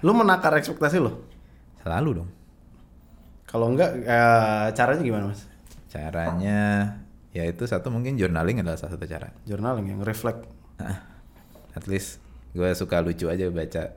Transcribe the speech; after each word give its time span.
Lu 0.00 0.16
menakar 0.16 0.56
ekspektasi 0.56 0.98
lo? 1.00 1.24
Selalu 1.84 2.24
dong. 2.24 2.30
Kalau 3.44 3.66
enggak, 3.68 3.90
eh, 4.00 4.66
caranya 4.72 5.02
gimana 5.02 5.24
mas? 5.34 5.44
Caranya 5.90 6.60
ya 7.30 7.46
itu 7.46 7.62
satu 7.66 7.90
mungkin 7.90 8.14
journaling 8.14 8.62
adalah 8.62 8.78
salah 8.78 8.94
satu 8.94 9.06
cara. 9.06 9.34
Journaling 9.44 9.90
yang 9.90 10.00
reflect. 10.02 10.46
At 11.74 11.84
least 11.86 12.18
gue 12.50 12.66
suka 12.74 12.98
lucu 12.98 13.30
aja 13.30 13.46
baca 13.46 13.94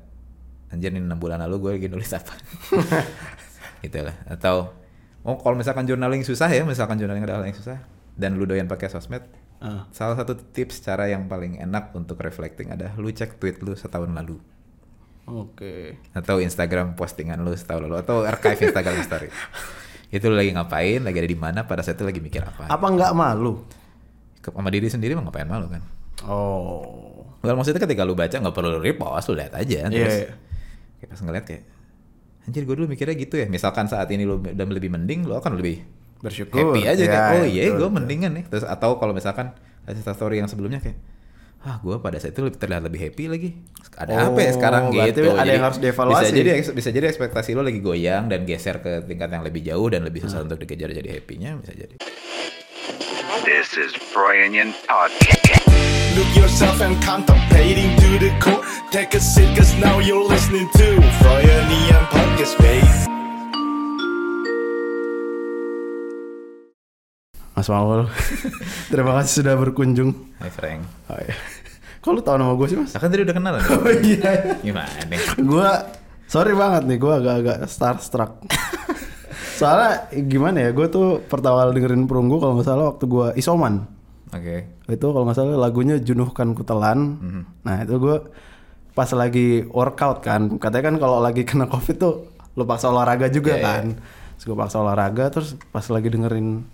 anjir 0.69 0.93
ini 0.93 1.01
6 1.01 1.17
bulan 1.17 1.41
lalu 1.41 1.55
gue 1.57 1.71
lagi 1.81 1.87
nulis 1.89 2.13
apa 2.13 2.33
gitu 3.85 3.97
lah 4.05 4.13
atau 4.29 4.69
oh 5.25 5.37
kalau 5.41 5.57
misalkan 5.57 5.85
journaling 5.89 6.21
susah 6.21 6.49
ya 6.53 6.61
misalkan 6.61 7.01
journaling 7.01 7.25
ada 7.25 7.41
hal 7.41 7.45
yang 7.49 7.57
susah 7.57 7.81
dan 8.13 8.37
lu 8.37 8.45
doyan 8.45 8.69
pakai 8.69 8.89
sosmed 8.93 9.25
Ah. 9.63 9.87
salah 9.95 10.19
satu 10.19 10.35
tips 10.35 10.83
cara 10.83 11.07
yang 11.07 11.31
paling 11.31 11.55
enak 11.55 11.95
untuk 11.95 12.19
reflecting 12.19 12.67
ada 12.67 12.91
lu 12.99 13.07
cek 13.07 13.39
tweet 13.39 13.63
lu 13.63 13.79
setahun 13.79 14.11
lalu 14.11 14.35
Oke. 15.23 15.97
atau 16.11 16.37
Instagram 16.37 16.93
postingan 16.93 17.39
lu 17.39 17.55
setahun 17.55 17.87
lalu 17.87 17.95
atau 17.99 18.23
archive 18.23 18.59
Instagram 18.67 18.99
story 19.01 19.29
itu 20.15 20.25
lu 20.27 20.35
lagi 20.35 20.51
ngapain 20.51 20.99
lagi 20.99 21.17
ada 21.17 21.29
di 21.29 21.39
mana 21.39 21.59
pada 21.63 21.79
saat 21.79 21.95
itu 21.95 22.03
lagi 22.03 22.19
mikir 22.19 22.43
apa 22.43 22.67
Apa 22.67 22.85
nggak 22.85 23.11
malu? 23.13 23.63
Ke- 24.39 24.51
sama 24.51 24.67
diri 24.67 24.91
sendiri 24.91 25.15
mah 25.15 25.23
ngapain 25.25 25.47
malu 25.47 25.67
kan 25.67 25.81
Oh. 26.23 27.27
Well, 27.43 27.59
maksudnya 27.59 27.83
ketika 27.83 28.07
lu 28.07 28.15
baca 28.15 28.31
nggak 28.31 28.55
perlu 28.55 28.79
repost, 28.79 29.27
lu 29.27 29.35
lihat 29.35 29.51
aja. 29.51 29.83
Iya, 29.83 29.91
Terus 29.91 30.15
iya. 30.15 30.31
kayak 30.95 31.09
pas 31.11 31.19
ngeliat 31.19 31.43
kayak, 31.43 31.63
anjir 32.47 32.63
gue 32.63 32.75
dulu 32.79 32.87
mikirnya 32.87 33.15
gitu 33.19 33.35
ya. 33.35 33.47
Misalkan 33.51 33.91
saat 33.91 34.07
ini 34.07 34.23
lu 34.23 34.39
udah 34.39 34.63
lebih 34.63 34.87
mending, 34.87 35.27
lu 35.27 35.35
akan 35.35 35.59
lebih 35.59 35.83
Bersyukur. 36.23 36.55
happy 36.55 36.87
aja 36.87 37.03
Ya, 37.03 37.11
kayak, 37.11 37.27
oh 37.27 37.43
ya, 37.43 37.47
iya 37.51 37.63
betul, 37.67 37.79
gue 37.83 37.89
mendingan 37.99 38.31
nih. 38.39 38.43
Terus 38.47 38.63
atau 38.63 38.95
kalau 38.95 39.11
misalkan 39.11 39.51
ada 39.83 39.99
story 40.15 40.39
yang 40.39 40.47
sebelumnya 40.47 40.79
kayak, 40.79 40.95
ah 41.63 41.79
gue 41.79 41.95
pada 41.95 42.19
saat 42.19 42.35
itu 42.35 42.43
lebih 42.43 42.59
terlihat 42.59 42.83
lebih 42.83 42.99
happy 43.07 43.23
lagi. 43.31 43.49
Ada 43.95 44.27
apa 44.27 44.39
ya 44.41 44.51
Oh, 44.51 44.55
sekarang 44.59 44.83
gitu. 44.91 45.21
ada 45.31 45.47
yang 45.47 45.63
harus 45.63 45.79
dievaluasi. 45.79 46.27
Bisa 46.27 46.35
jadi 46.35 46.49
bisa 46.75 46.89
jadi 46.91 47.05
ekspektasi 47.07 47.55
lu 47.55 47.63
lagi 47.63 47.79
goyang 47.79 48.27
dan 48.27 48.43
geser 48.43 48.83
ke 48.83 49.07
tingkat 49.07 49.31
yang 49.31 49.47
lebih 49.47 49.63
jauh 49.63 49.87
dan 49.87 50.03
lebih 50.03 50.27
susah 50.27 50.43
untuk 50.43 50.59
dikejar 50.59 50.91
jadi 50.91 51.07
happy-nya 51.07 51.55
bisa 51.63 51.71
jadi. 51.71 51.95
This 53.47 53.79
is 53.79 53.95
Brian 54.11 54.75
Podcast. 54.85 55.63
Look 56.19 56.29
yourself 56.35 56.77
and 56.83 56.99
contemplating 57.01 57.95
to 57.97 58.09
the 58.21 58.31
core. 58.37 58.61
Take 58.91 59.15
a 59.15 59.21
seat, 59.23 59.49
cause 59.57 59.73
now 59.81 59.97
you're 59.97 60.21
listening 60.21 60.69
to 60.77 60.87
Froyonian 61.23 62.03
Podcast, 62.13 62.59
babe. 62.61 63.22
Mas 67.53 67.69
Maul. 67.69 68.09
Terima 68.91 69.17
kasih 69.17 69.45
sudah 69.45 69.53
berkunjung. 69.55 70.11
Hai 70.37 70.49
Frank. 70.49 70.81
Oh, 71.07 71.17
iya. 71.17 71.35
Kok 71.99 72.11
lu 72.11 72.21
tau 72.21 72.35
nama 72.35 72.51
gue 72.51 72.67
sih 72.67 72.75
mas? 72.75 72.91
Nah, 72.91 72.99
kan 72.99 73.07
tadi 73.07 73.23
udah 73.23 73.31
kenalan. 73.31 73.61
Oh 73.71 73.87
iya. 73.87 74.59
Gimana 74.59 74.99
nih? 75.07 75.19
gue 75.39 75.69
sorry 76.25 76.51
banget 76.51 76.83
nih, 76.83 76.97
gue 76.99 77.13
agak-agak 77.13 77.57
starstruck. 77.65 78.43
Soalnya 79.59 80.03
gimana 80.25 80.57
ya, 80.59 80.69
gue 80.73 80.89
tuh 80.89 81.21
pertama 81.23 81.63
kali 81.63 81.79
dengerin 81.79 82.03
perunggu 82.03 82.41
kalau 82.41 82.57
nggak 82.57 82.67
salah 82.67 82.85
waktu 82.91 83.05
gue 83.07 83.27
isoman. 83.37 83.85
Oke. 84.33 84.67
Itu 84.89 85.13
kalau 85.13 85.23
nggak 85.23 85.37
salah 85.37 85.55
lagunya 85.55 85.95
Junuhkan 85.95 86.51
Kutelan. 86.51 86.99
Nah 87.61 87.75
itu 87.85 87.95
gue 87.95 88.17
pas 88.91 89.07
lagi 89.13 89.63
workout 89.69 90.19
kan. 90.19 90.57
Katanya 90.57 90.83
kan 90.91 90.95
kalau 90.99 91.17
lagi 91.21 91.45
kena 91.45 91.69
covid 91.69 91.95
tuh 91.95 92.13
lu 92.53 92.65
paksa 92.65 92.89
olahraga 92.89 93.29
juga 93.29 93.55
Iya, 93.55 93.61
iya. 93.61 93.63
kan. 93.63 93.85
Terus 94.35 94.43
gue 94.43 94.57
paksa 94.57 94.77
olahraga 94.81 95.25
terus 95.31 95.55
pas 95.69 95.85
lagi 95.87 96.09
dengerin 96.09 96.65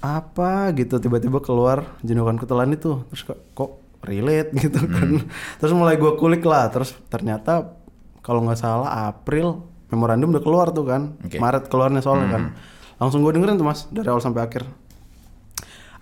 apa 0.00 0.70
gitu 0.76 1.00
tiba-tiba 1.00 1.40
keluar 1.40 1.98
Junuhkan 2.04 2.36
Kutelan 2.36 2.72
itu. 2.72 3.04
Terus 3.12 3.22
kok, 3.26 3.38
kok 3.56 3.70
relate 4.04 4.50
gitu 4.64 4.80
kan. 4.86 5.22
Terus 5.60 5.72
mulai 5.72 5.96
gue 5.96 6.12
kulik 6.16 6.44
lah. 6.44 6.68
Terus 6.72 6.94
ternyata 7.08 7.76
kalau 8.20 8.42
nggak 8.44 8.58
salah 8.58 9.08
April 9.10 9.62
memorandum 9.92 10.34
udah 10.34 10.42
keluar 10.42 10.66
tuh 10.74 10.86
kan. 10.86 11.16
Oke. 11.22 11.38
Maret 11.38 11.70
keluarnya 11.70 12.00
soalnya 12.02 12.28
kan. 12.32 12.42
Langsung 12.96 13.20
gue 13.20 13.32
dengerin 13.36 13.60
tuh 13.60 13.66
mas 13.66 13.84
dari 13.92 14.08
awal 14.08 14.24
sampai 14.24 14.44
akhir 14.44 14.64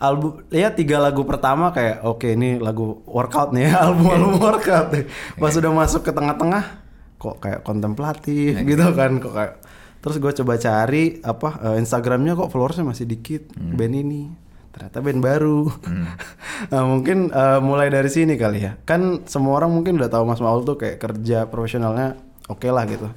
album 0.05 0.45
ya 0.51 0.69
tiga 0.75 1.01
lagu 1.01 1.23
pertama 1.25 1.71
kayak 1.71 2.05
oke 2.05 2.27
ini 2.27 2.59
lagu 2.59 3.01
workout 3.09 3.55
nih 3.55 3.71
ya 3.71 3.75
album 3.89 4.11
album 4.11 4.35
workout 4.43 4.89
nih 4.93 5.05
pas 5.39 5.55
udah 5.55 5.73
masuk 5.73 6.03
ke 6.05 6.13
tengah-tengah 6.13 6.65
kok 7.17 7.37
kayak 7.41 7.61
kontemplatif 7.65 8.53
gitu 8.69 8.87
kan 8.93 9.23
kok 9.23 9.33
kayak 9.33 9.55
terus 10.05 10.21
gue 10.21 10.33
coba 10.45 10.61
cari 10.61 11.25
apa 11.25 11.65
eh, 11.65 11.81
Instagramnya 11.81 12.37
kok 12.37 12.53
followersnya 12.53 12.85
masih 12.85 13.09
dikit 13.09 13.49
band 13.57 13.97
ini. 13.97 14.29
Ternyata 14.69 15.01
band 15.01 15.23
baru. 15.25 15.71
Nah, 16.69 16.85
mungkin 16.93 17.33
eh, 17.33 17.61
mulai 17.65 17.89
dari 17.89 18.13
sini 18.13 18.37
kali 18.37 18.59
ya. 18.61 18.77
Kan 18.85 19.25
semua 19.25 19.57
orang 19.57 19.73
mungkin 19.73 19.97
udah 19.97 20.13
tahu 20.13 20.29
Mas 20.29 20.45
Maul 20.45 20.61
tuh 20.69 20.77
kayak 20.77 21.01
kerja 21.01 21.49
profesionalnya 21.49 22.21
oke 22.53 22.69
lah 22.69 22.85
gitu. 22.85 23.09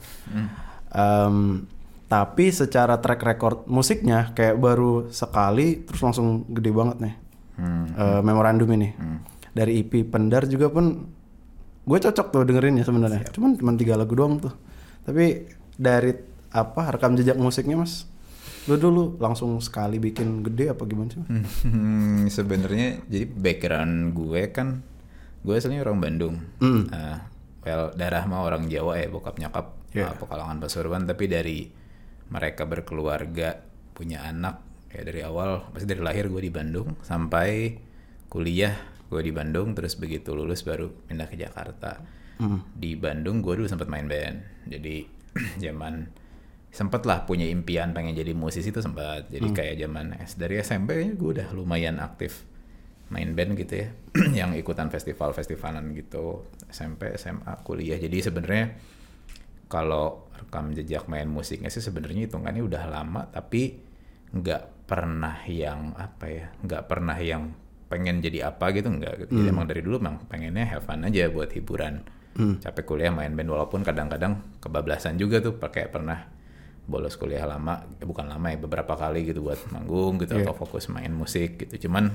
Em, 0.95 1.67
tapi 2.07 2.55
secara 2.55 3.03
track 3.03 3.19
record 3.19 3.57
musiknya 3.67 4.31
kayak 4.31 4.55
baru 4.55 5.11
sekali 5.11 5.83
terus 5.83 5.99
langsung 5.99 6.47
gede 6.47 6.71
banget 6.71 6.97
nih. 7.03 7.15
Eh, 7.99 8.21
memorandum 8.23 8.69
ini. 8.71 8.95
Dari 9.51 9.83
EP 9.83 10.07
Pendar 10.07 10.47
juga 10.47 10.71
pun 10.71 11.03
gue 11.83 11.99
cocok 11.99 12.27
tuh 12.31 12.43
dengerin 12.47 12.79
ya 12.79 12.85
sebenarnya 12.87 13.31
cuman 13.31 13.55
cuma 13.59 13.75
tiga 13.75 13.99
lagu 13.99 14.15
doang 14.15 14.39
tuh. 14.39 14.55
Tapi 15.03 15.51
dari 15.75 16.36
apa 16.57 16.89
rekam 16.89 17.13
jejak 17.13 17.37
musiknya 17.37 17.77
mas 17.77 18.09
lu 18.67 18.75
dulu 18.75 19.15
langsung 19.21 19.55
sekali 19.63 19.95
bikin 19.95 20.43
gede 20.43 20.75
apa 20.75 20.83
gimana 20.83 21.07
sih? 21.07 21.23
Hmm, 21.63 22.27
sebenarnya 22.27 22.99
jadi 23.07 23.23
background 23.23 24.11
gue 24.11 24.41
kan 24.51 24.83
gue 25.39 25.55
aslinya 25.55 25.87
orang 25.87 26.03
Bandung. 26.03 26.35
Mm. 26.59 26.91
Ah, 26.91 27.31
well 27.63 27.95
darah 27.95 28.27
mah 28.27 28.43
orang 28.43 28.67
Jawa 28.67 28.99
ya 28.99 29.07
bokap 29.07 29.39
nyokap 29.39 29.77
Iya. 29.95 30.11
ah, 30.11 30.15
Pekalongan 30.19 30.59
Pasuruan 30.59 31.07
tapi 31.07 31.31
dari 31.31 31.63
mereka 32.27 32.67
berkeluarga 32.67 33.55
punya 33.95 34.27
anak 34.27 34.59
ya 34.91 35.07
dari 35.07 35.23
awal 35.23 35.71
pasti 35.71 35.87
dari 35.87 36.03
lahir 36.03 36.27
gue 36.27 36.43
di 36.43 36.51
Bandung 36.51 36.99
sampai 37.07 37.71
kuliah 38.27 38.75
gue 39.07 39.21
di 39.23 39.31
Bandung 39.31 39.71
terus 39.71 39.95
begitu 39.95 40.35
lulus 40.35 40.67
baru 40.67 40.91
pindah 41.07 41.31
ke 41.31 41.39
Jakarta. 41.39 42.03
Di 42.75 42.99
Bandung 42.99 43.39
gue 43.39 43.63
dulu 43.63 43.67
sempat 43.71 43.87
main 43.87 44.11
band. 44.11 44.67
Jadi 44.67 45.07
zaman 45.63 46.03
sempet 46.77 47.09
lah 47.09 47.25
punya 47.25 47.49
impian 47.49 47.89
pengen 47.89 48.13
jadi 48.13 48.37
musisi 48.37 48.69
itu 48.69 48.85
sempat. 48.85 49.33
Jadi 49.33 49.49
kayak 49.49 49.81
zaman 49.81 50.13
S 50.21 50.37
dari 50.37 50.61
SMP 50.61 50.93
kayaknya 50.93 51.15
gue 51.17 51.29
udah 51.41 51.47
lumayan 51.57 51.97
aktif 51.97 52.45
main 53.09 53.33
band 53.33 53.55
gitu 53.57 53.81
ya 53.81 53.87
yang 54.45 54.53
ikutan 54.53 54.93
festival-festivalan 54.93 55.89
gitu. 55.97 56.45
SMP 56.69 57.17
SMA 57.17 57.65
kuliah. 57.65 57.97
Jadi 57.97 58.21
sebenarnya 58.21 58.77
kalau 59.65 60.29
rekam 60.37 60.69
jejak 60.77 61.09
main 61.09 61.25
musiknya 61.25 61.73
sih 61.73 61.81
sebenarnya 61.81 62.29
hitungannya 62.29 62.61
udah 62.61 62.83
lama 62.85 63.25
tapi 63.25 63.81
nggak 64.37 64.85
pernah 64.85 65.43
yang 65.49 65.97
apa 65.97 66.25
ya 66.29 66.45
nggak 66.61 66.83
pernah 66.85 67.17
yang 67.17 67.51
pengen 67.91 68.23
jadi 68.23 68.51
apa 68.51 68.71
gitu 68.71 68.87
nggak 68.91 69.27
gitu. 69.27 69.31
jadi 69.35 69.49
emang 69.51 69.67
dari 69.67 69.79
dulu 69.83 69.99
emang 69.99 70.23
pengennya 70.27 70.67
have 70.67 70.85
fun 70.85 71.01
aja 71.03 71.25
buat 71.33 71.49
hiburan. 71.49 72.05
Capek 72.61 72.85
kuliah 72.85 73.09
main 73.09 73.33
band 73.33 73.49
walaupun 73.49 73.81
kadang-kadang 73.81 74.45
kebablasan 74.61 75.17
juga 75.17 75.41
tuh 75.41 75.57
pakai 75.57 75.89
pernah 75.89 76.36
bolos 76.87 77.19
kuliah 77.19 77.43
lama 77.43 77.83
eh, 77.99 78.07
bukan 78.07 78.31
lama 78.31 78.47
ya 78.47 78.57
beberapa 78.63 78.95
kali 78.95 79.27
gitu 79.27 79.43
buat 79.43 79.59
manggung 79.75 80.23
gitu 80.23 80.39
atau 80.39 80.55
fokus 80.55 80.87
main 80.87 81.11
musik 81.11 81.59
gitu. 81.67 81.87
Cuman 81.87 82.07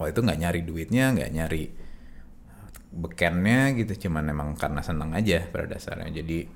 waktu 0.00 0.16
itu 0.16 0.20
nggak 0.24 0.40
nyari 0.40 0.60
duitnya 0.64 1.04
nggak 1.12 1.30
nyari 1.30 1.64
bekennya 2.92 3.76
gitu. 3.76 4.08
Cuman 4.08 4.32
emang 4.32 4.56
karena 4.56 4.80
seneng 4.80 5.12
aja 5.12 5.44
pada 5.52 5.76
dasarnya. 5.76 6.08
Jadi 6.24 6.48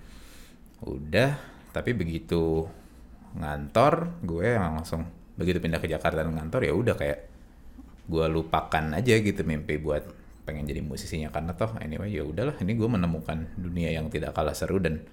udah. 0.89 1.31
Tapi 1.77 1.93
begitu 1.93 2.65
ngantor 3.37 4.25
gue 4.25 4.57
emang 4.57 4.81
langsung 4.81 5.05
begitu 5.37 5.61
pindah 5.61 5.77
ke 5.77 5.93
Jakarta 5.93 6.25
dan 6.25 6.33
ngantor 6.33 6.65
ya 6.65 6.73
udah 6.73 6.97
kayak 6.97 7.29
gue 8.09 8.27
lupakan 8.33 8.97
aja 8.97 9.13
gitu 9.21 9.45
mimpi 9.45 9.77
buat 9.77 10.09
pengen 10.49 10.65
jadi 10.65 10.81
musisinya. 10.81 11.29
Karena 11.29 11.53
toh 11.53 11.77
anyway 11.85 12.17
ya 12.17 12.25
udahlah 12.25 12.57
ini 12.65 12.73
gue 12.73 12.89
menemukan 12.89 13.53
dunia 13.61 13.93
yang 13.93 14.09
tidak 14.09 14.33
kalah 14.33 14.57
seru 14.57 14.81
dan 14.81 15.05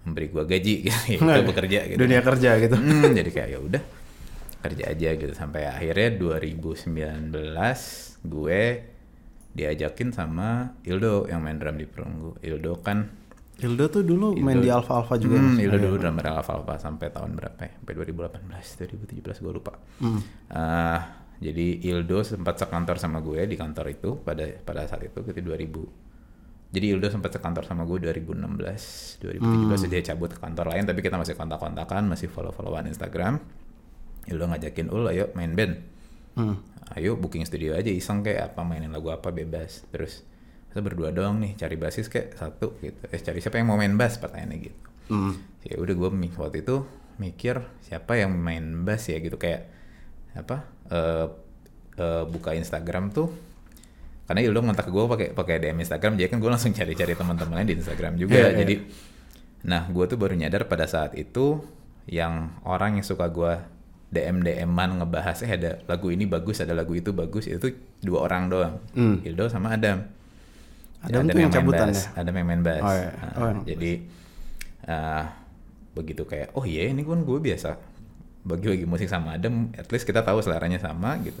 memberi 0.00 0.26
gue 0.28 0.44
gaji 0.44 0.74
gitu 0.86 0.98
itu 1.20 1.42
bekerja 1.44 1.78
gitu 1.88 1.98
dunia 1.98 2.20
kerja 2.20 2.50
gitu 2.56 2.76
Hmm, 2.76 3.12
jadi 3.12 3.30
kayak 3.30 3.48
ya 3.52 3.58
udah 3.60 3.82
kerja 4.60 4.84
aja 4.92 5.08
gitu 5.16 5.32
sampai 5.32 5.64
akhirnya 5.64 6.08
2019 6.20 7.32
gue 8.28 8.60
diajakin 9.50 10.08
sama 10.12 10.78
Ildo 10.84 11.26
yang 11.26 11.42
main 11.42 11.58
drum 11.58 11.74
di 11.74 11.88
Perunggu. 11.88 12.38
Ildo 12.38 12.78
kan 12.80 13.08
Hilda 13.60 13.92
tuh 13.92 14.00
dulu 14.00 14.36
main 14.36 14.56
di 14.56 14.72
Alpha 14.72 15.00
Alpha 15.00 15.20
juga 15.20 15.36
Hmm? 15.36 15.60
Ildo 15.60 15.76
dulu 15.76 15.96
drummer 16.00 16.24
Alpha 16.32 16.56
Alpha 16.56 16.80
sampai 16.80 17.12
tahun 17.12 17.36
berapa 17.36 17.60
ya? 17.60 17.72
Sampai 17.76 17.92
2018, 17.92 18.40
2017 19.20 19.44
gue 19.44 19.52
lupa. 19.52 19.72
Ah, 20.48 21.24
jadi 21.36 21.80
Ildo 21.92 22.24
sempat 22.24 22.56
sekantor 22.56 22.96
sama 22.96 23.20
gue 23.20 23.44
di 23.44 23.56
kantor 23.60 23.86
itu 23.92 24.16
pada 24.20 24.44
pada 24.60 24.88
saat 24.88 25.04
itu 25.04 25.20
ketika 25.24 25.44
2000. 25.56 26.09
Jadi 26.70 26.86
Ildo 26.94 27.10
sempat 27.10 27.34
sekantor 27.34 27.66
sama 27.66 27.82
gue 27.82 27.98
2016, 27.98 29.26
2017 29.26 29.90
dia 29.90 30.14
cabut 30.14 30.30
ke 30.30 30.38
kantor 30.38 30.70
lain 30.70 30.86
tapi 30.86 31.02
kita 31.02 31.18
masih 31.18 31.34
kontak-kontakan, 31.34 32.06
masih 32.06 32.30
follow-followan 32.30 32.86
Instagram. 32.86 33.42
Ildo 34.30 34.44
ngajakin 34.46 34.86
ul 34.86 35.10
ayo 35.10 35.34
main 35.34 35.50
band. 35.58 35.74
Hmm. 36.38 36.62
Ayo 36.94 37.18
booking 37.18 37.42
studio 37.42 37.74
aja 37.74 37.90
iseng 37.90 38.22
kayak 38.22 38.54
apa 38.54 38.62
mainin 38.62 38.94
lagu 38.94 39.10
apa 39.10 39.34
bebas. 39.34 39.82
Terus 39.90 40.22
kita 40.70 40.86
berdua 40.86 41.10
doang 41.10 41.42
nih 41.42 41.58
cari 41.58 41.74
basis 41.74 42.06
kayak 42.06 42.38
satu 42.38 42.78
gitu 42.78 43.02
eh 43.10 43.18
cari 43.18 43.42
siapa 43.42 43.58
yang 43.58 43.74
mau 43.74 43.78
main 43.78 43.98
bass 43.98 44.22
pertanyaannya 44.22 44.58
gitu 44.62 44.80
Hmm. 45.10 45.34
ya 45.66 45.74
udah 45.74 45.90
gue 45.90 46.10
waktu 46.38 46.62
itu 46.62 46.86
mikir 47.18 47.58
siapa 47.82 48.14
yang 48.14 48.30
main 48.30 48.86
bass 48.86 49.10
ya 49.10 49.18
gitu 49.18 49.34
kayak 49.42 49.66
apa 50.38 50.62
eh 50.86 51.26
eh, 51.98 52.24
buka 52.30 52.54
Instagram 52.54 53.10
tuh 53.10 53.49
karena 54.30 54.46
Ildo 54.46 54.62
ngontak 54.62 54.86
gue 54.86 55.02
pakai 55.10 55.28
pakai 55.34 55.58
DM 55.58 55.82
Instagram 55.82 56.14
jadi 56.14 56.30
kan 56.30 56.38
gue 56.38 56.46
langsung 56.48 56.70
cari-cari 56.70 57.18
teman-teman 57.18 57.54
lain 57.58 57.66
di 57.66 57.76
Instagram 57.76 58.14
juga 58.14 58.30
Iya, 58.32 58.46
iya. 58.46 58.58
jadi 58.62 58.74
nah 59.60 59.90
gue 59.90 60.04
tuh 60.06 60.14
baru 60.14 60.38
nyadar 60.38 60.64
pada 60.64 60.86
saat 60.86 61.18
itu 61.18 61.66
yang 62.06 62.54
orang 62.62 62.96
yang 62.96 63.04
suka 63.04 63.26
gue 63.26 63.58
DM 64.08 64.38
DM-an 64.40 65.02
ngebahas 65.02 65.42
eh 65.42 65.50
ada 65.50 65.82
lagu 65.84 66.10
ini 66.10 66.26
bagus 66.26 66.62
ada 66.62 66.70
lagu 66.72 66.94
itu 66.94 67.10
bagus 67.10 67.46
itu 67.46 67.74
dua 67.98 68.22
orang 68.24 68.46
doang 68.46 68.74
Hmm. 68.94 69.18
Ildo 69.20 69.46
sama 69.46 69.74
Adam 69.74 70.06
Adam 71.00 71.22
Ada 71.22 71.32
tuh 71.32 71.40
yang 71.40 71.50
cabutan 71.50 71.88
bass, 71.88 72.06
ya? 72.06 72.20
Ada 72.20 72.30
yang 72.30 72.46
main 72.46 72.60
bass. 72.60 72.82
Oh, 72.82 72.92
iya. 72.92 73.10
Nah, 73.10 73.32
Oh, 73.34 73.48
yang 73.48 73.60
jadi 73.64 73.92
eh, 74.84 75.24
begitu 75.90 76.22
kayak 76.22 76.52
oh 76.52 76.62
iya 76.62 76.86
ini 76.86 77.02
kan 77.02 77.20
gue 77.20 77.38
biasa 77.40 77.74
bagi-bagi 78.40 78.84
musik 78.84 79.04
sama 79.04 79.34
Adam, 79.34 79.68
at 79.74 79.88
least 79.88 80.04
kita 80.04 80.20
tahu 80.20 80.40
seleranya 80.40 80.76
sama 80.76 81.16
gitu. 81.20 81.40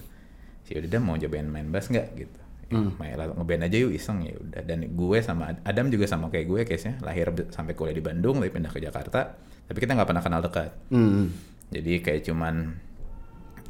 Si 0.64 0.74
udah 0.74 1.00
mau 1.00 1.16
cobain 1.16 1.44
main 1.44 1.68
bass 1.68 1.88
nggak 1.88 2.08
gitu. 2.14 2.40
Ya, 2.70 2.78
Hmm. 2.78 2.94
Main 2.96 3.14
lah, 3.14 3.26
ngeband 3.28 3.66
aja 3.66 3.76
yuk 3.76 3.90
iseng 3.90 4.22
ya 4.22 4.30
udah. 4.32 4.62
Dan 4.62 4.86
gue 4.88 5.18
sama 5.18 5.50
Ad- 5.50 5.62
Adam 5.64 5.90
juga 5.90 6.06
sama 6.06 6.30
kayak 6.30 6.46
gue 6.46 6.60
case-nya 6.64 7.02
lahir 7.02 7.28
be- 7.28 7.50
sampai 7.50 7.74
kuliah 7.74 7.92
di 7.92 8.00
Bandung 8.00 8.38
tapi 8.38 8.48
pindah 8.48 8.70
ke 8.70 8.78
Jakarta. 8.78 9.34
Tapi 9.66 9.74
kita 9.76 9.92
nggak 9.92 10.06
pernah 10.06 10.22
kenal 10.22 10.40
dekat. 10.40 10.70
Hmm. 10.88 11.34
Jadi 11.68 11.98
kayak 11.98 12.22
cuman 12.24 12.78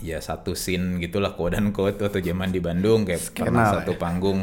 ya 0.00 0.16
satu 0.16 0.52
scene 0.52 0.96
gitulah 0.96 1.32
quote 1.32 1.52
dan 1.52 1.72
quote 1.72 1.96
waktu 1.98 2.20
zaman 2.22 2.48
di 2.48 2.60
Bandung 2.60 3.04
kayak 3.04 3.20
Skena 3.20 3.44
pernah 3.46 3.64
lah 3.64 3.72
satu 3.80 3.92
ya. 3.92 4.00
panggung 4.00 4.38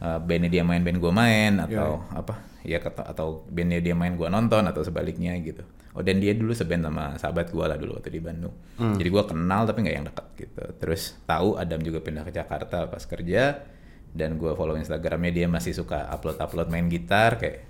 uh, 0.00 0.18
bandnya 0.20 0.50
dia 0.50 0.62
main 0.62 0.84
band 0.84 1.00
gue 1.00 1.08
main 1.08 1.52
Iya, 1.56 1.64
atau 1.64 2.04
apa 2.12 2.34
ya 2.60 2.76
kata 2.76 3.02
atau 3.06 3.44
bandnya 3.48 3.80
dia 3.80 3.92
main 3.92 4.12
gue 4.12 4.28
nonton 4.28 4.64
atau 4.64 4.80
sebaliknya 4.80 5.32
gitu. 5.40 5.64
Oh 5.96 6.04
dan 6.04 6.20
dia 6.20 6.36
dulu 6.36 6.52
seband 6.52 6.84
sama 6.84 7.16
sahabat 7.16 7.48
gue 7.48 7.64
lah 7.64 7.80
dulu 7.80 7.96
waktu 7.96 8.12
di 8.12 8.20
Bandung. 8.20 8.52
Hmm. 8.76 8.94
Jadi 8.94 9.08
gue 9.08 9.24
kenal 9.24 9.64
tapi 9.64 9.78
nggak 9.80 9.96
yang 9.96 10.06
dekat 10.06 10.26
gitu. 10.36 10.62
Terus 10.76 11.16
tahu 11.24 11.56
Adam 11.56 11.80
juga 11.80 12.04
pindah 12.04 12.20
ke 12.22 12.36
Jakarta 12.36 12.84
pas 12.84 13.00
kerja 13.00 13.64
dan 14.12 14.36
gue 14.36 14.52
follow 14.52 14.76
Instagramnya 14.76 15.32
dia 15.32 15.46
masih 15.48 15.72
suka 15.72 16.04
upload 16.08 16.36
upload 16.36 16.68
main 16.68 16.88
gitar 16.88 17.36
kayak 17.36 17.64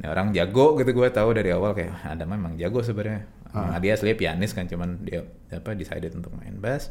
ini 0.00 0.08
orang 0.08 0.32
jago 0.32 0.80
gitu 0.80 0.96
gue 0.96 1.08
tahu 1.12 1.36
dari 1.36 1.52
awal 1.52 1.76
kayak 1.76 1.92
Adam 2.08 2.32
memang 2.32 2.56
jago 2.56 2.80
sebenarnya. 2.80 3.28
Ah. 3.52 3.76
Nah, 3.76 3.78
dia 3.78 3.92
aslinya 3.92 4.16
pianis 4.16 4.56
kan 4.56 4.64
cuman 4.64 5.04
dia 5.04 5.20
apa 5.52 5.76
decided 5.76 6.16
untuk 6.16 6.32
main 6.32 6.56
bass. 6.56 6.88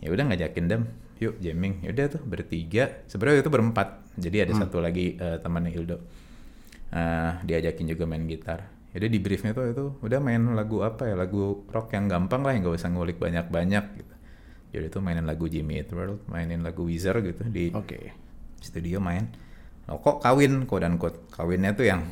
Ya 0.00 0.08
udah 0.08 0.24
ngajakin 0.28 0.64
Dam, 0.64 0.82
yuk 1.20 1.36
jamming. 1.40 1.84
Ya 1.84 1.92
udah 1.92 2.16
tuh 2.16 2.22
bertiga. 2.24 3.04
Sebenarnya 3.04 3.44
itu 3.44 3.52
berempat. 3.52 4.00
Jadi 4.16 4.36
ada 4.40 4.52
Hmm. 4.56 4.62
satu 4.64 4.80
lagi 4.80 5.16
eh, 5.16 5.36
temannya 5.40 5.72
Ildo. 5.76 5.96
Eh, 6.94 7.32
diajakin 7.42 7.84
juga 7.90 8.04
main 8.06 8.22
gitar. 8.24 8.70
Jadi 8.94 9.06
di 9.10 9.18
briefnya 9.18 9.50
tuh 9.50 9.64
itu 9.66 9.84
udah 10.00 10.18
main 10.22 10.54
lagu 10.54 10.78
apa 10.80 11.04
ya 11.04 11.18
lagu 11.18 11.66
rock 11.66 11.90
yang 11.92 12.06
gampang 12.06 12.46
lah 12.46 12.54
yang 12.54 12.62
gak 12.62 12.78
usah 12.78 12.88
ngulik 12.88 13.18
banyak-banyak 13.18 13.84
gitu. 13.98 14.14
Jadi 14.70 14.86
tuh 14.88 15.02
mainin 15.02 15.26
lagu 15.26 15.46
Jimmy 15.46 15.82
Eat 15.82 15.90
World, 15.90 16.22
mainin 16.26 16.62
lagu 16.62 16.86
Weezer 16.86 17.18
gitu 17.20 17.42
di 17.44 17.70
Oke. 17.70 18.14
studio 18.58 18.98
main. 18.98 19.26
Loh, 19.86 19.98
kok 19.98 20.18
kawin 20.18 20.62
quote 20.64 20.82
dan 20.82 20.94
quote. 20.94 21.26
Kawinnya 21.28 21.74
tuh 21.74 21.86
yang 21.86 22.06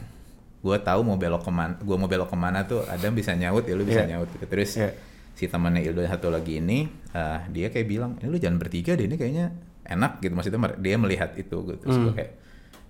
gue 0.58 0.76
tahu 0.79 1.00
mau 1.02 1.19
belok 1.19 1.43
ke 1.43 1.50
mana, 1.50 1.75
gue 1.75 1.96
mau 1.96 2.06
belok 2.06 2.31
ke 2.31 2.38
mana 2.38 2.62
tuh 2.62 2.82
Adam 2.84 3.14
bisa 3.14 3.34
nyaut 3.34 3.62
ya 3.62 3.75
lu 3.75 3.82
bisa 3.82 4.02
Iya. 4.02 4.19
nyaut 4.19 4.29
gitu. 4.31 4.46
Terus 4.46 4.70
Iya. 4.79 4.90
si 5.34 5.46
temannya 5.46 5.82
Ildo 5.82 6.02
satu 6.05 6.31
lagi 6.31 6.58
ini, 6.58 6.87
eh, 7.11 7.38
dia 7.50 7.67
kayak 7.67 7.87
bilang, 7.87 8.11
ini 8.19 8.26
lu 8.26 8.38
jangan 8.38 8.58
bertiga 8.58 8.94
deh, 8.94 9.06
ini 9.06 9.17
kayaknya 9.17 9.55
enak 9.82 10.19
gitu. 10.19 10.34
Maksudnya 10.34 10.58
dia 10.79 10.94
melihat 10.99 11.31
itu 11.34 11.56
gitu. 11.62 11.79
Terus 11.79 11.94
Hmm. 11.94 12.05
gue 12.06 12.14
kayak, 12.14 12.32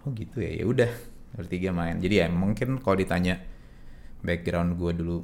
oh 0.05 0.11
gitu 0.13 0.37
ya, 0.41 0.51
ya 0.53 0.65
udah 0.65 0.91
bertiga 1.33 1.71
main. 1.73 1.97
Jadi 1.97 2.15
ya 2.21 2.27
mungkin 2.29 2.77
kalau 2.77 2.97
ditanya 2.97 3.41
background 4.23 4.79
gue 4.79 4.93
dulu 4.95 5.17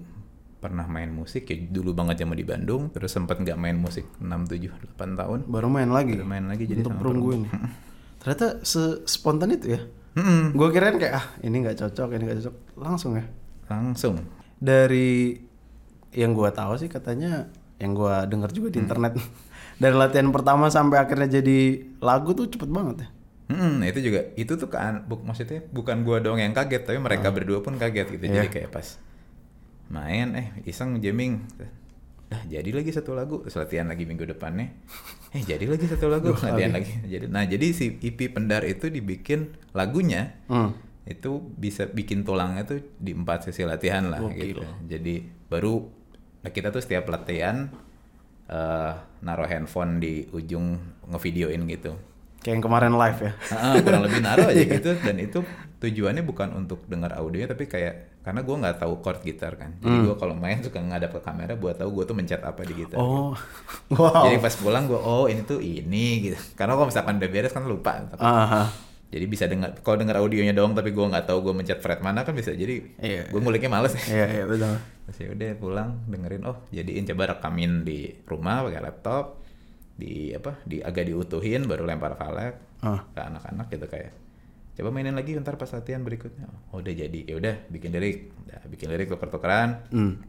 pernah 0.58 0.90
main 0.90 1.06
musik 1.08 1.46
ya 1.46 1.54
dulu 1.54 1.94
banget 1.94 2.26
zaman 2.26 2.34
di 2.34 2.42
Bandung 2.42 2.90
terus 2.90 3.14
sempat 3.14 3.38
nggak 3.38 3.54
main 3.54 3.78
musik 3.78 4.10
6 4.18 4.26
7 4.26 4.98
8 4.98 5.14
tahun 5.14 5.38
Baru 5.46 5.70
main 5.70 5.86
lagi. 5.86 6.18
Baru 6.18 6.26
main 6.26 6.46
lagi, 6.50 6.66
jadi 6.66 6.82
untuk 6.82 6.98
sama 6.98 7.00
perunggu 7.00 7.28
ini. 7.38 7.48
Ternyata 8.20 8.46
sespontan 8.66 9.54
itu 9.54 9.78
ya. 9.78 9.80
Mm-mm. 10.18 10.58
Gue 10.58 10.68
kirain 10.74 10.98
kayak 10.98 11.14
ah 11.14 11.26
ini 11.46 11.62
nggak 11.62 11.78
cocok, 11.78 12.08
ini 12.18 12.22
nggak 12.26 12.38
cocok. 12.42 12.54
Langsung 12.74 13.14
ya. 13.14 13.24
langsung 13.68 14.18
Dari 14.58 15.38
yang 16.10 16.34
gua 16.34 16.50
tahu 16.50 16.74
sih 16.74 16.90
katanya 16.90 17.46
yang 17.78 17.94
gua 17.94 18.26
dengar 18.26 18.50
juga 18.50 18.72
Hmm. 18.72 18.74
di 18.74 18.78
internet. 18.82 19.12
Dari 19.82 19.94
latihan 19.94 20.34
pertama 20.34 20.66
sampai 20.66 20.98
akhirnya 20.98 21.38
jadi 21.38 21.58
lagu 22.02 22.34
tuh 22.34 22.50
cepet 22.50 22.66
banget 22.66 23.06
ya. 23.06 23.08
Hmm, 23.48 23.80
itu 23.80 24.00
juga 24.02 24.28
itu 24.34 24.52
tuh 24.54 24.68
kan 24.68 25.02
buk 25.02 25.24
maksudnya 25.24 25.64
bukan 25.66 26.00
gua 26.02 26.20
doang 26.20 26.36
yang 26.36 26.52
kaget 26.52 26.84
tapi 26.84 26.98
mereka 26.98 27.28
berdua 27.30 27.58
pun 27.58 27.74
kaget 27.74 28.06
gitu. 28.10 28.24
Jadi 28.26 28.44
Iya. 28.44 28.52
kayak 28.52 28.70
pas 28.70 29.00
main 29.88 30.28
eh 30.34 30.48
iseng 30.64 31.00
jamming. 31.00 31.48
Dah 32.28 32.44
jadi 32.44 32.68
lagi 32.70 32.92
satu 32.92 33.16
lagu, 33.16 33.40
terus 33.40 33.56
latihan 33.56 33.88
lagi 33.88 34.04
minggu 34.04 34.28
depannya. 34.28 34.68
Eh 35.28 35.40
jadi 35.40 35.64
lagi 35.64 35.84
satu 35.84 36.06
lagu, 36.06 36.36
latihan 36.36 36.72
lagi. 36.72 36.92
Jadi 37.02 37.24
nah 37.24 37.40
jadi 37.42 37.72
si 37.72 37.96
EP 37.98 38.28
Pendar 38.28 38.62
itu 38.62 38.88
dibikin 38.88 39.48
lagunya 39.72 40.36
Hmm. 40.44 40.76
itu 41.04 41.40
bisa 41.40 41.84
bikin 41.84 42.20
tulangnya 42.20 42.64
tuh 42.64 42.84
di 42.94 43.12
empat 43.12 43.44
sesi 43.44 43.64
latihan 43.64 44.04
lah 44.06 44.20
Gokil. 44.20 44.60
gitu. 44.60 44.64
Jadi 44.86 45.14
baru 45.48 45.88
nah 46.38 46.50
kita 46.50 46.68
tuh 46.68 46.80
setiap 46.80 47.08
latihan 47.08 47.72
eh 48.46 48.92
naruh 49.18 49.44
handphone 49.44 49.96
di 49.96 50.28
ujung 50.30 50.76
ngevideoin 51.06 51.64
gitu. 51.66 51.96
Kayak 52.38 52.52
yang 52.52 52.62
kemarin 52.62 52.93
live 52.94 53.19
ya. 53.20 53.32
Ah, 53.50 53.75
kurang 53.76 54.02
lebih 54.02 54.20
naruh 54.20 54.46
aja 54.46 54.62
gitu 54.75 54.90
dan 54.96 55.17
itu 55.17 55.38
tujuannya 55.79 56.23
bukan 56.23 56.49
untuk 56.55 56.82
dengar 56.85 57.14
audionya 57.14 57.46
tapi 57.49 57.64
kayak 57.64 58.19
karena 58.20 58.40
gue 58.40 58.56
nggak 58.56 58.76
tahu 58.79 58.99
chord 58.99 59.23
gitar 59.23 59.55
kan 59.55 59.79
jadi 59.79 59.94
Hmm. 59.94 60.05
gue 60.05 60.17
kalau 60.17 60.35
main 60.35 60.58
suka 60.58 60.76
ngadap 60.76 61.11
ke 61.12 61.20
kamera 61.20 61.55
buat 61.55 61.75
tahu 61.75 61.90
gue 61.93 62.05
tuh 62.05 62.14
mencet 62.14 62.43
apa 62.43 62.61
di 62.61 62.75
gitar 62.75 62.99
Oh. 62.99 63.31
Wow. 63.88 64.26
jadi 64.26 64.37
pas 64.38 64.52
pulang 64.52 64.85
gue 64.85 64.96
oh 64.96 65.26
ini 65.26 65.43
tuh 65.43 65.58
ini 65.58 66.06
gitu 66.25 66.37
karena 66.52 66.75
kalau 66.75 66.87
misalkan 66.87 67.17
udah 67.17 67.31
beres 67.31 67.50
kan 67.50 67.62
lupa 67.62 68.11
Aha. 68.12 68.69
jadi 69.06 69.25
bisa 69.25 69.46
dengar 69.46 69.70
kalau 69.79 69.96
dengar 69.96 70.19
audionya 70.19 70.50
doang 70.50 70.75
tapi 70.75 70.91
gue 70.91 71.05
nggak 71.05 71.25
tahu 71.25 71.38
gue 71.43 71.55
mencet 71.55 71.79
fret 71.79 72.00
mana 72.00 72.20
kan 72.20 72.34
bisa 72.34 72.50
jadi 72.50 72.82
Iya. 72.99 73.23
gue 73.29 73.38
nguliknya 73.38 73.70
males 73.70 73.94
Iya, 74.02 74.26
iya 74.26 74.44
betul. 74.44 74.75
Terus 75.05 75.17
ya 75.17 75.29
udah 75.31 75.49
pulang 75.56 75.91
dengerin 76.05 76.43
oh 76.44 76.69
jadiin 76.69 77.06
coba 77.06 77.32
rekamin 77.32 77.82
di 77.82 77.99
rumah 78.25 78.61
pakai 78.62 78.82
laptop 78.82 79.41
di 79.98 80.30
apa 80.30 80.62
di 80.62 80.78
agak 80.78 81.04
diutuhin 81.04 81.66
baru 81.66 81.82
lempar 81.82 82.14
file 82.14 82.54
Ah. 82.78 83.02
ke 83.04 83.18
anak-anak 83.18 83.66
gitu 83.68 83.84
kayak 83.84 84.14
coba 84.72 84.88
mainin 84.88 85.12
lagi 85.12 85.34
ntar 85.34 85.54
pas 85.54 85.66
latihan 85.68 86.00
berikutnya. 86.00 86.46
Oh 86.70 86.78
udah 86.78 86.94
jadi. 86.94 87.20
Ya 87.24 87.34
udah 87.34 87.54
bikin 87.66 87.90
lirik. 87.90 88.30
Udah 88.40 88.62
bikin 88.64 88.88
lirik 88.88 89.08
tuker-tukeran 89.08 89.82
Hmm. 89.90 90.22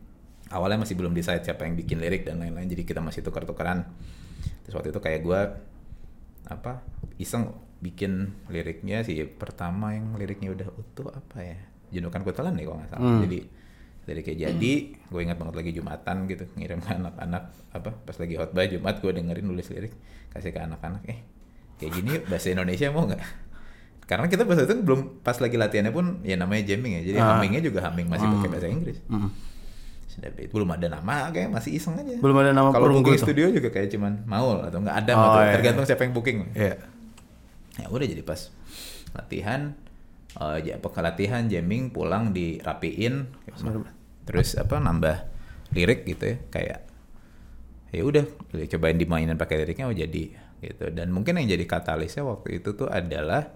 awalnya 0.49 0.81
masih 0.81 0.97
belum 0.97 1.13
decide 1.13 1.45
siapa 1.45 1.63
yang 1.63 1.77
bikin 1.77 1.97
lirik 1.97 2.25
dan 2.25 2.41
lain-lain 2.41 2.65
jadi 2.65 2.81
kita 2.83 2.97
masih 2.99 3.21
tuker-tukeran 3.21 3.85
terus 4.59 4.73
waktu 4.73 4.89
itu 4.89 4.97
kayak 4.97 5.21
gue 5.21 5.39
apa 6.47 6.81
iseng 7.15 7.53
bikin 7.77 8.11
liriknya 8.47 9.01
sih 9.01 9.23
pertama 9.23 9.93
yang 9.93 10.11
liriknya 10.13 10.49
udah 10.49 10.67
utuh 10.73 11.07
apa 11.07 11.37
ya? 11.39 11.57
Jenukan 11.91 12.21
kutelan 12.23 12.53
nih 12.53 12.65
kalau 12.65 12.77
nggak 12.77 12.89
salah. 12.89 13.05
Hmm. 13.07 13.21
jadi 13.23 13.39
liriknya 14.09 14.49
jadi 14.49 14.73
gue 14.89 15.21
ingat 15.21 15.37
banget 15.37 15.55
lagi 15.55 15.71
jumatan 15.71 16.15
gitu 16.25 16.43
ngirim 16.53 16.79
ke 16.79 16.89
anak-anak 16.91 17.43
apa 17.69 17.89
pas 17.93 18.15
lagi 18.15 18.33
khotbah 18.33 18.65
jumat 18.65 18.95
gue 18.97 19.11
dengerin 19.11 19.45
nulis 19.45 19.69
lirik 19.69 19.93
kasih 20.29 20.49
ke 20.49 20.59
anak-anak 20.59 21.05
eh 21.05 21.19
kayak 21.77 21.91
gini 21.93 22.09
yuk 22.11 22.23
bahasa 22.25 22.49
Indonesia 22.49 22.89
mau 22.89 23.05
nggak 23.05 23.21
karena 24.03 24.25
kita 24.25 24.41
bahasa 24.41 24.65
itu 24.65 24.73
belum 24.75 25.21
pas 25.21 25.37
lagi 25.37 25.53
latihannya 25.53 25.89
pun 25.89 26.05
ya 26.21 26.33
namanya 26.33 26.65
jamming 26.65 26.97
ya 26.97 27.01
jadi 27.03 27.17
hummingnya 27.19 27.61
juga 27.61 27.79
humming 27.83 28.09
masih 28.09 28.25
pakai 28.27 28.49
bahasa 28.49 28.67
Inggris 28.67 28.97
Hmm. 29.05 29.29
sudah 30.09 30.33
itu 30.33 30.49
belum 30.49 30.69
ada 30.71 30.89
nama 30.89 31.29
kayak 31.29 31.47
masih 31.47 31.77
iseng 31.77 31.93
aja 31.93 32.17
Belum 32.17 32.33
ada 32.35 32.49
nama 32.49 32.73
kalau 32.73 32.89
booking 32.91 33.13
tuh? 33.15 33.23
studio 33.23 33.45
juga 33.47 33.69
kayak 33.69 33.87
cuman 33.89 34.25
Maul 34.25 34.57
atau 34.59 34.81
nggak 34.81 34.97
ada 34.97 35.11
Oh, 35.13 35.21
atau 35.23 35.39
iya. 35.39 35.53
tergantung 35.53 35.85
siapa 35.85 36.01
yang 36.01 36.11
booking 36.11 36.37
Iya. 36.51 36.75
ya 37.77 37.85
udah 37.85 38.07
jadi 38.07 38.23
pas 38.23 38.49
latihan 39.11 39.77
eh 40.31 40.57
ya 40.63 40.75
latihan 40.79 41.45
jamming 41.45 41.89
pulang 41.89 42.29
dirapiin 42.31 43.29
terus 44.29 44.53
apa 44.53 44.77
nambah 44.77 45.17
lirik 45.69 46.05
gitu 46.05 46.23
ya 46.23 46.37
kayak 46.47 46.79
ya 47.89 48.01
udah 48.01 48.25
cobain 48.69 48.95
dimainin 48.95 49.33
pakai 49.33 49.65
liriknya 49.65 49.89
oh 49.89 49.95
jadi 49.95 50.37
gitu. 50.59 50.91
Dan 50.91 51.09
mungkin 51.09 51.35
yang 51.35 51.49
jadi 51.49 51.65
katalisnya 51.65 52.21
waktu 52.21 52.59
itu 52.59 52.75
tuh 52.75 52.85
adalah 52.85 53.49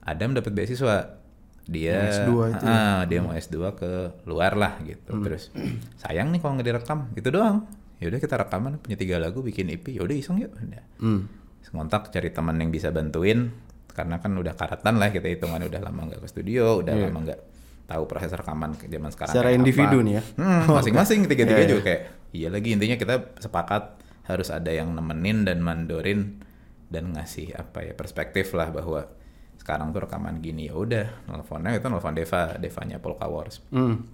Adam 0.00 0.32
dapat 0.32 0.54
beasiswa. 0.54 1.20
Dia 1.68 2.08
Yang 2.08 2.24
S2 2.24 2.30
itu 2.48 2.64
ya? 2.64 2.72
ah, 2.72 3.00
dia 3.04 3.18
mau 3.20 3.36
S2 3.36 3.56
ke 3.76 3.90
luar 4.24 4.56
lah 4.56 4.80
gitu. 4.80 5.20
Terus 5.20 5.52
sayang 5.98 6.32
nih 6.32 6.40
kalau 6.40 6.56
nggak 6.56 6.64
direkam 6.66 6.98
gitu 7.12 7.28
doang. 7.28 7.68
Ya 7.98 8.08
udah 8.08 8.16
kita 8.16 8.38
rekaman 8.38 8.80
punya 8.80 8.96
tiga 8.96 9.18
lagu 9.18 9.42
bikin 9.42 9.68
EP 9.68 9.84
ya 9.90 10.00
udah 10.00 10.16
iseng 10.16 10.40
yuk. 10.40 10.54
Udah. 10.54 10.84
Hmm. 10.96 11.28
Ngontak 11.68 12.08
cari 12.08 12.32
teman 12.32 12.56
yang 12.56 12.72
bisa 12.72 12.88
bantuin 12.88 13.52
karena 13.92 14.16
kan 14.16 14.32
udah 14.32 14.54
karatan 14.54 14.96
lah 14.96 15.10
kita 15.10 15.28
hitungan 15.28 15.60
udah 15.60 15.80
lama 15.82 16.08
nggak 16.08 16.22
ke 16.22 16.28
studio 16.30 16.80
udah 16.80 16.94
Iya. 16.94 17.04
lama 17.10 17.18
nggak 17.26 17.40
tahu 17.88 18.04
proses 18.04 18.28
rekaman 18.30 18.76
zaman 18.78 19.08
sekarang 19.08 19.32
Secara 19.32 19.50
individu 19.50 19.96
apa. 19.96 20.04
nih 20.04 20.14
ya? 20.14 20.22
Hmm, 20.36 20.62
masing-masing 20.68 21.24
tiga-tiga 21.24 21.56
Iya, 21.56 21.64
iya. 21.64 21.70
juga 21.70 21.82
kayak 21.82 22.02
iya 22.30 22.48
lagi 22.48 22.68
intinya 22.70 22.94
kita 22.94 23.14
sepakat 23.40 23.82
harus 24.24 24.48
ada 24.48 24.68
yang 24.68 24.92
nemenin 24.92 25.42
dan 25.42 25.58
mandorin 25.58 26.44
dan 26.86 27.12
ngasih 27.12 27.52
apa 27.52 27.80
ya 27.82 27.92
perspektif 27.92 28.52
lah 28.52 28.68
bahwa 28.68 29.08
sekarang 29.56 29.90
tuh 29.90 30.04
rekaman 30.04 30.38
gini 30.38 30.68
ya 30.68 30.76
udah 30.76 31.24
nelfonnya 31.26 31.72
itu 31.74 31.84
nelfon 31.84 32.12
Deva 32.12 32.54
Devanya 32.54 33.00
Polka 33.00 33.24
Wars 33.24 33.64
Hmm. 33.68 34.04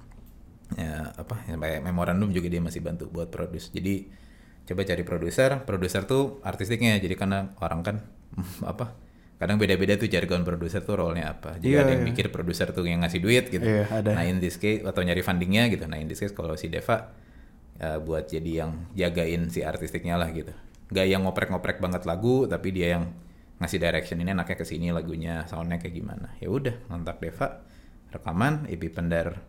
ya 0.74 1.12
apa 1.12 1.42
ya, 1.44 1.54
kayak 1.54 1.82
memorandum 1.82 2.30
juga 2.30 2.46
dia 2.46 2.58
masih 2.58 2.80
bantu 2.80 3.06
buat 3.06 3.28
produce 3.28 3.68
jadi 3.68 4.06
coba 4.64 4.80
cari 4.82 5.02
produser 5.02 5.50
produser 5.60 6.02
tuh 6.04 6.40
artistiknya 6.40 6.96
jadi 6.96 7.14
karena 7.14 7.52
orang 7.58 7.82
kan 7.82 7.96
apa 8.64 8.94
kadang 9.34 9.58
beda-beda 9.58 9.98
tuh 9.98 10.06
jargon 10.06 10.46
produser 10.46 10.80
tuh 10.86 10.94
role-nya 10.94 11.34
apa. 11.34 11.58
Jadi 11.58 11.74
Iya, 11.74 11.82
ada 11.82 11.90
yang 11.98 12.04
iya. 12.06 12.10
mikir 12.14 12.26
produser 12.30 12.70
tuh 12.70 12.86
yang 12.86 13.02
ngasih 13.02 13.20
duit 13.20 13.50
gitu. 13.50 13.66
Iya, 13.66 13.84
ada. 13.90 14.10
nah 14.14 14.24
in 14.24 14.38
this 14.38 14.56
case 14.56 14.86
atau 14.86 15.02
nyari 15.02 15.20
fundingnya 15.26 15.66
gitu. 15.68 15.84
Nah 15.90 15.98
in 15.98 16.06
this 16.06 16.22
case 16.22 16.32
kalau 16.32 16.54
si 16.54 16.70
Deva 16.70 17.10
ya, 17.82 17.98
buat 17.98 18.30
jadi 18.30 18.64
yang 18.64 18.70
jagain 18.94 19.50
si 19.50 19.66
artistiknya 19.66 20.14
lah 20.14 20.30
gitu. 20.30 20.54
Gak 20.94 21.06
yang 21.10 21.26
ngoprek-ngoprek 21.26 21.82
banget 21.82 22.06
lagu 22.06 22.46
tapi 22.46 22.70
dia 22.70 22.98
yang 22.98 23.10
ngasih 23.58 23.78
direction 23.82 24.18
ini 24.22 24.34
anaknya 24.34 24.56
ke 24.58 24.66
sini 24.66 24.94
lagunya 24.94 25.42
soundnya 25.50 25.82
kayak 25.82 25.94
gimana. 25.98 26.38
Ya 26.38 26.48
udah 26.48 26.74
kontak 26.86 27.18
Deva. 27.18 27.66
Rekaman 28.14 28.70
EP 28.70 28.82
Pendar 28.94 29.42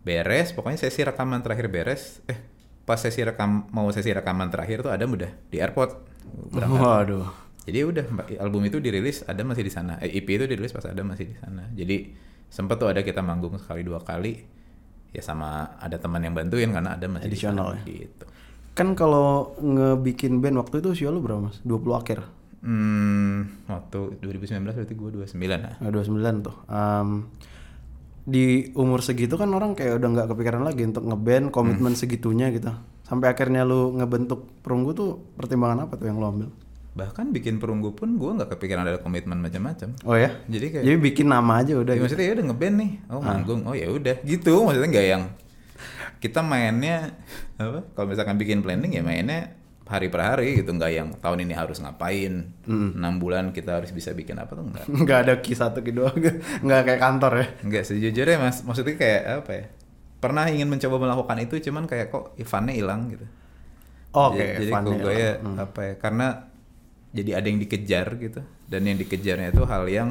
beres. 0.00 0.56
Pokoknya 0.56 0.80
sesi 0.80 1.04
rekaman 1.04 1.44
terakhir 1.44 1.68
beres. 1.68 2.24
Eh 2.24 2.58
pas 2.88 2.96
sesi 2.96 3.20
rekam 3.20 3.68
mau 3.68 3.84
sesi 3.92 4.08
rekaman 4.08 4.48
terakhir 4.48 4.80
tuh 4.80 4.88
Adam 4.88 5.12
udah 5.12 5.28
di 5.52 5.60
airport. 5.60 6.08
Berangkat. 6.48 6.80
Waduh. 6.80 7.47
Jadi 7.68 7.84
udah 7.84 8.04
album 8.40 8.64
itu 8.64 8.80
dirilis 8.80 9.22
Adam 9.28 9.52
masih 9.52 9.68
di 9.68 9.72
sana 9.72 10.00
eh, 10.00 10.08
EP 10.16 10.24
itu 10.24 10.48
dirilis 10.48 10.72
pas 10.72 10.88
Adam 10.88 11.12
masih 11.12 11.28
di 11.28 11.36
sana 11.36 11.68
jadi 11.76 12.08
sempet 12.48 12.80
tuh 12.80 12.88
ada 12.88 13.04
kita 13.04 13.20
manggung 13.20 13.52
sekali 13.60 13.84
dua 13.84 14.00
kali 14.00 14.40
ya 15.12 15.20
sama 15.20 15.76
ada 15.76 16.00
teman 16.00 16.24
yang 16.24 16.32
bantuin 16.32 16.72
karena 16.72 16.96
Adam 16.96 17.20
masih 17.20 17.28
Additional 17.28 17.68
di 17.76 17.80
sana 17.80 17.84
ya? 17.84 18.08
gitu 18.08 18.26
Kan 18.78 18.94
kalau 18.94 19.58
ngebikin 19.58 20.38
band 20.38 20.62
waktu 20.62 20.78
itu 20.78 20.94
usia 20.94 21.10
lu 21.10 21.18
berapa 21.18 21.50
mas? 21.50 21.58
20 21.66 21.98
akhir? 21.98 22.18
hmm, 22.62 23.66
waktu 23.66 24.22
2019 24.22 24.62
berarti 24.70 24.94
gue 24.94 25.10
29 25.18 25.34
lah 25.50 25.74
Nah, 25.82 25.90
29 25.90 26.46
tuh. 26.46 26.54
Em, 26.70 27.26
di 28.22 28.70
umur 28.78 29.02
segitu 29.02 29.34
kan 29.34 29.50
orang 29.50 29.74
kayak 29.74 29.98
udah 29.98 30.08
nggak 30.14 30.28
kepikiran 30.30 30.62
lagi 30.62 30.86
untuk 30.86 31.10
ngeband 31.10 31.50
komitmen 31.50 31.98
segitunya 31.98 32.54
gitu. 32.54 32.70
Sampai 33.02 33.34
akhirnya 33.34 33.66
lu 33.66 33.98
ngebentuk 33.98 34.46
perunggu 34.62 34.94
tuh 34.94 35.10
pertimbangan 35.34 35.90
apa 35.90 35.98
tuh 35.98 36.06
yang 36.06 36.22
lu 36.22 36.26
ambil? 36.30 36.48
Bahkan 36.98 37.30
bikin 37.30 37.62
perunggu 37.62 37.94
pun 37.94 38.18
gue 38.18 38.30
nggak 38.34 38.50
kepikiran 38.58 38.82
ada 38.82 38.98
komitmen 38.98 39.38
macam-macam 39.38 39.94
Oh 40.02 40.18
ya? 40.18 40.34
jadi 40.50 40.66
kayak 40.74 40.84
Jadi 40.84 40.98
bikin 40.98 41.30
nama 41.30 41.62
aja 41.62 41.78
udah 41.78 41.94
Ya, 41.94 42.02
gitu. 42.02 42.04
maksudnya 42.10 42.26
ya 42.26 42.32
udah 42.34 42.46
ngeband 42.50 42.76
nih, 42.76 42.90
oh 43.06 43.20
manggung, 43.22 43.60
oh 43.62 43.74
ya 43.78 43.86
udah 43.86 44.16
gitu. 44.26 44.66
Maksudnya 44.66 44.88
nggak 44.90 45.06
yang 45.06 45.22
kita 46.18 46.40
mainnya 46.42 47.14
apa? 47.54 47.86
Kalau 47.94 48.06
misalkan 48.10 48.34
bikin 48.34 48.58
planning 48.60 48.90
ya 48.90 49.06
mainnya 49.06 49.54
hari 49.88 50.10
per 50.10 50.20
hari 50.20 50.58
gitu, 50.60 50.74
nggak 50.74 50.90
yang 50.92 51.08
tahun 51.16 51.48
ini 51.48 51.54
harus 51.54 51.78
ngapain, 51.80 52.50
enam 52.66 53.14
bulan 53.16 53.54
kita 53.54 53.78
harus 53.80 53.94
bisa 53.94 54.10
bikin 54.12 54.36
apa 54.36 54.52
tuh 54.52 54.66
enggak. 54.66 54.84
Nggak 55.06 55.18
ada 55.24 55.34
kisah 55.40 55.70
satu 55.70 55.80
kedua 55.80 56.10
nggak 56.12 56.80
kayak 56.84 57.00
kantor 57.00 57.32
ya. 57.40 57.46
Enggak 57.64 57.84
sejujurnya 57.86 58.36
mas, 58.36 58.60
maksudnya 58.66 58.98
kayak 58.98 59.22
apa 59.46 59.50
ya? 59.54 59.64
Pernah 60.18 60.44
ingin 60.50 60.66
mencoba 60.66 60.98
melakukan 60.98 61.38
itu, 61.40 61.70
cuman 61.70 61.86
kayak 61.86 62.10
kok 62.10 62.34
Ivannya 62.36 62.74
hilang 62.74 63.06
gitu. 63.14 63.22
Oke, 64.08 64.40
jadi 64.40 64.66
jadi 64.66 64.72
ya. 64.74 64.96
gue 64.98 65.14
ya 65.14 65.32
apa 65.56 65.80
ya? 65.84 65.94
Karena 65.96 66.26
jadi 67.18 67.30
ada 67.38 67.46
yang 67.50 67.58
dikejar 67.58 68.06
gitu, 68.16 68.40
dan 68.66 68.80
yang 68.82 68.96
dikejarnya 68.96 69.48
itu 69.50 69.62
hal 69.66 69.84
yang 69.90 70.08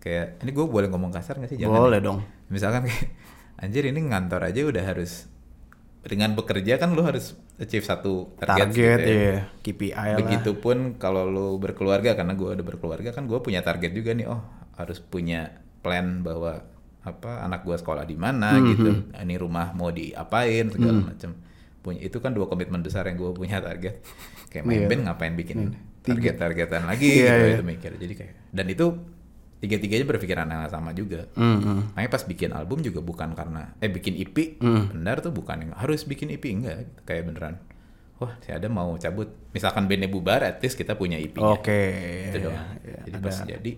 kayak 0.00 0.38
ini 0.40 0.50
gue 0.54 0.66
boleh 0.66 0.88
ngomong 0.88 1.12
kasar 1.12 1.36
gak 1.36 1.50
sih? 1.50 1.58
Jangan 1.58 1.74
Boleh 1.82 1.98
ya? 2.00 2.06
dong. 2.06 2.18
misalkan 2.46 2.86
kayak 2.86 3.10
anjir 3.58 3.82
ini 3.90 4.00
ngantor 4.06 4.40
aja 4.46 4.60
udah 4.62 4.84
harus 4.86 5.26
dengan 6.06 6.38
bekerja 6.38 6.78
kan 6.78 6.94
lu 6.94 7.02
harus 7.02 7.34
achieve 7.58 7.82
satu 7.82 8.30
target, 8.38 8.70
Target, 8.70 8.98
gitu 9.02 9.10
ya. 9.10 9.18
iya. 9.18 9.38
KPI 9.58 9.90
lah. 9.90 10.18
Begitupun 10.22 10.76
kalau 10.96 11.26
lu 11.26 11.58
berkeluarga 11.58 12.14
karena 12.14 12.38
gue 12.38 12.48
udah 12.54 12.62
berkeluarga 12.62 13.10
kan 13.10 13.26
gue 13.26 13.38
punya 13.42 13.60
target 13.60 13.90
juga 13.90 14.14
nih 14.14 14.30
oh 14.30 14.38
harus 14.78 15.02
punya 15.02 15.58
plan 15.82 16.22
bahwa 16.22 16.62
apa 17.02 17.42
anak 17.42 17.66
gue 17.66 17.74
sekolah 17.74 18.02
di 18.02 18.14
mana 18.14 18.54
Hmm, 18.54 18.66
gitu 18.70 18.90
ini 19.18 19.34
rumah 19.34 19.74
mau 19.74 19.90
diapain 19.90 20.70
segala 20.70 21.10
macam 21.10 21.30
punya 21.86 22.02
itu 22.02 22.18
kan 22.18 22.34
dua 22.34 22.44
komitmen 22.44 22.82
besar 22.82 23.06
yang 23.06 23.14
gue 23.14 23.30
punya 23.30 23.62
target 23.62 24.02
kayak 24.48 24.64
main 24.64 24.82
Iya. 24.82 24.88
band 24.88 25.02
ngapain 25.06 25.34
bikin 25.34 25.58
Tiga. 26.02 26.10
target-targetan 26.34 26.82
lagi 26.84 27.06
Iya, 27.16 27.30
gitu 27.30 27.44
iya. 27.44 27.54
itu 27.54 27.64
mikir 27.64 27.90
jadi 27.94 28.14
kayak 28.16 28.32
dan 28.50 28.66
itu 28.66 28.86
tiga-tiganya 29.56 30.04
berpikiran 30.04 30.46
yang 30.46 30.66
sama 30.66 30.90
juga 30.90 31.30
Hmm, 31.32 31.58
hmm. 31.58 31.80
Makanya 31.94 32.10
pas 32.10 32.22
bikin 32.22 32.50
album 32.50 32.78
juga 32.80 33.00
bukan 33.00 33.32
karena 33.32 33.72
eh 33.78 33.88
bikin 33.88 34.12
EP, 34.14 34.58
Hmm. 34.58 34.92
benar 34.92 35.18
tuh 35.18 35.30
bukan 35.30 35.56
yang 35.58 35.72
harus 35.72 36.02
bikin 36.02 36.28
EP 36.28 36.44
enggak, 36.44 36.76
gitu. 36.82 36.92
kayak 37.04 37.22
beneran. 37.24 37.54
Wah, 38.16 38.32
si 38.38 38.48
ada 38.48 38.64
mau 38.66 38.96
cabut. 38.96 39.28
Misalkan 39.52 39.84
bandnya 39.86 40.08
bubar, 40.08 40.40
at 40.40 40.56
least 40.58 40.74
kita 40.74 40.92
punya 40.92 41.16
EP-nya. 41.16 41.52
Oke. 41.52 41.80
Itu 42.28 42.38
iya, 42.38 42.44
doang. 42.44 42.64
iya, 42.80 42.98
Jadi 43.04 43.16
ada. 43.16 43.24
pas 43.24 43.36
jadi 43.38 43.72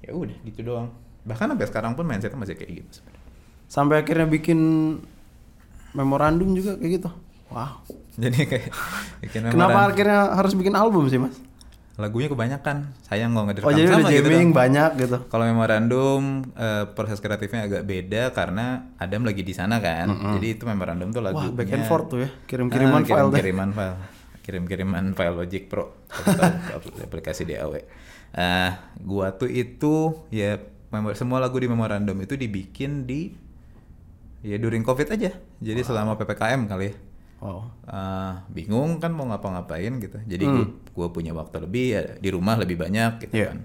ya 0.00 0.10
udah 0.12 0.38
gitu 0.42 0.60
doang. 0.62 0.88
Bahkan 1.22 1.46
sampai 1.50 1.66
sekarang 1.66 1.92
pun 1.94 2.04
mindsetnya 2.04 2.38
masih 2.38 2.54
kayak 2.54 2.72
gitu 2.78 2.90
sebenarnya. 2.98 3.22
Sampai 3.66 3.96
akhirnya 3.98 4.26
bikin 4.28 4.58
memorandum 5.92 6.50
juga 6.52 6.74
kayak 6.76 6.92
gitu. 6.98 7.10
Wow. 7.52 7.84
Jadi 8.14 8.38
kayak 8.44 8.66
bikin 9.20 9.40
Kenapa 9.46 9.70
memoran- 9.70 9.88
akhirnya 9.88 10.20
harus 10.34 10.52
bikin 10.52 10.74
album 10.74 11.06
sih 11.06 11.16
mas? 11.16 11.36
lagunya 11.92 12.24
kebanyakan. 12.26 12.88
Sayang 13.02 13.30
nggak 13.30 13.52
direkam 13.54 13.68
Oh 13.68 13.74
jadi 13.74 13.84
udah 13.86 14.00
sama 14.00 14.08
gitu 14.10 14.24
jamming 14.24 14.50
banyak 14.50 14.90
gitu. 14.96 15.16
Kalau 15.28 15.44
memorandum 15.44 16.20
eh, 16.50 16.84
proses 16.88 17.20
kreatifnya 17.20 17.62
agak 17.62 17.82
beda 17.84 18.32
karena 18.32 18.66
Adam 18.96 19.22
lagi 19.22 19.40
di 19.40 19.52
sana 19.52 19.76
kan. 19.78 20.08
Jadi 20.34 20.46
itu 20.50 20.64
memorandum 20.64 21.12
tuh 21.12 21.20
lagunya. 21.20 21.46
Wah 21.46 21.54
back 21.54 21.68
and 21.70 21.84
forth 21.84 22.08
tuh 22.08 22.18
ya. 22.18 22.28
Kirim-kiriman 22.42 22.96
Ah, 22.96 23.04
file 23.04 23.12
kirim-kiriman 23.28 23.68
file. 23.70 23.96
Kirim-kiriman 24.40 25.04
file 25.12 25.36
Logic 25.36 25.62
Pro 25.64 25.92
aplikasi 27.02 27.44
DAW. 27.44 27.76
Eh, 28.32 28.70
gua 28.98 29.28
tuh 29.30 29.46
itu 29.46 29.94
ya 30.28 30.56
memor- 30.88 31.14
semua 31.14 31.38
lagu 31.38 31.54
di 31.54 31.68
memorandum 31.68 32.16
itu 32.16 32.34
dibikin 32.34 33.04
di 33.04 33.36
ya 34.40 34.56
during 34.56 34.80
Covid 34.80 35.12
aja. 35.12 35.30
Jadi 35.60 35.80
selama 35.82 36.16
PPKM 36.16 36.64
kali 36.64 36.84
ya. 36.86 36.94
Wow. 37.42 37.66
Eh, 37.84 38.32
bingung 38.48 38.96
kan 38.96 39.10
mau 39.10 39.26
ngapa-ngapain 39.26 39.98
gitu. 39.98 40.14
Jadi 40.22 40.44
gua, 40.46 40.64
gua 40.94 41.08
punya 41.10 41.34
waktu 41.34 41.58
lebih 41.58 41.86
ya 41.90 42.02
di 42.16 42.30
rumah 42.30 42.54
lebih 42.54 42.78
banyak 42.78 43.18
gitu 43.20 43.34
Iya. 43.34 43.48
kan. 43.50 43.58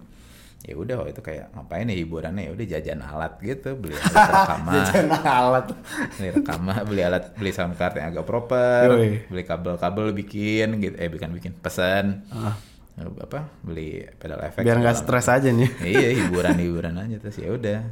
Ya 0.66 0.74
udah 0.74 0.96
waktu 1.00 1.14
itu 1.14 1.22
kayak 1.22 1.54
ngapain 1.54 1.86
ya 1.86 1.96
hiburannya 1.96 2.42
ya 2.42 2.52
udah 2.52 2.66
jajan 2.68 3.00
alat 3.00 3.38
gitu, 3.40 3.78
beli 3.78 3.94
alat 4.02 4.26
rekaman. 4.28 4.74
Jajan 4.76 5.08
alat. 5.14 5.66
beli 6.12 6.30
rekaman, 6.34 6.82
beli 6.84 7.02
alat, 7.04 7.24
beli 7.38 7.52
sound 7.54 7.78
card 7.78 7.94
yang 7.96 8.10
agak 8.10 8.26
proper, 8.26 8.90
Yoi. 8.92 9.30
beli 9.30 9.44
kabel-kabel 9.46 10.12
bikin 10.12 10.82
gitu, 10.82 10.98
eh 10.98 11.08
bukan 11.08 11.30
bikin 11.32 11.54
pesan. 11.56 12.26
Ah. 12.28 12.58
apa 12.98 13.46
beli 13.62 14.10
pedal 14.18 14.42
efek 14.42 14.66
Biar 14.66 14.82
nggak 14.82 14.98
stres 14.98 15.30
aja 15.30 15.54
nih. 15.54 15.70
iya 15.86 16.10
hiburan 16.18 16.58
hiburan 16.58 16.98
aja 16.98 17.22
terus 17.22 17.38
ya 17.38 17.54
udah 17.54 17.86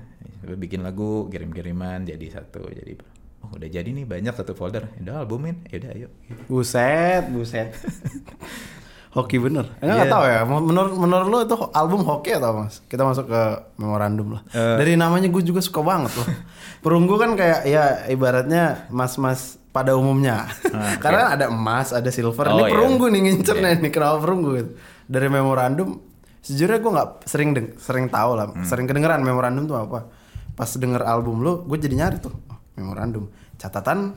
bikin 0.58 0.82
lagu 0.82 1.30
kirim 1.30 1.54
kiriman 1.54 2.02
jadi 2.02 2.26
satu 2.32 2.66
jadi 2.68 2.98
oh 3.46 3.54
udah 3.54 3.70
jadi 3.70 3.86
nih 3.86 4.10
banyak 4.10 4.34
satu 4.34 4.58
folder 4.58 4.90
Ya 4.98 5.00
udah 5.06 5.16
albumin 5.22 5.62
ya 5.70 5.78
udah 5.78 5.92
ayo 5.94 6.08
Buset, 6.50 7.30
buset. 7.30 7.70
hoki 9.16 9.40
bener. 9.40 9.72
Enggak 9.80 9.96
nggak 9.96 10.12
tahu 10.12 10.24
ya. 10.28 10.40
Menurut 10.44 10.94
menurut 11.00 11.28
lu 11.32 11.38
itu 11.48 11.56
album 11.72 12.04
hoki 12.04 12.36
atau 12.36 12.52
mas? 12.52 12.84
Kita 12.84 13.08
masuk 13.08 13.32
ke 13.32 13.42
memorandum 13.80 14.36
lah. 14.36 14.42
Eh. 14.52 14.76
Dari 14.76 15.00
namanya 15.00 15.32
gue 15.32 15.40
juga 15.40 15.64
suka 15.64 15.80
banget 15.80 16.12
loh. 16.20 16.28
Perunggu 16.84 17.16
kan 17.16 17.32
kayak 17.40 17.64
ya 17.64 18.04
ibaratnya 18.12 18.92
mas-mas 18.92 19.56
pada 19.72 19.96
umumnya. 19.96 20.52
Ah, 20.68 21.00
Karena 21.04 21.32
ada 21.32 21.46
emas, 21.48 21.96
ada 21.96 22.12
silver. 22.12 22.44
Oh, 22.52 22.60
ini 22.60 22.68
iya. 22.68 22.72
perunggu 22.76 23.06
nih 23.08 23.22
ngincernya 23.32 23.80
nih. 23.80 23.92
Kenapa 23.92 24.20
perunggu? 24.20 24.50
gitu. 24.60 24.72
Dari 25.08 25.28
memorandum, 25.32 25.96
sejujurnya 26.44 26.80
gue 26.84 26.92
nggak 26.92 27.10
sering 27.24 27.50
deng 27.56 27.68
sering 27.80 28.06
tahu 28.12 28.36
lah, 28.36 28.52
Hmm. 28.52 28.68
sering 28.68 28.84
kedengeran 28.84 29.24
memorandum 29.24 29.64
tuh 29.64 29.80
apa. 29.80 30.12
Pas 30.56 30.72
denger 30.72 31.04
album 31.04 31.40
lu, 31.44 31.64
gue 31.68 31.78
jadi 31.80 31.96
nyari 32.04 32.20
tuh 32.20 32.32
memorandum. 32.76 33.28
Catatan 33.56 34.14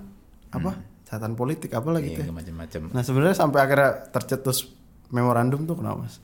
apa? 0.48 0.76
Catatan 1.02 1.32
politik 1.32 1.72
apa 1.72 1.88
lagi 1.88 2.12
iya 2.12 2.28
macam-macam 2.28 2.92
Nah 2.92 3.00
sebenarnya 3.00 3.34
sampai 3.34 3.58
akhirnya 3.58 3.90
tercetus 4.08 4.68
memorandum 5.08 5.64
tuh 5.64 5.74
kenapa 5.74 6.04
mas? 6.04 6.20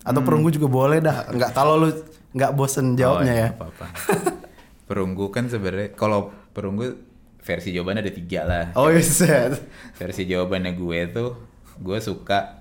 Atau 0.00 0.20
Hmm. 0.20 0.28
perunggu 0.28 0.48
juga 0.50 0.68
boleh 0.68 0.98
dah, 0.98 1.26
nggak 1.34 1.50
kalau 1.50 1.74
lu 1.78 1.88
nggak 2.30 2.50
bosen 2.52 2.92
jawabnya 2.92 3.30
Oh, 3.30 3.38
ya. 3.38 3.48
apa-apa 3.52 3.86
perunggu 4.84 5.30
kan 5.30 5.46
sebenarnya 5.46 5.92
kalau 5.92 6.20
perunggu 6.50 6.92
versi 7.38 7.70
jawabannya 7.70 8.02
ada 8.02 8.12
tiga 8.12 8.40
lah 8.42 8.64
Oh 8.74 8.88
iya 8.88 9.00
set. 9.00 9.54
versi 9.94 10.24
jawabannya 10.24 10.74
gue 10.74 11.00
tuh 11.08 11.30
gue 11.76 11.98
suka 11.98 12.60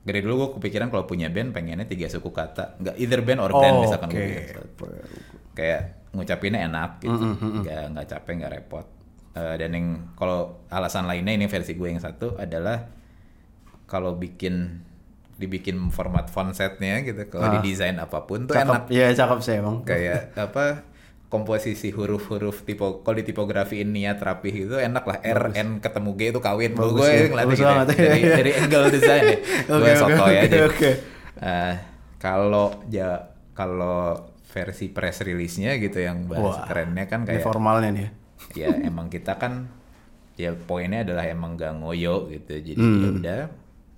dari 0.00 0.20
dulu 0.20 0.34
gue 0.36 0.50
kepikiran 0.54 0.86
kalau 0.86 1.02
punya 1.04 1.26
band 1.26 1.50
pengennya 1.50 1.84
tiga 1.84 2.06
suku 2.06 2.28
kata 2.28 2.76
nggak 2.78 2.96
either 2.96 3.20
band 3.20 3.40
or 3.40 3.50
band 3.50 3.74
Oh, 3.74 3.82
misalkan 3.82 4.08
oke. 4.08 4.16
gue 4.16 4.46
kayak 5.52 5.80
ngucapinnya 6.14 6.66
enak 6.66 6.90
gitu. 7.00 7.16
Nggak 7.62 7.82
nggak 7.94 8.06
capek 8.06 8.32
nggak 8.38 8.52
repot. 8.60 8.86
Eh, 9.36 9.54
dan 9.60 9.70
yang 9.72 9.86
kalau 10.16 10.64
alasan 10.68 11.04
lainnya 11.04 11.36
ini 11.36 11.44
versi 11.44 11.76
gue 11.76 11.88
yang 11.92 12.00
satu 12.00 12.40
adalah 12.40 12.88
kalau 13.84 14.16
bikin 14.16 14.82
dibikin 15.36 15.92
format 15.92 16.32
font 16.32 16.56
setnya 16.56 17.04
gitu 17.04 17.28
kalau 17.28 17.60
didesain 17.60 18.00
apa 18.00 18.24
pun 18.24 18.48
tuh 18.48 18.56
Cakep, 18.56 18.72
enak. 18.72 18.82
Iya 18.88 19.06
cakep 19.12 19.38
sih 19.44 19.54
emang. 19.60 19.84
kayak 19.84 20.32
apa 20.48 20.88
komposisi 21.26 21.90
huruf-huruf 21.92 22.62
tipo 22.64 23.02
kalau 23.04 23.18
di 23.18 23.26
tipografi 23.26 23.84
niat 23.84 24.16
rapih 24.16 24.64
gitu 24.64 24.80
enak 24.80 25.04
lah. 25.04 25.18
R 25.20 25.52
N 25.52 25.68
ketemu 25.84 26.10
G 26.16 26.20
itu 26.32 26.40
kawin. 26.40 26.72
Bagus 26.72 26.96
gue 26.96 27.08
ya, 27.12 27.24
ngeliatnya 27.28 27.44
bagus 27.44 27.58
gitu 27.58 27.66
ya. 27.66 27.70
banget. 27.76 27.86
dari, 27.92 28.20
dari 28.40 28.52
angle 28.56 28.86
design 28.88 29.22
ya. 29.26 29.38
Gue 29.68 29.74
Oke, 29.76 29.84
oke, 29.84 29.92
sotoy 30.00 30.16
oke, 30.32 30.40
aja 30.40 30.58
oke. 30.64 30.90
Eh, 31.36 31.74
kalau 32.16 32.66
ja 32.88 33.10
kalau 33.52 34.16
versi 34.56 34.88
press 34.88 35.20
release-nya 35.20 35.76
gitu 35.76 36.00
yang 36.00 36.24
bahasa 36.24 36.64
Wah, 36.64 36.64
kerennya 36.64 37.04
kan 37.04 37.28
kayak 37.28 37.44
formalnya 37.44 37.90
nih 37.92 38.02
ya. 38.02 38.10
ya 38.64 38.88
emang 38.88 39.06
kita 39.06 39.36
kan 39.36 39.68
ya 40.34 40.52
poinnya 40.52 41.04
adalah 41.04 41.24
emang 41.24 41.54
gak 41.54 41.76
ngoyo 41.76 42.28
gitu 42.28 42.56
jadi 42.56 42.76
Hmm. 42.76 43.00
ya 43.00 43.08
udah 43.12 43.38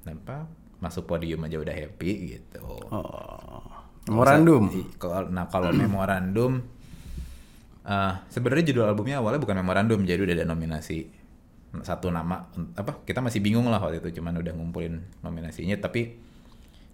apa 0.09 0.37
masuk 0.79 1.07
podium 1.07 1.43
aja 1.43 1.57
udah 1.57 1.71
happy 1.73 2.11
gitu 2.33 2.63
Oh. 2.91 3.63
Memorandum. 4.07 4.73
Nah 5.29 5.47
kalau 5.47 5.69
memorandum 5.71 6.65
eh 7.85 8.13
sebenarnya 8.29 8.69
judul 8.69 8.85
albumnya 8.87 9.17
awalnya 9.17 9.39
bukan 9.39 9.57
memorandum 9.57 10.01
jadi 10.03 10.19
udah 10.19 10.35
ada 10.35 10.47
nominasi 10.47 11.09
satu 11.79 12.09
nama 12.09 12.49
apa 12.75 13.05
kita 13.05 13.21
masih 13.21 13.41
bingung 13.41 13.69
lah 13.69 13.77
waktu 13.77 14.01
itu 14.01 14.17
cuman 14.17 14.41
udah 14.41 14.53
ngumpulin 14.53 14.97
nominasinya 15.21 15.77
tapi 15.77 16.17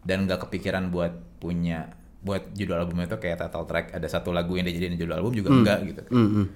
dan 0.03 0.27
nggak 0.27 0.43
kepikiran 0.43 0.91
buat 0.91 1.15
punya 1.39 1.95
buat 2.25 2.57
judul 2.57 2.81
albumnya 2.81 3.05
itu 3.05 3.21
kayak 3.21 3.37
title 3.45 3.69
track 3.69 3.93
ada 3.93 4.09
satu 4.09 4.33
lagu 4.33 4.57
yang 4.57 4.65
dijadiin 4.65 4.97
judul 4.97 5.21
album 5.21 5.33
juga 5.37 5.53
enggak 5.53 5.79
gitu. 5.85 6.03
Hmm, 6.09 6.29
hmm. 6.33 6.47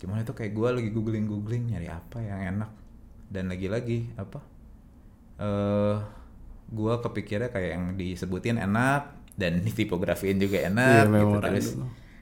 cuman 0.00 0.24
itu 0.24 0.32
kayak 0.32 0.52
gue 0.52 0.68
lagi 0.80 0.90
googling 0.92 1.26
googling 1.28 1.72
nyari 1.72 1.88
apa 1.88 2.20
yang 2.20 2.40
enak. 2.56 2.70
Dan 3.30 3.48
lagi-lagi 3.48 4.12
apa? 4.20 4.40
Eh 5.40 5.96
gue 6.70 6.94
kepikirnya 7.02 7.50
kayak 7.50 7.70
yang 7.74 7.84
disebutin 7.98 8.60
enak 8.60 9.10
dan 9.34 9.64
tipografiin 9.78 10.38
juga 10.38 10.62
enak 10.68 11.10
Iya, 11.10 11.18
gitu. 11.18 11.36
terus 11.42 11.68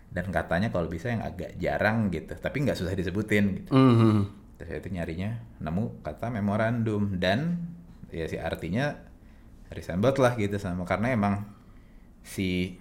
dan 0.09 0.33
katanya 0.33 0.73
kalau 0.73 0.89
bisa 0.89 1.13
yang 1.13 1.21
agak 1.21 1.53
jarang 1.61 2.09
gitu 2.09 2.33
tapi 2.41 2.65
nggak 2.65 2.79
susah 2.81 2.97
disebutin 2.97 3.61
gitu. 3.61 3.71
Hmm, 3.77 3.95
hmm. 3.99 4.21
terus 4.57 4.81
itu 4.81 4.89
nyarinya 4.97 5.37
nemu 5.61 6.01
kata 6.01 6.33
memorandum 6.33 7.21
dan 7.21 7.61
ya 8.09 8.25
si 8.25 8.41
artinya 8.41 8.97
resembled 9.69 10.17
lah 10.17 10.33
gitu 10.41 10.57
sama 10.57 10.89
karena 10.89 11.13
emang 11.13 11.45
si 12.29 12.77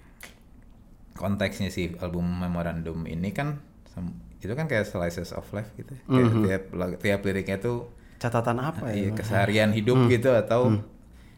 konteksnya 1.16 1.72
si 1.72 1.96
album 1.98 2.22
memorandum 2.28 3.02
ini 3.08 3.32
kan 3.34 3.58
itu 4.38 4.54
kan 4.54 4.70
kayak 4.70 4.86
slices 4.86 5.34
of 5.34 5.48
life 5.50 5.66
gitu 5.74 5.90
ya. 6.06 6.22
kayak 6.22 6.44
tiap 6.46 6.62
tiap 7.02 7.20
liriknya 7.26 7.58
tuh 7.58 7.90
Catatan 8.18 8.58
apa 8.62 8.90
ya? 8.94 8.94
iya, 8.94 9.10
keseharian 9.14 9.70
hidup 9.74 10.06
gitu 10.06 10.30
atau 10.30 10.78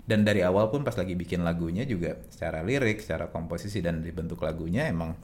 dan 0.05 0.27
dari 0.27 0.43
awal 0.43 0.69
pun 0.69 0.83
pas 0.83 0.93
lagi 0.97 1.15
bikin 1.17 1.41
lagunya 1.41 1.87
juga 1.87 2.19
secara 2.29 2.61
lirik 2.61 3.01
secara 3.01 3.31
komposisi 3.31 3.81
dan 3.81 4.03
dibentuk 4.05 4.43
lagunya 4.43 4.91
emang 4.91 5.15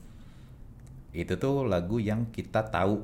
itu 1.13 1.37
tuh 1.37 1.65
lagu 1.65 1.97
yang 2.01 2.29
kita 2.31 2.65
tahu 2.71 3.03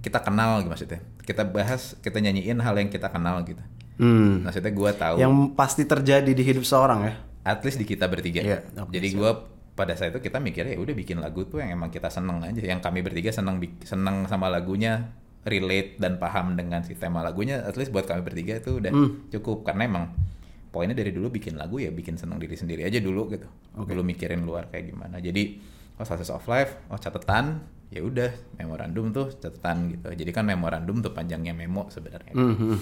kita 0.00 0.20
kenal 0.24 0.60
gitu 0.64 0.70
maksudnya 0.72 1.00
kita 1.24 1.44
bahas 1.44 1.96
kita 2.00 2.20
nyanyiin 2.20 2.56
hal 2.60 2.72
yang 2.78 2.88
kita 2.88 3.12
kenal 3.12 3.44
gitu 3.44 3.60
Hmm. 4.00 4.40
maksudnya 4.48 4.72
gua 4.72 4.96
tahu 4.96 5.20
Yang 5.20 5.34
pasti 5.52 5.84
terjadi 5.84 6.32
di 6.32 6.40
hidup 6.40 6.64
seorang 6.64 7.04
ya. 7.04 7.14
At 7.44 7.60
least 7.64 7.80
di 7.80 7.86
kita 7.88 8.06
bertiga. 8.06 8.40
Iya, 8.44 8.58
oke, 8.76 8.92
jadi 8.92 9.08
gua 9.16 9.48
pada 9.74 9.96
saat 9.96 10.12
itu 10.12 10.20
kita 10.20 10.42
mikirnya 10.42 10.76
ya 10.76 10.80
udah 10.82 10.92
bikin 10.92 11.24
lagu 11.24 11.48
tuh 11.48 11.64
yang 11.64 11.72
emang 11.72 11.88
kita 11.88 12.12
seneng 12.12 12.44
aja. 12.44 12.60
Yang 12.60 12.80
kami 12.84 13.00
bertiga 13.00 13.32
seneng 13.32 13.62
seneng 13.80 14.28
sama 14.28 14.52
lagunya 14.52 15.16
relate 15.48 15.96
dan 15.96 16.20
paham 16.20 16.52
dengan 16.52 16.84
si 16.84 16.92
tema 16.92 17.24
lagunya 17.24 17.64
at 17.64 17.80
least 17.80 17.88
buat 17.88 18.04
kami 18.04 18.20
bertiga 18.20 18.60
itu 18.60 18.76
udah 18.76 18.92
cukup. 19.32 19.64
Karena 19.64 19.88
emang 19.88 20.04
poinnya 20.68 20.92
dari 20.92 21.10
dulu 21.10 21.32
bikin 21.32 21.56
lagu 21.56 21.80
ya 21.80 21.88
bikin 21.88 22.20
seneng 22.20 22.36
diri 22.36 22.60
sendiri 22.60 22.84
aja 22.84 23.00
dulu 23.00 23.32
gitu. 23.32 23.48
Belum 23.88 24.04
mikirin 24.04 24.44
luar 24.44 24.68
kayak 24.68 24.92
gimana. 24.92 25.16
Jadi 25.16 25.56
oh 25.96 26.04
slices 26.04 26.28
of 26.28 26.44
life 26.44 26.76
oh 26.92 27.00
catatan 27.00 27.64
ya 27.90 28.04
udah 28.06 28.30
memorandum 28.60 29.10
tuh 29.16 29.32
catatan 29.32 29.96
gitu. 29.96 30.12
Jadi 30.12 30.30
kan 30.30 30.44
memorandum 30.44 31.00
tuh 31.00 31.16
panjangnya 31.16 31.56
memo 31.56 31.88
sebenarnya. 31.88 32.36
Hmm, 32.36 32.54
hmm. 32.54 32.76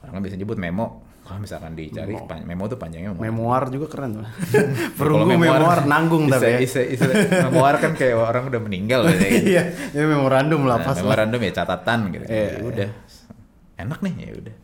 Orang 0.00 0.12
kan 0.14 0.22
bisa 0.22 0.36
nyebut 0.36 0.56
memo 0.56 1.02
kalau 1.20 1.44
misalkan 1.44 1.76
dicari 1.76 2.16
pan- 2.24 2.40
memo 2.40 2.64
tuh 2.66 2.80
panjangnya 2.80 3.12
memorandum. 3.12 3.36
Memoir 3.36 3.62
juga 3.68 3.86
keren 3.92 4.10
tuh. 4.16 4.24
Perunggu 4.98 5.28
memoir, 5.28 5.84
nanggung 5.84 6.24
bisa, 6.24 6.40
tapi 6.40 6.48
ya. 6.48 6.58
bisa, 6.58 6.80
bisa, 6.88 7.04
memoir 7.44 7.76
kan 7.76 7.92
kayak 7.92 8.16
orang 8.16 8.48
udah 8.48 8.60
meninggal 8.64 9.04
gitu. 9.12 9.52
Iya, 9.52 9.62
ya 9.92 10.02
memorandum 10.08 10.64
lah 10.64 10.80
Nah, 10.80 10.86
pas 10.88 10.96
lah. 10.96 11.04
memorandum 11.04 11.40
ya 11.44 11.52
catatan 11.52 11.98
gitu. 12.16 12.24
Iya, 12.24 12.48
Ya 12.48 12.60
udah. 12.64 12.88
Enak 13.76 13.98
nih 14.00 14.12
ya 14.24 14.32
udah. 14.40 14.54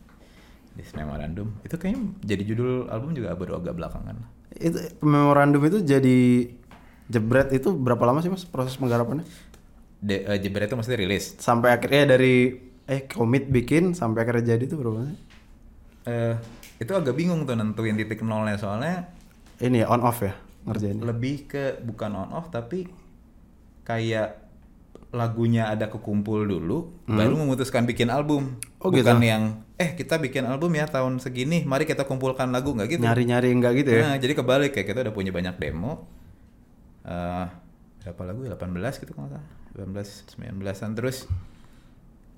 This 0.74 0.90
memorandum. 0.96 1.52
Itu 1.60 1.76
kayaknya 1.76 2.00
jadi 2.24 2.42
judul 2.42 2.88
album 2.88 3.12
juga 3.12 3.36
baru 3.36 3.60
agak 3.60 3.74
belakangan. 3.76 4.16
Itu 4.56 4.78
memorandum 5.04 5.60
itu 5.62 5.84
jadi 5.84 6.48
jebret 7.06 7.52
itu 7.52 7.76
berapa 7.76 8.00
lama 8.02 8.24
sih 8.24 8.32
Mas 8.32 8.48
proses 8.48 8.72
penggarapannya? 8.74 9.28
De, 10.00 10.16
eh, 10.24 10.38
Jebret 10.40 10.66
itu 10.66 10.76
maksudnya 10.80 10.96
rilis. 10.96 11.36
Sampai 11.36 11.76
akhirnya 11.76 12.16
dari 12.16 12.56
eh 12.84 13.04
komit 13.04 13.48
bikin 13.48 13.92
sampai 13.92 14.24
akhirnya 14.24 14.56
jadi 14.56 14.64
itu 14.64 14.76
berapa 14.76 15.04
sih? 15.04 15.18
Eh, 16.04 16.34
itu 16.76 16.92
agak 16.92 17.16
bingung 17.16 17.48
tuh 17.48 17.56
nentuin 17.56 17.96
titik 17.96 18.20
nolnya. 18.20 18.60
Soalnya 18.60 19.08
Ini 19.60 19.84
ya 19.84 19.86
on 19.88 20.04
off 20.04 20.20
ya 20.20 20.36
ngerjain. 20.64 21.00
lebih 21.00 21.48
ke 21.48 21.64
bukan 21.84 22.12
on 22.16 22.30
off 22.32 22.48
tapi 22.48 22.88
kayak 23.84 24.40
lagunya 25.14 25.70
ada 25.70 25.86
kekumpul 25.86 26.42
dulu 26.42 26.90
baru 27.06 27.38
memutuskan 27.38 27.86
bikin 27.86 28.10
album. 28.10 28.58
Oh, 28.82 28.90
bukan 28.90 29.22
gitu. 29.22 29.30
yang 29.30 29.62
eh 29.78 29.94
kita 29.94 30.18
bikin 30.18 30.42
album 30.44 30.74
ya 30.74 30.90
tahun 30.90 31.22
segini 31.22 31.62
mari 31.62 31.86
kita 31.86 32.02
kumpulkan 32.04 32.50
lagu. 32.50 32.74
Nggak 32.74 32.98
gitu. 32.98 33.02
Nyari-nyari 33.06 33.48
enggak 33.54 33.72
gitu 33.78 33.90
ya? 33.94 34.02
Nah, 34.10 34.16
jadi 34.18 34.32
kebalik 34.34 34.74
kayak 34.74 34.86
kita 34.90 34.98
udah 35.06 35.14
punya 35.14 35.30
banyak 35.30 35.54
demo. 35.56 36.10
Eh 37.06 37.46
berapa 38.04 38.20
lagu 38.28 38.44
ya? 38.44 38.58
18 38.58 39.00
gitu 39.00 39.12
kalau 39.16 39.30
nggak 39.30 39.40
salah. 39.40 39.48
18 39.74 40.60
19an 40.60 40.90
terus 40.98 41.30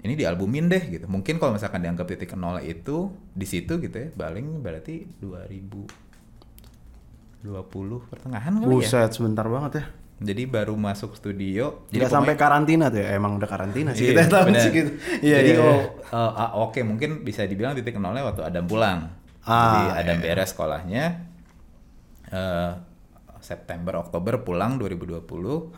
ini 0.05 0.13
dialbumin 0.13 0.69
deh 0.69 0.83
gitu 0.93 1.09
mungkin 1.09 1.41
kalau 1.41 1.57
misalkan 1.57 1.81
dianggap 1.81 2.05
titik 2.05 2.37
nol 2.37 2.61
itu 2.61 3.09
di 3.33 3.49
situ 3.49 3.81
gitu 3.81 3.97
ya 3.97 4.13
paling 4.13 4.61
berarti 4.61 5.09
2020 5.19 7.49
pertengahan 8.13 8.53
kali 8.61 8.67
ya 8.67 8.69
Buset, 8.69 9.11
sebentar 9.17 9.49
banget 9.49 9.81
ya. 9.81 9.85
jadi 10.17 10.49
baru 10.49 10.73
masuk 10.77 11.17
studio 11.17 11.89
Jadi 11.93 12.09
sampai 12.09 12.41
karantina 12.41 12.89
tuh 12.89 13.05
ya. 13.05 13.21
Emang 13.21 13.37
udah 13.37 13.45
karantina 13.45 13.93
sih 13.93 14.09
Iya, 14.09 14.17
kita 14.17 14.33
tahu 14.33 14.49
sih 14.57 14.73
gitu. 14.73 14.91
Iya, 15.21 15.45
Jadi 15.45 15.51
iya. 15.53 15.61
oh, 15.61 15.77
iya. 15.77 16.17
eh, 16.17 16.33
ah, 16.41 16.51
oke 16.65 16.81
mungkin 16.89 17.21
bisa 17.21 17.45
dibilang 17.45 17.77
titik 17.77 18.01
nolnya 18.01 18.25
waktu 18.25 18.41
Adam 18.41 18.65
pulang. 18.65 19.13
Ah, 19.45 19.53
Jadi 19.53 19.85
Adam 20.01 20.17
iya. 20.17 20.25
beres 20.25 20.57
sekolahnya 20.57 21.05
eh, 22.33 22.73
September 23.45 24.01
Oktober 24.01 24.41
pulang 24.41 24.81
2020. 24.81 25.21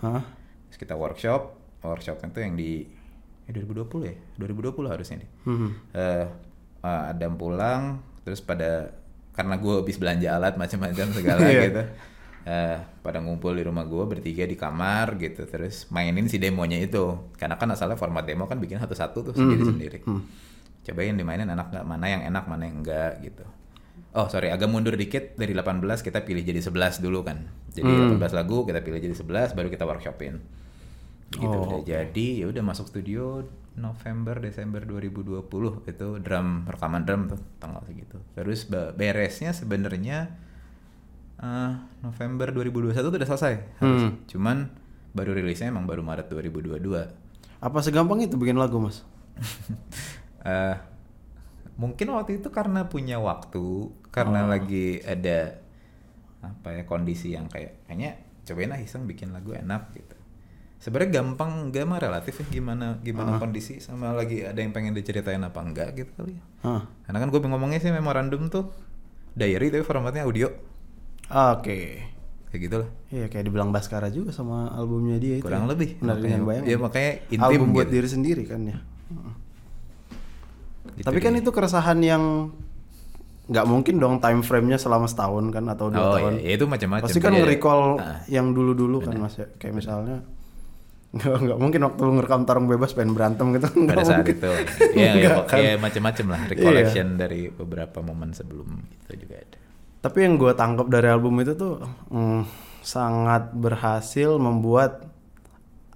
Hah? 0.07 0.23
Terus 0.71 0.79
kita 0.79 0.95
workshop, 0.95 1.59
workshop 1.83 2.23
itu 2.23 2.39
yang 2.39 2.55
di 2.55 2.87
eh 3.49 3.53
2020 3.53 4.05
ya? 4.05 4.15
2020 4.37 4.93
harusnya 4.93 5.17
nih. 5.19 5.31
Hmm. 5.43 5.71
Eh, 5.91 6.27
eh, 6.79 7.03
Adam 7.09 7.35
pulang 7.35 7.83
terus 8.23 8.39
pada 8.39 8.93
karena 9.33 9.57
gue 9.57 9.75
habis 9.79 9.97
belanja 9.97 10.29
alat 10.31 10.55
macam-macam 10.55 11.07
segala 11.11 11.41
Iya. 11.49 11.63
gitu. 11.65 11.83
Eh, 12.45 12.77
pada 13.01 13.21
ngumpul 13.21 13.53
di 13.53 13.63
rumah 13.63 13.85
gue 13.85 14.05
bertiga 14.05 14.45
di 14.45 14.57
kamar 14.57 15.17
gitu 15.17 15.45
terus 15.45 15.85
mainin 15.89 16.25
si 16.27 16.37
demonya 16.37 16.77
itu 16.77 17.29
karena 17.37 17.57
kan 17.57 17.69
asalnya 17.69 17.93
format 17.95 18.25
demo 18.25 18.45
kan 18.45 18.57
bikin 18.57 18.77
satu-satu 18.79 19.19
tuh 19.23 19.35
sendiri-sendiri 19.35 20.01
cobain 20.81 21.13
dimainin 21.13 21.45
enak 21.45 21.69
nggak 21.69 21.85
mana 21.85 22.07
yang 22.09 22.23
enak 22.25 22.49
mana 22.49 22.65
yang 22.65 22.81
enggak 22.81 23.21
gitu 23.21 23.45
oh 24.11 24.33
sorry 24.33 24.49
agak 24.49 24.65
mundur 24.65 24.97
dikit 24.97 25.37
dari 25.37 25.53
18 25.53 25.85
kita 26.01 26.25
pilih 26.25 26.41
jadi 26.41 26.65
11 26.65 27.05
dulu 27.05 27.21
kan 27.21 27.45
jadi 27.69 27.85
18 28.17 28.17
lagu 28.33 28.65
kita 28.65 28.81
pilih 28.81 28.97
jadi 28.99 29.13
11 29.13 29.53
baru 29.53 29.69
kita 29.69 29.85
workshopin 29.85 30.41
gitu 31.31 31.45
Oh, 31.47 31.65
udah 31.67 31.81
jadi 31.83 32.29
ya 32.39 32.47
udah 32.47 32.63
masuk 32.63 32.87
studio 32.87 33.45
November 33.75 34.39
Desember 34.39 34.83
2020 34.83 35.45
itu 35.85 36.09
drum 36.19 36.49
rekaman 36.65 37.03
drum 37.03 37.29
tuh 37.29 37.39
tanggal 37.57 37.85
segitu 37.85 38.17
terus 38.33 38.65
be- 38.65 38.91
beresnya 38.93 39.53
sebenarnya 39.53 40.33
eh, 41.37 41.73
November 42.01 42.51
2021 42.51 42.97
tuh 42.99 43.13
udah 43.15 43.29
selesai 43.29 43.55
harus. 43.79 44.03
Hmm. 44.03 44.13
cuman 44.25 44.73
baru 45.11 45.33
rilisnya 45.33 45.69
emang 45.69 45.85
baru 45.85 46.01
Maret 46.01 46.29
2022 46.29 46.81
Apa 47.59 47.79
segampang 47.81 48.19
itu 48.19 48.35
bikin 48.35 48.55
lagu, 48.55 48.79
Mas? 48.79 49.03
eh 50.45 50.77
mungkin 51.75 52.11
waktu 52.11 52.39
itu 52.39 52.49
karena 52.49 52.87
punya 52.87 53.19
waktu 53.19 53.91
karena 54.09 54.43
Oh. 54.43 54.49
lagi 54.49 54.99
ada 55.01 55.59
apa 56.41 56.69
ya 56.73 56.83
kondisi 56.85 57.35
yang 57.35 57.47
kayak 57.47 57.83
kayaknya 57.85 58.19
cobain 58.43 58.71
lah 58.71 58.79
iseng 58.79 59.05
bikin 59.05 59.31
lagu 59.31 59.51
enak 59.53 59.91
gitu 59.93 60.08
sebenarnya 60.79 61.11
gampang 61.17 61.69
gak 61.69 61.85
mah 61.85 61.99
relatif 61.99 62.35
ya 62.37 62.47
gimana 62.53 62.97
gimana 62.99 63.37
kondisi 63.37 63.79
sama 63.79 64.11
lagi 64.13 64.43
ada 64.43 64.57
yang 64.57 64.71
pengen 64.71 64.93
diceritain 64.93 65.41
apa 65.41 65.59
enggak 65.59 65.91
gitu 65.97 66.11
kali 66.15 66.33
ya 66.33 66.43
Hah. 66.61 66.83
karena 67.03 67.19
kan 67.19 67.29
gue 67.29 67.41
ngomongnya 67.41 67.79
sih 67.79 67.91
memorandum 67.91 68.47
tuh 68.47 68.71
diary 69.33 69.69
tapi 69.69 69.83
formatnya 69.83 70.23
audio 70.23 70.47
Oke. 71.29 72.07
kayak 72.49 72.61
gitu 72.63 72.77
lah 72.79 72.89
Iya 73.09 73.27
kayak 73.27 73.45
dibilang 73.45 73.69
Baskara 73.69 74.09
juga 74.09 74.31
sama 74.31 74.69
albumnya 74.71 75.17
dia 75.17 75.37
itu. 75.37 75.45
kurang 75.45 75.65
ya. 75.65 75.71
lebih 75.71 75.89
Benar 75.99 76.17
bayang. 76.17 76.65
ya 76.65 76.77
makanya 76.77 77.13
intim 77.27 77.43
Album 77.43 77.69
buat 77.71 77.85
gitu. 77.85 77.95
diri 77.95 78.09
sendiri 78.09 78.43
kan 78.45 78.61
ya. 78.65 78.79
Heeh. 78.79 79.35
Gitu 80.95 81.05
Tapi 81.05 81.19
kan 81.19 81.33
deh. 81.33 81.41
itu 81.41 81.51
keresahan 81.51 81.99
yang 82.01 82.23
nggak 83.47 83.65
mungkin 83.65 83.97
dong 83.97 84.17
time 84.19 84.41
frame-nya 84.41 84.77
selama 84.77 85.05
setahun 85.05 85.49
kan 85.49 85.65
atau 85.67 85.89
dua 85.89 86.01
oh 86.03 86.13
tahun. 86.15 86.33
ya, 86.37 86.41
ya 86.43 86.53
itu 86.55 86.65
macam-macam 86.67 87.05
Pasti 87.05 87.17
kan 87.19 87.25
Jadi 87.25 87.35
ada- 87.35 87.41
nge-recall 87.43 87.81
Ah. 87.97 88.19
yang 88.27 88.47
dulu-dulu 88.51 88.97
kan 89.01 89.13
Mas 89.15 89.35
ya. 89.35 89.47
Kayak 89.55 89.75
misalnya 89.77 90.17
nggak 91.09 91.37
nggak 91.41 91.59
mungkin 91.59 91.81
waktu 91.89 92.01
lu 92.05 92.13
ngerekam 92.21 92.43
tarung 92.45 92.69
bebas 92.69 92.93
pengen 92.93 93.17
berantem 93.17 93.49
gitu. 93.57 93.69
Pada 93.73 93.81
nggak 93.81 94.05
saat 94.05 94.21
mungkin. 94.21 94.37
itu. 94.37 94.53
Ya 95.01 95.13
ya, 95.17 95.31
kan. 95.49 95.59
ya 95.59 95.73
macam-macam 95.81 96.27
lah 96.37 96.41
recollection 96.53 97.07
dari 97.17 97.49
beberapa 97.49 98.05
momen 98.05 98.37
sebelum 98.37 98.69
itu 99.09 99.25
juga 99.25 99.41
ada. 99.41 99.59
Tapi 100.05 100.19
yang 100.21 100.37
gue 100.37 100.53
tangkap 100.53 100.87
dari 100.93 101.09
album 101.09 101.41
itu 101.41 101.57
tuh 101.57 101.81
mm, 102.13 102.45
sangat 102.85 103.57
berhasil 103.57 104.37
membuat 104.37 105.09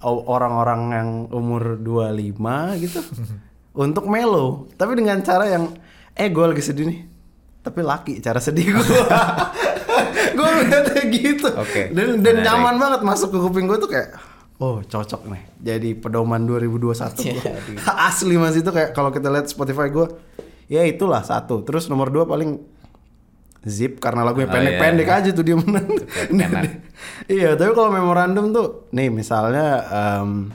orang-orang 0.02 0.82
yang 0.90 1.08
umur 1.30 1.78
25 1.78 2.82
gitu 2.82 3.00
untuk 3.84 4.10
melo 4.10 4.66
tapi 4.74 4.98
dengan 4.98 5.22
cara 5.22 5.46
yang 5.46 5.76
eh 6.16 6.28
gue 6.32 6.44
lagi 6.48 6.64
sedih 6.64 6.88
nih. 6.88 7.00
Tapi 7.62 7.78
laki 7.84 8.12
cara 8.24 8.40
sedih 8.40 8.74
gue 8.74 8.80
gue 10.40 10.50
gitu. 11.12 11.48
Oke, 11.52 11.92
dan 11.92 12.18
dan 12.24 12.40
menarik. 12.40 12.46
nyaman 12.48 12.74
banget 12.80 13.00
masuk 13.04 13.28
ke 13.28 13.38
kuping 13.38 13.68
gue 13.68 13.76
tuh 13.76 13.92
kayak 13.92 14.31
oh 14.62 14.78
cocok 14.80 15.26
nih 15.26 15.42
jadi 15.58 15.90
pedoman 15.94 16.46
2021 16.46 17.18
Iya, 17.26 17.34
gua. 17.74 17.92
asli 18.08 18.34
mas 18.36 18.54
itu 18.54 18.68
kayak 18.68 18.92
kalau 18.92 19.10
kita 19.10 19.26
lihat 19.26 19.46
Spotify 19.46 19.90
gue 19.90 20.06
ya 20.68 20.82
itulah 20.84 21.20
satu 21.20 21.60
terus 21.60 21.86
nomor 21.86 22.08
dua 22.08 22.22
paling 22.24 22.62
Zip 23.62 23.98
karena 23.98 24.22
lagunya 24.22 24.46
Oh, 24.46 24.52
pendek-pendek 24.52 25.06
iya. 25.06 25.18
aja 25.18 25.30
tuh 25.30 25.44
dia 25.44 25.54
menang. 25.54 25.86
iya, 27.30 27.54
tapi 27.54 27.70
kalau 27.70 27.90
memorandum 27.90 28.50
tuh 28.50 28.90
nih 28.90 29.06
misalnya 29.06 29.66
em, 29.84 30.50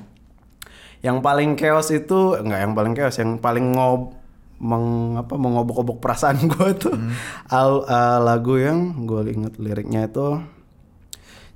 yang 1.00 1.22
paling 1.22 1.56
chaos 1.56 1.88
itu 1.88 2.36
enggak 2.36 2.60
yang 2.62 2.74
paling 2.74 2.92
chaos, 2.92 3.16
yang 3.16 3.38
paling 3.38 3.72
ngob 3.72 4.12
meng, 4.60 5.16
apa 5.16 5.34
mengobok-obok 5.34 5.98
perasaan 5.98 6.36
gue 6.52 6.70
tuh 6.76 6.92
Hmm. 6.92 7.16
al- 7.48 7.86
eh, 7.86 8.20
lagu 8.20 8.60
yang 8.60 8.80
gue 9.02 9.24
inget 9.30 9.56
liriknya 9.56 10.08
itu 10.08 10.44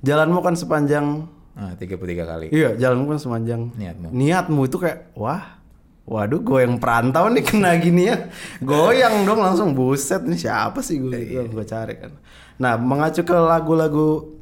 jalanmu 0.00 0.40
kan 0.40 0.54
sepanjang 0.54 1.28
Ah, 1.52 1.76
33 1.76 2.00
kali. 2.24 2.46
iya 2.48 2.72
jalanmu 2.72 3.12
kan 3.12 3.18
sepanjang 3.18 3.76
Niatmu. 3.76 4.08
niatmu 4.08 4.60
itu 4.64 4.76
kayak 4.76 5.12
wah 5.12 5.60
waduh 6.02 6.40
gue 6.40 6.58
yang 6.60 6.76
perantau 6.76 7.28
nih 7.28 7.40
kena 7.40 7.76
gini 7.76 8.08
ya 8.08 8.26
goyang 8.58 9.22
dong 9.22 9.38
langsung 9.38 9.70
buset 9.70 10.22
ini 10.22 10.34
siapa 10.34 10.80
sih 10.80 10.96
gue 10.98 11.12
Iya, 11.12 11.42
gue 11.44 11.62
cari 11.62 11.94
kan 11.94 12.12
nah 12.56 12.74
mengacu 12.74 13.20
ke 13.20 13.32
lagu-lagu 13.32 14.32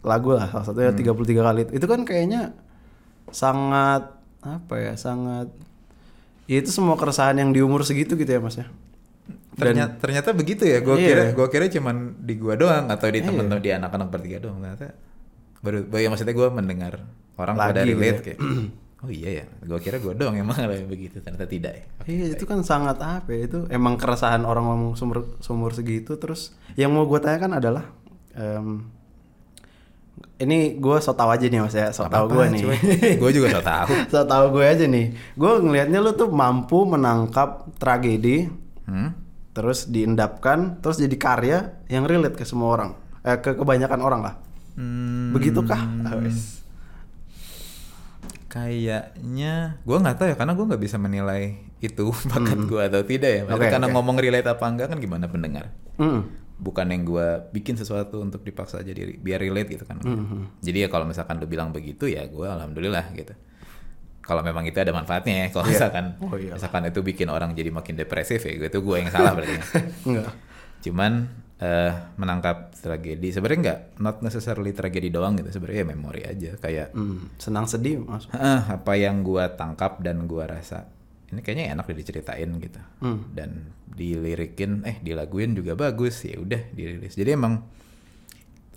lagu 0.00 0.30
lah 0.32 0.46
salah 0.48 0.64
satunya 0.64 0.90
Hmm. 0.90 1.02
33 1.18 1.42
kali 1.42 1.60
itu 1.72 1.84
kan 1.84 2.00
kayaknya 2.02 2.54
sangat 3.28 4.06
apa 4.40 4.74
ya 4.76 4.94
sangat 4.94 5.50
ya 6.46 6.56
itu 6.56 6.70
semua 6.70 6.94
keresahan 6.94 7.34
yang 7.36 7.50
di 7.50 7.58
umur 7.58 7.82
segitu 7.82 8.14
gitu 8.14 8.30
ya 8.30 8.38
mas 8.38 8.54
ya 8.54 8.70
Ternyata, 9.56 9.96
ternyata 9.96 10.28
begitu 10.30 10.68
ya. 10.68 10.84
Gua 10.84 10.94
Iya. 10.94 11.08
kira 11.08 11.24
gua 11.32 11.48
kira 11.48 11.64
cuman 11.66 12.20
di 12.20 12.36
gua 12.36 12.54
doang 12.54 12.86
atau 12.86 13.08
di 13.08 13.18
Iya. 13.18 13.32
temen-temen 13.32 13.56
di 13.58 13.72
anak-anak 13.72 14.08
bertiga 14.12 14.36
doang. 14.38 14.60
Ternyata 14.60 14.92
baru 15.66 15.78
ya 15.90 16.06
maksudnya 16.06 16.30
gua 16.32 16.48
mendengar 16.48 17.02
orang 17.34 17.54
pada 17.54 17.82
Lagi 17.82 17.90
gitu 17.90 17.98
relate 17.98 18.14
ya. 18.16 18.24
kayak 18.24 18.38
oh 18.96 19.10
iya 19.10 19.30
ya. 19.34 19.44
Gua 19.60 19.76
kira 19.76 19.98
gua 19.98 20.14
doang 20.14 20.32
yang 20.32 20.46
mengalami 20.46 20.86
begitu. 20.86 21.18
Ternyata 21.18 21.44
tidak 21.44 21.72
ya. 21.74 21.84
Iya 22.06 22.24
itu 22.32 22.44
kan 22.44 22.62
sangat 22.62 22.96
apa 22.96 23.26
ya 23.28 23.44
itu 23.44 23.66
emang 23.68 23.94
keresahan 23.96 24.40
orang 24.42 24.64
ngomong 24.64 24.92
sumur 24.94 25.34
sumur 25.38 25.70
segitu 25.70 26.14
terus 26.16 26.54
yang 26.74 26.90
mau 26.90 27.02
gue 27.02 27.18
tanyakan 27.18 27.58
adalah 27.58 27.84
em, 28.32 28.86
ini 30.36 30.76
gue 30.76 30.96
so 31.00 31.12
tau 31.12 31.28
aja 31.28 31.42
nih 31.42 31.58
mas 31.58 31.72
ya 31.72 31.88
so 31.90 32.04
tau 32.06 32.28
gue 32.28 32.44
nih. 32.46 32.62
Gua 33.20 33.30
juga 33.32 33.48
so 33.50 33.60
tau. 33.60 33.88
so 34.12 34.20
tau 34.22 34.44
gue 34.50 34.64
aja 34.64 34.84
nih 34.84 35.06
gue 35.32 35.52
ngelihatnya 35.58 35.98
lu 35.98 36.12
tuh 36.12 36.28
mampu 36.28 36.84
menangkap 36.84 37.68
tragedi 37.76 38.48
Hmm? 38.86 39.10
terus 39.50 39.90
diendapkan 39.90 40.78
terus 40.78 40.94
jadi 40.94 41.16
karya 41.18 41.58
yang 41.90 42.06
relate 42.06 42.38
ke 42.38 42.46
semua 42.46 42.70
orang 42.70 42.94
eh, 43.20 43.34
ke 43.34 43.58
kebanyakan 43.58 43.98
orang 43.98 44.20
lah 44.22 44.34
Hmm, 44.76 45.32
begitukah 45.32 45.80
Ah, 46.04 46.14
wes. 46.16 46.60
Kayaknya 48.46 49.82
gua 49.82 49.96
nggak 49.98 50.16
tahu 50.16 50.26
ya 50.30 50.36
karena 50.36 50.52
gua 50.54 50.64
nggak 50.70 50.82
bisa 50.82 50.96
menilai 50.96 51.42
itu 51.78 52.08
bakat 52.30 52.58
gua 52.64 52.86
atau 52.86 53.02
tidak 53.02 53.30
ya. 53.30 53.42
Hmm. 53.44 53.52
Oke, 53.52 53.66
karena 53.66 53.86
oke. 53.86 53.94
ngomong 53.94 54.16
relate 54.16 54.46
apa 54.46 54.64
enggak 54.64 54.88
kan 54.92 54.98
gimana 54.98 55.26
pendengar. 55.26 55.72
Mm. 55.96 56.44
bukan 56.56 56.88
yang 56.88 57.04
gua 57.04 57.44
bikin 57.52 57.76
sesuatu 57.76 58.16
untuk 58.16 58.40
dipaksa 58.40 58.80
jadi 58.80 59.20
biar 59.20 59.44
relate 59.44 59.76
gitu 59.76 59.84
kan. 59.84 60.00
Mm-hmm. 60.00 60.64
Jadi 60.64 60.78
ya 60.84 60.88
kalau 60.88 61.04
misalkan 61.04 61.36
lu 61.36 61.44
bilang 61.44 61.68
begitu 61.68 62.08
ya 62.08 62.24
gua 62.28 62.56
alhamdulillah 62.56 63.12
gitu. 63.12 63.36
Kalau 64.24 64.40
memang 64.40 64.64
itu 64.64 64.76
ada 64.80 64.88
manfaatnya 64.88 65.44
ya. 65.44 65.46
Kalau 65.52 65.68
Iya. 65.68 65.72
misalkan 65.76 66.04
Oh, 66.16 66.32
iyalah. 66.32 66.56
misalkan 66.56 66.82
itu 66.88 67.00
bikin 67.04 67.28
orang 67.28 67.52
jadi 67.52 67.68
makin 67.68 68.00
depresif 68.00 68.40
ya 68.40 68.56
itu 68.56 68.78
gua 68.80 68.96
yang 68.96 69.12
salah 69.12 69.36
berarti. 69.36 69.52
enggak 70.08 70.32
Cuman 70.80 71.28
eh, 71.56 71.92
menangkap 72.14 72.76
tragedi. 72.76 73.32
Sebenarnya 73.32 73.60
nggak 73.62 73.80
not 73.98 74.20
necessarily 74.20 74.70
tragedi 74.70 75.08
doang 75.08 75.36
gitu 75.36 75.48
sebenarnya 75.50 75.82
ya 75.82 75.88
memori 75.88 76.22
aja. 76.22 76.50
Kayak 76.56 76.92
Mm, 76.92 77.36
senang 77.40 77.64
sedih 77.64 78.00
masuk 78.00 78.28
"Ah, 78.32 78.76
apa 78.76 78.92
yang 78.94 79.24
gua 79.24 79.48
tangkap 79.52 80.04
dan 80.04 80.28
gua 80.28 80.46
rasa 80.46 80.84
ini 81.26 81.42
kayaknya 81.42 81.74
enak 81.74 81.90
deh 81.90 81.98
diceritain 81.98 82.50
gitu. 82.60 82.78
Hmm. 83.02 83.34
dan 83.34 83.74
dilirikin 83.90 84.86
eh 84.86 85.02
dilaguin 85.02 85.56
juga 85.56 85.74
bagus 85.74 86.22
ya 86.22 86.38
udah 86.38 86.70
dirilis. 86.70 87.18
Jadi 87.18 87.34
emang 87.34 87.66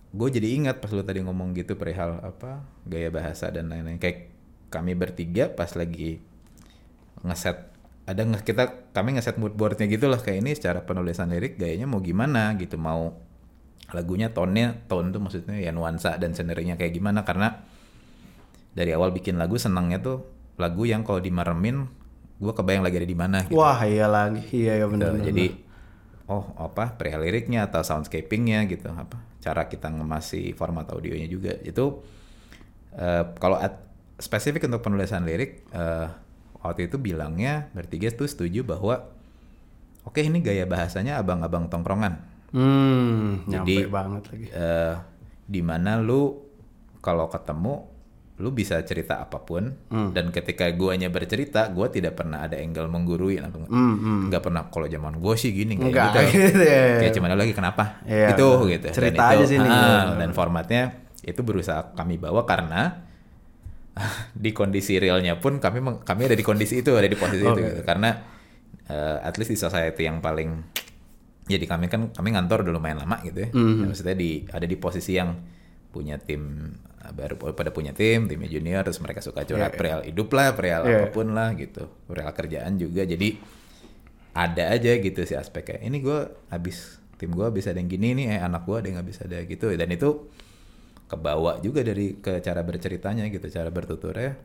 gue 0.09 0.29
jadi 0.33 0.57
ingat 0.57 0.81
pas 0.81 0.89
lu 0.89 1.05
tadi 1.05 1.21
ngomong 1.21 1.53
gitu 1.53 1.77
perihal 1.77 2.17
apa 2.25 2.65
gaya 2.89 3.13
bahasa 3.13 3.53
dan 3.53 3.69
lain-lain. 3.69 4.01
Kayak 4.01 4.33
kami 4.73 4.97
bertiga 4.97 5.53
pas 5.53 5.69
lagi 5.77 6.17
ngeset 7.21 7.68
ada 8.09 8.25
nge 8.25 8.41
kita 8.41 8.89
kami 8.89 9.13
ngeset 9.15 9.37
mood 9.37 9.53
boardnya 9.53 9.85
gitu 9.85 10.09
lah 10.09 10.17
kayak 10.17 10.41
ini 10.41 10.51
secara 10.57 10.81
penulisan 10.81 11.29
lirik 11.29 11.61
gayanya 11.61 11.85
mau 11.85 12.01
gimana 12.01 12.57
gitu 12.57 12.81
mau 12.81 13.13
lagunya 13.93 14.33
tone-nya 14.33 14.85
tone 14.89 15.13
tuh 15.13 15.21
maksudnya 15.21 15.57
ya 15.61 15.69
nuansa 15.69 16.17
dan 16.17 16.33
scenerinya 16.33 16.73
kayak 16.73 16.93
gimana 16.93 17.21
karena 17.21 17.61
dari 18.73 18.93
awal 18.93 19.13
bikin 19.13 19.37
lagu 19.37 19.57
senangnya 19.57 20.01
tuh 20.01 20.25
lagu 20.57 20.85
yang 20.85 21.05
kalau 21.05 21.21
dimeremin 21.21 21.85
gue 22.39 22.53
kebayang 22.53 22.81
lagi 22.85 22.97
ada 23.01 23.09
di 23.09 23.17
mana 23.17 23.37
gitu. 23.45 23.57
wah 23.57 23.77
iya 23.83 24.05
lagi 24.09 24.41
iya 24.53 24.73
ya 24.81 24.85
Gitu. 24.85 24.93
benar 24.93 25.11
Jadi 25.21 25.45
oh 26.29 26.53
apa 26.57 26.93
perihal 26.93 27.25
liriknya 27.25 27.65
atau 27.65 27.81
soundscapingnya 27.81 28.69
gitu 28.69 28.89
apa 28.93 29.17
cara 29.41 29.65
kita 29.65 29.89
ngemasi 29.89 30.53
format 30.53 30.85
audionya 30.93 31.25
juga 31.25 31.57
itu 31.65 31.99
eh, 32.93 33.23
kalau 33.37 33.57
at- 33.57 33.81
spesifik 34.19 34.69
untuk 34.69 34.85
penulisan 34.85 35.25
lirik 35.25 35.65
eh, 35.73 36.07
waktu 36.59 36.85
itu 36.85 36.97
bilangnya 36.97 37.67
bertiga 37.71 38.09
tuh 38.09 38.25
setuju 38.25 38.63
bahwa 38.63 39.07
oke 40.03 40.19
ini 40.19 40.39
gaya 40.39 40.63
bahasanya 40.63 41.17
abang-abang 41.17 41.67
tongkrongan 41.67 42.27
Hmm, 42.49 43.45
Jadi, 43.45 43.77
nyampe 43.77 43.93
banget 43.93 44.23
lagi. 44.27 44.47
eh 44.49 44.95
di 45.45 45.61
mana 45.61 45.97
lu 45.97 46.33
kalau 46.99 47.29
ketemu 47.29 47.85
lu 48.35 48.49
bisa 48.49 48.79
cerita 48.81 49.19
apa 49.19 49.37
pun 49.37 49.69
Hmm. 49.85 50.09
dan 50.09 50.31
ketika 50.31 50.65
guanya 50.71 51.07
bercerita 51.07 51.67
gua 51.67 51.87
tidak 51.87 52.15
pernah 52.15 52.41
ada 52.41 52.55
angle 52.55 52.87
menggurui 52.87 53.37
atau 53.37 53.61
Hmm, 53.61 53.95
hmm. 54.25 54.33
pernah 54.35 54.65
kalau 54.65 54.87
zaman 54.87 55.19
gue 55.19 55.33
sih 55.35 55.51
gini 55.51 55.75
kayak 55.75 55.91
Enggak, 55.91 56.09
gitu, 56.09 56.19
gitu 56.47 56.63
ya. 56.63 56.83
kayak 56.97 57.13
cuman 57.13 57.29
lagi 57.35 57.53
kenapa 57.53 57.83
Iya, 58.01 58.31
itu 58.31 58.47
betul. 58.49 58.71
gitu 58.71 58.87
Cerita 58.89 59.19
dan 59.19 59.29
itu, 59.29 59.35
aja 59.35 59.45
sih 59.45 59.57
nih. 59.59 59.69
ah, 59.69 60.03
dan 60.15 60.29
formatnya 60.31 60.83
itu 61.21 61.41
berusaha 61.43 61.93
kami 61.93 62.15
bawa 62.15 62.41
karena 62.43 63.08
di 64.35 64.51
kondisi 64.51 64.95
realnya 64.95 65.35
pun 65.35 65.57
kami 65.57 65.79
meng- 65.79 66.01
kami 66.01 66.25
ada 66.25 66.33
di 66.33 66.41
kondisi 66.41 66.79
itu 66.79 66.93
ada 66.93 67.05
di 67.05 67.15
posisi 67.15 67.41
itu 67.41 67.51
Oke. 67.51 67.63
gitu. 67.69 67.81
karena 67.83 68.09
eh, 68.85 69.17
at 69.21 69.35
least 69.35 69.49
di 69.49 69.57
society 69.57 70.03
yang 70.03 70.19
paling 70.19 70.63
jadi 71.45 71.65
kami 71.65 71.85
kan 71.85 72.09
kami 72.09 72.29
ngantor 72.29 72.61
udah 72.61 72.71
lumayan 72.71 72.99
lama 72.99 73.19
gitu 73.21 73.41
ya 73.41 73.49
Mhm. 73.49 73.81
Ya, 73.81 73.85
maksudnya 73.87 74.15
di 74.15 74.31
ada 74.47 74.63
di 74.63 74.75
posisi 74.75 75.13
yang 75.13 75.33
punya 75.89 76.15
tim 76.17 76.69
eh, 76.99 77.11
baru 77.11 77.33
pada 77.51 77.69
punya 77.69 77.91
tim 77.91 78.25
timnya 78.25 78.47
junior 78.47 78.81
terus 78.81 78.99
mereka 78.99 79.19
suka 79.19 79.41
curhat 79.41 79.57
Iya, 79.59 79.67
iya. 79.67 79.75
perihal 79.75 80.01
hidup 80.05 80.29
lah 80.29 80.47
perihal 80.53 80.81
Iya. 80.83 80.95
apa 80.95 81.07
pun 81.09 81.27
lah 81.31 81.49
gitu 81.53 81.89
perihal 82.05 82.31
kerjaan 82.31 82.73
juga 82.75 83.01
jadi 83.03 83.29
ada 84.31 84.69
aja 84.69 84.91
gitu 84.95 85.19
sih 85.23 85.33
aspeknya 85.33 85.81
ini 85.81 85.99
gue 85.99 86.19
habis 86.47 86.97
tim 87.15 87.29
gue 87.29 87.47
bisa 87.49 87.69
ada 87.69 87.77
yang 87.77 87.89
gini 87.89 88.13
nih 88.13 88.25
eh 88.29 88.39
anak 88.39 88.63
gue 88.63 88.75
ada 88.75 88.85
yang 88.85 88.95
nggak 88.95 89.09
bisa 89.09 89.21
ada 89.25 89.41
gitu 89.43 89.67
dan 89.69 89.89
itu 89.89 90.29
kebawa 91.09 91.57
juga 91.59 91.81
dari 91.81 92.21
ke 92.21 92.37
cara 92.39 92.61
berceritanya 92.61 93.25
gitu 93.27 93.49
cara 93.49 93.67
bertuturnya 93.67 94.37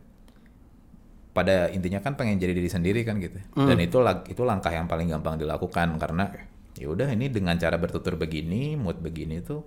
pada 1.34 1.66
intinya 1.68 1.98
kan 1.98 2.14
pengen 2.14 2.38
jadi 2.38 2.54
diri 2.54 2.70
sendiri 2.70 3.02
kan 3.02 3.18
gitu 3.18 3.36
dan 3.58 3.78
itu 3.78 3.98
itu 4.30 4.42
langkah 4.42 4.70
yang 4.70 4.86
paling 4.86 5.10
gampang 5.10 5.34
dilakukan 5.34 5.98
karena 5.98 6.30
ya 6.74 6.86
udah 6.86 7.10
ini 7.10 7.26
dengan 7.26 7.58
cara 7.58 7.74
bertutur 7.74 8.14
begini 8.14 8.78
mood 8.78 9.02
begini 9.02 9.42
tuh 9.42 9.66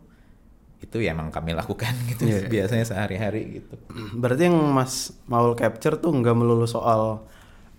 itu 0.78 1.02
ya 1.02 1.12
emang 1.12 1.28
kami 1.28 1.52
lakukan 1.52 1.92
gitu 2.16 2.24
Iya. 2.24 2.48
biasanya 2.48 2.86
sehari-hari 2.86 3.60
gitu 3.60 3.76
Berarti 4.16 4.48
yang 4.48 4.56
Mas 4.72 5.12
Maul 5.28 5.58
capture 5.60 6.00
tuh 6.00 6.14
nggak 6.14 6.36
melulu 6.38 6.64
soal 6.66 7.26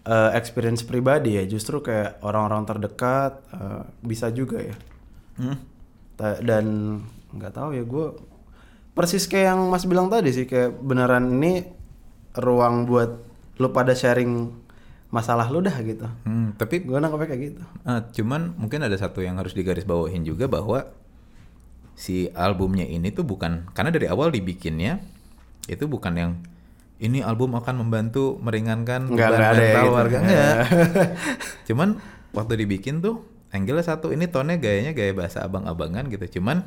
eh, 0.05 0.31
experience 0.35 0.83
pribadi 0.83 1.39
ya, 1.39 1.45
justru 1.47 1.79
kayak 1.79 2.19
orang-orang 2.21 2.67
terdekat 2.67 3.39
eh, 3.55 3.83
bisa 4.03 4.35
juga 4.35 4.59
ya. 4.59 4.75
Hmm. 5.39 5.57
Ta- 6.19 6.43
Dan 6.43 6.99
nggak 7.31 7.53
tahu 7.55 7.71
ya 7.79 7.85
gue 7.87 8.07
persis 8.99 9.31
kayak 9.31 9.55
yang 9.55 9.61
Mas 9.71 9.87
bilang 9.87 10.11
tadi 10.11 10.35
sih 10.35 10.45
kayak 10.45 10.83
beneran 10.83 11.39
ini 11.39 11.63
ruang 12.35 12.83
buat 12.85 13.23
lu 13.57 13.71
pada 13.71 13.95
sharing 13.95 14.51
masalah 15.09 15.47
lu 15.49 15.63
dah 15.63 15.73
gitu. 15.81 16.05
Hmm, 16.27 16.53
tapi 16.59 16.83
Gue 16.83 16.99
nangkepnya 16.99 17.29
kayak 17.31 17.43
gitu. 17.49 17.63
Ah, 17.87 18.03
cuman 18.11 18.59
mungkin 18.59 18.83
ada 18.83 18.99
satu 18.99 19.23
yang 19.23 19.39
harus 19.39 19.55
digarisbawahin 19.55 20.27
juga 20.27 20.51
bahwa 20.51 20.91
si 21.95 22.29
albumnya 22.35 22.85
ini 22.85 23.11
tuh 23.11 23.23
bukan 23.23 23.71
karena 23.73 23.91
dari 23.91 24.07
awal 24.07 24.31
dibikinnya 24.31 25.03
itu 25.67 25.91
bukan 25.91 26.15
yang 26.15 26.33
ini 26.99 27.23
album 27.23 27.55
akan 27.59 27.83
membantu 27.87 28.39
meringankan 28.39 29.07
Nggak, 29.11 29.29
beban 29.31 29.39
ya 29.39 29.51
mental 29.55 29.83
gitu. 29.87 29.95
warga 29.95 30.17
enggak. 30.19 30.57
cuman 31.71 31.89
waktu 32.35 32.53
dibikin 32.59 32.99
tuh 32.99 33.23
angle 33.55 33.81
satu 33.81 34.11
ini 34.11 34.27
tone 34.29 34.59
gayanya 34.59 34.93
gaya 34.93 35.15
bahasa 35.15 35.41
abang-abangan 35.47 36.11
gitu. 36.11 36.39
Cuman 36.39 36.67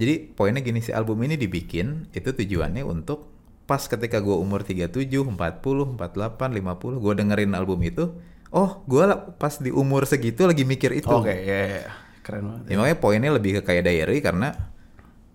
Jadi 0.00 0.32
poinnya 0.32 0.64
gini 0.64 0.80
si 0.80 0.90
album 0.90 1.20
ini 1.20 1.36
dibikin 1.36 2.08
itu 2.10 2.32
tujuannya 2.32 2.80
untuk 2.82 3.28
pas 3.68 3.84
ketika 3.84 4.18
gue 4.18 4.32
umur 4.32 4.64
37, 4.64 4.88
40, 5.06 5.36
48, 5.36 6.00
50, 6.00 6.98
gue 6.98 7.12
dengerin 7.14 7.52
album 7.52 7.78
itu, 7.84 8.16
oh 8.50 8.80
gue 8.82 9.04
pas 9.36 9.54
di 9.54 9.68
umur 9.70 10.08
segitu 10.08 10.48
lagi 10.48 10.64
mikir 10.64 10.90
itu. 10.90 11.06
Oke, 11.06 11.30
ya, 11.30 11.60
ya. 11.78 11.84
keren 12.20 12.48
banget. 12.48 12.62
Ya, 12.66 12.76
makanya 12.80 12.98
poinnya 12.98 13.30
lebih 13.30 13.60
ke 13.60 13.70
kayak 13.70 13.84
diary 13.86 14.18
karena 14.18 14.56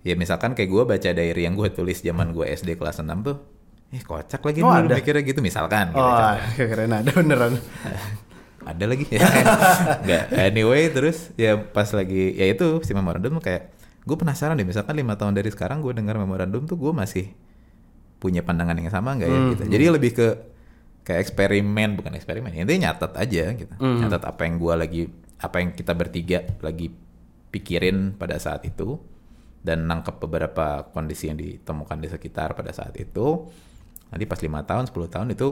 ya 0.02 0.14
misalkan 0.14 0.52
kayak 0.52 0.68
gue 0.68 0.84
baca 0.84 1.10
diary 1.12 1.46
yang 1.46 1.54
gue 1.54 1.70
tulis 1.70 2.02
zaman 2.02 2.30
gue 2.30 2.44
SD 2.44 2.76
kelas 2.76 3.00
6 3.00 3.08
tuh, 3.22 3.38
eh 3.90 4.02
kocak 4.02 4.42
lagi 4.42 4.60
Oh, 4.60 4.74
dulu 4.74 4.90
ada? 4.90 4.98
mikirnya 4.98 5.24
gitu 5.24 5.40
misalkan. 5.40 5.94
gitu, 5.94 6.02
Oh, 6.02 6.10
contoh. 6.10 6.36
keren 6.74 6.92
ada 6.92 7.12
beneran. 7.14 7.54
ada 8.66 8.86
lagi 8.90 9.06
nggak 10.10 10.24
anyway 10.36 10.90
terus 10.90 11.30
ya 11.38 11.54
pas 11.54 11.86
lagi 11.94 12.34
ya 12.34 12.50
itu 12.50 12.66
si 12.82 12.98
memorandum 12.98 13.38
kayak 13.38 13.75
gue 14.06 14.16
penasaran 14.16 14.54
deh 14.56 14.68
misalkan 14.68 14.96
lima 14.96 15.18
tahun 15.18 15.34
dari 15.34 15.50
sekarang 15.50 15.82
gue 15.82 15.98
dengar 15.98 16.16
memorandum 16.22 16.70
tuh 16.70 16.78
gue 16.78 16.94
masih 16.94 17.34
punya 18.22 18.46
pandangan 18.46 18.78
yang 18.78 18.94
sama 18.94 19.18
nggak 19.18 19.30
ya 19.30 19.40
gitu. 19.54 19.64
jadi 19.70 19.86
lebih 19.98 20.12
ke 20.14 20.28
kayak 21.06 21.22
eksperimen 21.30 22.02
bukan 22.02 22.18
eksperimen 22.18 22.50
intinya 22.52 22.90
nyatet 22.92 23.14
aja 23.14 23.44
gitu. 23.54 23.74
Nyatet 23.78 24.26
apa 24.26 24.42
yang 24.42 24.58
gue 24.58 24.74
lagi 24.74 25.02
apa 25.38 25.62
yang 25.62 25.70
kita 25.78 25.94
bertiga 25.94 26.42
lagi 26.66 26.90
pikirin 27.54 28.18
pada 28.18 28.42
saat 28.42 28.66
itu 28.66 28.98
dan 29.62 29.86
nangkep 29.86 30.18
beberapa 30.18 30.90
kondisi 30.90 31.30
yang 31.30 31.38
ditemukan 31.38 32.02
di 32.02 32.10
sekitar 32.10 32.58
pada 32.58 32.74
saat 32.74 32.98
itu. 32.98 33.46
Nanti 34.10 34.26
pas 34.26 34.42
lima 34.42 34.66
tahun 34.66 34.90
10 34.90 35.14
tahun 35.14 35.28
itu 35.38 35.48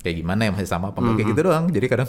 kayak 0.00 0.16
gimana 0.16 0.48
ya 0.48 0.50
masih 0.56 0.68
sama 0.68 0.96
apa 0.96 0.98
enggak 1.04 1.20
kayak 1.20 1.28
gitu 1.36 1.40
doang. 1.44 1.64
Jadi 1.68 1.86
kadang 1.86 2.08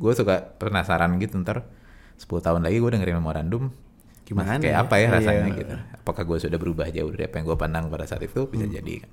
gue 0.00 0.12
suka 0.16 0.56
penasaran 0.56 1.12
gitu 1.20 1.36
ntar 1.44 1.68
10 2.16 2.24
tahun 2.40 2.60
lagi 2.64 2.80
gue 2.80 2.90
dengerin 2.96 3.20
memorandum 3.20 3.68
Gimana 4.28 4.54
masih 4.54 4.62
kayak 4.62 4.74
ya? 4.74 4.84
apa 4.84 4.94
ya 4.94 5.08
rasanya 5.10 5.40
Iya. 5.42 5.56
gitu 5.56 5.74
apakah 5.98 6.22
gue 6.22 6.38
sudah 6.38 6.58
berubah 6.58 6.86
jauh 6.88 7.08
dari 7.08 7.24
apa 7.24 7.36
yang 7.36 7.46
gue 7.46 7.56
pandang 7.56 7.84
pada 7.88 8.04
saat 8.04 8.20
itu 8.20 8.44
bisa 8.44 8.64
jadi 8.64 8.94
kan 9.00 9.12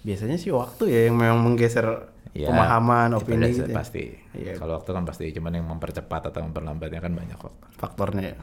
Biasanya 0.00 0.36
sih 0.36 0.48
waktu 0.48 0.84
ya 0.86 1.00
yang 1.06 1.16
memang 1.16 1.40
menggeser 1.42 2.08
Ya, 2.30 2.46
pemahaman, 2.46 3.10
opini 3.12 3.50
gitu 3.50 3.66
ya. 3.66 3.74
pasti 3.74 4.14
Iya. 4.32 4.54
kalau 4.54 4.78
waktu 4.78 4.90
kan 4.90 5.02
pasti 5.02 5.28
cuman 5.30 5.50
yang 5.52 5.66
mempercepat 5.66 6.30
atau 6.30 6.40
memperlambatnya 6.40 7.00
kan 7.00 7.10
banyak 7.10 7.34
kok 7.34 7.50
faktornya 7.74 8.22
ya. 8.28 8.38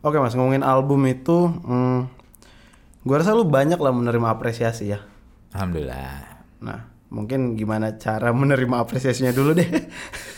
Oke 0.00 0.16
mas, 0.16 0.32
ngomongin 0.32 0.62
album 0.62 1.02
itu, 1.04 1.50
hmm, 1.50 2.06
gue 3.02 3.12
rasa 3.12 3.34
lu 3.34 3.44
banyak 3.44 3.76
lah 3.76 3.90
menerima 3.90 4.30
apresiasi 4.30 4.88
ya. 4.88 5.02
alhamdulillah 5.50 6.22
Nah, 6.60 6.80
mungkin 7.08 7.52
gimana 7.52 7.96
cara 7.96 8.30
menerima 8.30 8.78
apresiasinya 8.78 9.32
dulu 9.32 9.52
deh. 9.52 9.66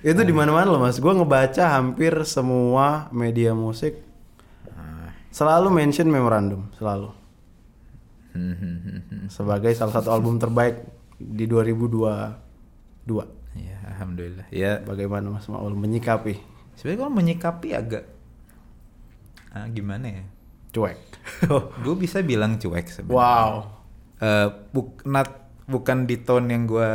itu 0.00 0.20
di 0.20 0.32
mana-mana 0.32 0.66
loh 0.66 0.80
mas. 0.80 0.96
Gue 0.96 1.10
ngebaca 1.10 1.64
hampir 1.70 2.12
semua 2.22 3.08
media 3.10 3.52
musik 3.52 4.02
selalu 5.28 5.68
mention 5.70 6.08
memorandum, 6.08 6.72
selalu 6.72 7.12
sebagai 9.28 9.72
salah 9.72 9.94
satu 9.94 10.08
album 10.10 10.36
terbaik 10.36 10.84
di 11.14 11.44
2022. 11.46 13.08
ya 13.56 13.76
alhamdulillah 13.86 14.44
ya 14.50 14.80
Bagaimana 14.82 15.30
mas 15.30 15.46
Maul 15.46 15.72
menyikapi? 15.72 16.36
sebenarnya 16.74 16.98
kalau 16.98 17.14
menyikapi 17.14 17.68
agak 17.72 18.04
ah, 19.50 19.64
gimana 19.66 20.06
ya 20.10 20.24
Cuek. 20.70 21.00
gue 21.80 21.96
bisa 21.96 22.20
bilang 22.20 22.56
cuek 22.56 22.84
sebenarnya 22.86 23.16
wow. 23.16 23.52
Eh, 24.16 24.48
buk- 24.70 25.04
not- 25.04 25.40
bukan 25.64 26.04
di 26.04 26.16
tone 26.18 26.48
yang 26.48 26.64
gue 26.64 26.90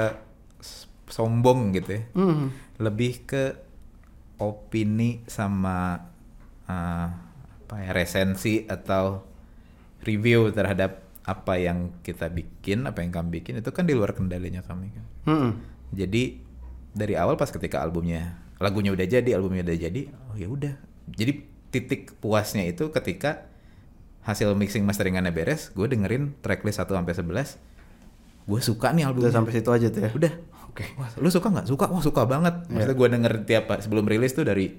sombong 1.08 1.74
gitu 1.74 1.92
ya 1.92 2.04
Hmm. 2.14 2.54
Lebih 2.82 3.24
ke 3.24 3.44
opini 4.38 5.22
sama 5.30 6.02
eh, 6.66 7.08
apa 7.62 7.76
ya 7.78 7.92
resensi 7.94 8.66
atau 8.66 9.22
review 10.02 10.50
terhadap 10.50 11.06
apa 11.22 11.62
yang 11.62 11.94
kita 12.02 12.28
bikin 12.28 12.90
apa 12.90 13.06
yang 13.06 13.14
kami 13.14 13.40
bikin 13.40 13.62
itu 13.62 13.70
kan 13.70 13.86
di 13.86 13.94
luar 13.94 14.12
kendalinya 14.12 14.66
kami 14.66 14.90
kan 14.90 15.06
Hmm. 15.22 15.52
jadi 15.94 16.42
dari 16.92 17.14
awal 17.14 17.38
pas 17.38 17.54
ketika 17.54 17.78
albumnya 17.78 18.42
lagunya 18.58 18.90
udah 18.90 19.06
jadi 19.06 19.38
albumnya 19.38 19.62
udah 19.62 19.78
jadi 19.78 20.02
oh 20.10 20.36
ya 20.36 20.50
udah 20.50 20.74
jadi 21.14 21.46
titik 21.70 22.18
puasnya 22.18 22.66
itu 22.66 22.90
ketika 22.90 23.46
hasil 24.26 24.58
mixing 24.58 24.82
masteringannya 24.82 25.30
beres 25.30 25.70
gue 25.72 25.86
dengerin 25.86 26.34
tracklist 26.42 26.82
1 26.82 26.90
sampai 26.90 27.14
11 27.14 28.50
gue 28.50 28.60
suka 28.66 28.90
nih 28.92 29.06
albumnya 29.06 29.30
Udah 29.30 29.38
sampai 29.38 29.52
situ 29.54 29.70
aja 29.70 29.88
tuh 29.94 30.02
ya. 30.02 30.10
udah 30.10 30.34
Oke. 30.72 30.88
Wah, 30.96 31.12
lu 31.16 31.28
suka 31.28 31.48
nggak 31.50 31.68
suka 31.68 31.86
wah 31.86 32.00
suka 32.00 32.22
banget 32.24 32.64
maksudnya 32.66 32.96
gue 32.96 33.08
denger 33.12 33.34
tiap 33.44 33.64
sebelum 33.78 34.04
rilis 34.04 34.32
tuh 34.32 34.42
dari 34.42 34.72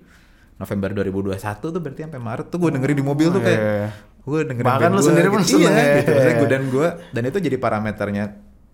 November 0.55 0.89
2021 0.95 1.37
tuh 1.63 1.77
berarti 1.77 2.01
sampai 2.03 2.17
Maret 2.19 2.47
tuh 2.49 2.59
gue 2.59 2.71
dengerin 2.71 2.97
di 2.97 3.05
mobil 3.05 3.29
tuh 3.29 3.39
iya, 3.39 3.47
kayak 3.47 3.61
iya. 3.61 3.89
gue 4.23 4.39
dengerin 4.47 4.69
Bahkan 4.69 4.89
lu 4.89 4.97
gua 4.97 5.05
sendiri 5.05 5.29
pun 5.29 5.41
gitu. 5.41 5.51
seneng 5.59 5.69
iya, 5.69 5.85
ya. 5.85 5.95
gitu. 5.99 6.11
Maksudnya 6.11 6.35
gua 6.35 6.49
dan 6.49 6.63
gue 6.67 6.89
dan 7.11 7.23
itu 7.27 7.39
jadi 7.43 7.57
parameternya 7.59 8.25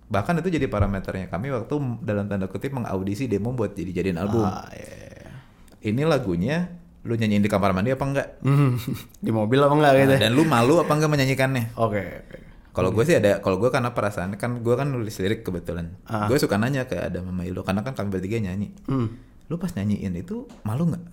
bahkan 0.06 0.34
itu 0.36 0.48
jadi 0.48 0.66
parameternya 0.66 1.26
kami 1.26 1.46
waktu 1.50 1.74
dalam 2.00 2.24
tanda 2.24 2.46
kutip 2.46 2.70
mengaudisi 2.70 3.26
demo 3.26 3.50
buat 3.50 3.72
jadi 3.72 3.92
jadiin 3.94 4.16
album 4.16 4.40
Ah, 4.40 4.64
iya, 4.72 4.88
iya. 5.20 5.30
ini 5.84 6.02
lagunya 6.02 6.70
lu 7.02 7.12
nyanyiin 7.12 7.40
di 7.40 7.48
kamar 7.48 7.72
mandi 7.72 7.90
apa 7.90 8.04
enggak 8.04 8.28
Hmm. 8.40 8.80
di 9.24 9.30
mobil 9.30 9.58
apa 9.58 9.70
enggak 9.70 9.92
gitu? 9.98 10.12
ya? 10.14 10.20
dan 10.22 10.32
lu 10.32 10.42
malu 10.44 10.78
apa 10.78 10.92
enggak 10.92 11.10
menyanyikannya 11.10 11.76
Oke. 11.76 12.00
oke. 12.24 12.38
Kalau 12.72 12.90
gue 12.94 13.04
sih 13.04 13.16
ada, 13.18 13.42
kalau 13.42 13.58
gue 13.58 13.70
karena 13.72 13.90
perasaan 13.90 14.38
kan 14.38 14.62
gue 14.62 14.74
kan 14.78 14.86
nulis 14.86 15.16
lirik 15.18 15.42
kebetulan. 15.42 15.98
Ah. 16.06 16.30
Gue 16.30 16.38
suka 16.38 16.60
nanya 16.60 16.86
ke 16.86 16.94
ada 16.94 17.18
Mama 17.24 17.42
Ilo 17.48 17.66
karena 17.66 17.82
kan 17.82 17.96
kami 17.96 18.08
bertiga 18.12 18.38
nyanyi. 18.38 18.70
Hmm. 18.86 19.18
Lu 19.48 19.56
pas 19.56 19.72
nyanyiin 19.72 20.14
itu 20.14 20.46
malu 20.62 20.92
nggak? 20.92 21.04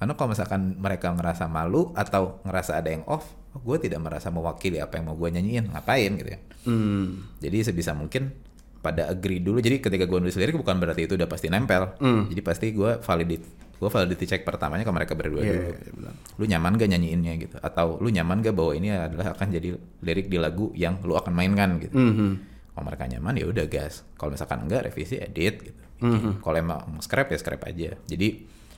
Karena 0.00 0.12
kalau 0.16 0.32
misalkan 0.32 0.80
mereka 0.80 1.12
ngerasa 1.12 1.44
malu 1.46 1.92
atau 1.92 2.40
ngerasa 2.48 2.80
ada 2.80 2.88
yang 2.88 3.04
off, 3.04 3.28
oh, 3.52 3.60
gue 3.60 3.76
tidak 3.84 4.00
merasa 4.00 4.32
mewakili 4.32 4.80
apa 4.80 4.96
yang 4.96 5.12
mau 5.12 5.16
gue 5.16 5.28
nyanyiin, 5.28 5.70
ngapain 5.70 6.10
gitu 6.16 6.30
ya. 6.32 6.40
Hmm. 6.64 7.28
Jadi 7.38 7.56
sebisa 7.68 7.92
mungkin 7.92 8.32
pada 8.80 9.12
agree 9.12 9.44
dulu. 9.44 9.60
Jadi 9.60 9.84
ketika 9.84 10.08
gue 10.08 10.18
nulis 10.18 10.36
lirik 10.40 10.56
bukan 10.56 10.80
berarti 10.80 11.04
itu 11.04 11.20
udah 11.20 11.28
pasti 11.28 11.52
nempel. 11.52 11.96
Hmm. 12.00 12.32
Jadi 12.32 12.40
pasti 12.40 12.66
gue 12.72 12.96
validate, 12.96 13.44
gue 13.80 13.88
validity 13.88 14.28
check 14.28 14.44
pertamanya 14.44 14.84
ke 14.84 14.92
mereka 14.92 15.16
berdua 15.16 15.40
Iya, 15.40 15.52
dulu. 15.56 15.70
iya. 15.72 16.12
Lu 16.36 16.44
nyaman 16.44 16.76
gak 16.76 16.90
nyanyiinnya 16.90 17.32
gitu? 17.40 17.56
Atau 17.58 17.96
lu 17.96 18.12
nyaman 18.12 18.44
gak 18.44 18.52
bahwa 18.52 18.72
ini 18.72 18.92
adalah 18.92 19.32
akan 19.32 19.48
jadi 19.48 19.72
lirik 20.04 20.28
di 20.28 20.36
lagu 20.36 20.68
yang 20.74 21.00
lu 21.00 21.16
akan 21.16 21.32
mainkan 21.32 21.80
gitu? 21.80 21.96
Mhm. 21.96 22.30
Kalau 22.70 22.84
mereka 22.84 23.08
nyaman 23.08 23.34
ya 23.34 23.48
udah 23.48 23.64
gas. 23.66 24.04
Kalau 24.14 24.30
misalkan 24.30 24.68
enggak 24.68 24.84
revisi 24.86 25.16
edit 25.16 25.54
gitu. 25.64 25.80
Mhm. 26.00 26.44
Kalau 26.44 26.56
emang 26.56 27.00
scrap 27.00 27.28
ya 27.28 27.36
scrap 27.36 27.64
aja. 27.64 27.96
Jadi 28.04 28.28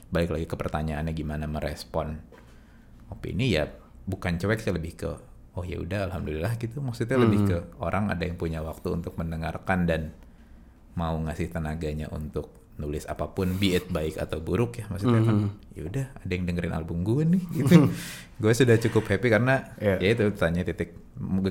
balik 0.07 0.31
lagi 0.31 0.45
ke 0.45 0.55
pertanyaannya 0.55 1.11
gimana 1.11 1.45
merespon 1.45 2.15
opini 3.09 3.51
ya 3.51 3.67
bukan 4.03 4.35
cuek 4.35 4.59
sih 4.59 4.71
lebih 4.71 4.93
ke 4.95 5.11
oh 5.53 5.61
ya 5.61 5.77
udah 5.77 6.07
alhamdulillah 6.07 6.55
gitu. 6.55 6.79
Maksudnya 6.79 7.19
lebih 7.19 7.43
Mhm. 7.43 7.47
ke 7.47 7.57
orang 7.77 8.07
ada 8.07 8.23
yang 8.23 8.35
punya 8.35 8.59
waktu 8.59 8.87
untuk 8.89 9.13
mendengarkan 9.15 9.83
dan 9.83 10.15
mau 10.93 11.13
ngasih 11.19 11.49
tenaganya 11.49 12.07
untuk 12.07 12.49
nulis 12.75 13.05
apa 13.05 13.27
pun 13.27 13.53
be 13.53 13.73
it 13.73 13.85
baik 13.87 14.15
atau 14.15 14.37
buruk 14.37 14.75
ya 14.75 14.85
maksudnya 14.87 15.21
kan 15.21 15.35
Mhm. 15.37 15.49
ya 15.71 15.81
udah 15.85 16.05
ada 16.17 16.31
yang 16.31 16.43
dengerin 16.43 16.73
album 16.73 17.01
gue 17.01 17.21
nih 17.23 17.43
gitu 17.59 17.85
gue 18.35 18.51
sudah 18.51 18.75
cukup 18.79 19.03
happy 19.07 19.29
karena 19.29 19.77
Iya. 19.77 19.95
ya 19.99 20.09
itu 20.11 20.23
tanya 20.33 20.61
titik 20.61 20.97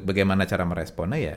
bagaimana 0.03 0.43
cara 0.45 0.63
meresponnya 0.63 1.19
ya 1.19 1.37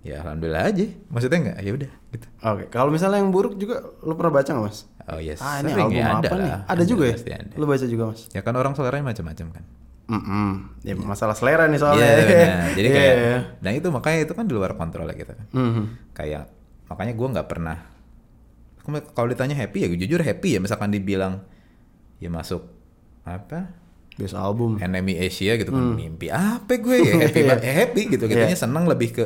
ya 0.00 0.20
alhamdulillah 0.20 0.62
aja 0.64 0.84
maksudnya 1.08 1.38
enggak 1.40 1.58
ya 1.58 1.70
udah 1.72 1.90
gitu 2.12 2.26
Oke, 2.44 2.64
kalau 2.68 2.88
misalnya 2.88 3.18
yang 3.18 3.30
buruk 3.30 3.56
juga 3.56 3.80
lu 4.00 4.14
pernah 4.14 4.34
baca 4.34 4.46
nggak 4.46 4.62
mas? 4.62 4.78
oh 5.02 5.18
ya 5.18 5.34
ah 5.38 5.58
ini 5.58 5.68
sering 5.70 5.80
album 5.82 5.96
ya 5.96 6.04
apa 6.04 6.14
ada 6.14 6.28
nih? 6.30 6.44
lah 6.46 6.60
Ada 6.66 6.82
juga 6.84 7.04
ya? 7.04 7.16
ada. 7.34 7.54
Lu 7.56 7.64
baca 7.64 7.84
juga 7.84 8.04
mas? 8.06 8.20
ya 8.28 8.40
kan 8.40 8.54
orang 8.54 8.72
seleranya 8.72 9.06
macam-macam 9.06 9.48
kan 9.50 9.64
Mm-mm. 10.04 10.50
Ya 10.82 10.92
masalah 10.94 11.32
selera 11.32 11.64
nih 11.64 11.80
soalnya. 11.80 12.04
Iya 12.04 12.20
benar 12.20 12.68
jadi 12.76 12.84
Iya, 12.86 12.94
kayak 12.94 13.14
iya. 13.16 13.36
nah 13.58 13.72
itu 13.72 13.88
makanya 13.88 14.18
itu 14.22 14.32
kan 14.32 14.44
di 14.44 14.52
luar 14.52 14.72
kontrol 14.74 15.08
ya 15.08 15.16
kita 15.16 15.32
kan 15.32 15.46
Mhm. 15.50 15.84
kayak 16.12 16.44
makanya 16.84 17.12
gue 17.14 17.28
nggak 17.32 17.48
pernah 17.48 17.78
kalau 19.10 19.26
ditanya 19.26 19.54
happy 19.54 19.78
ya 19.80 19.88
jujur 19.90 20.20
happy 20.20 20.54
ya 20.54 20.60
misalkan 20.60 20.88
dibilang 20.88 21.40
ya 22.16 22.28
masuk 22.28 22.64
apa 23.22 23.72
Biasa 24.14 24.38
album. 24.38 24.78
enemy 24.78 25.18
Asia 25.18 25.56
gitu 25.56 25.68
kan 25.68 25.96
mimpi 25.96 26.28
apa 26.28 26.70
gue 26.70 26.96
ya 26.98 27.14
happy 27.20 27.40
ba- 27.48 27.58
eh, 27.58 27.74
happy 27.74 28.02
gitu 28.10 28.24
Iya. 28.24 28.46
kitanya 28.46 28.56
senang 28.56 28.84
lebih 28.84 29.10
ke 29.10 29.24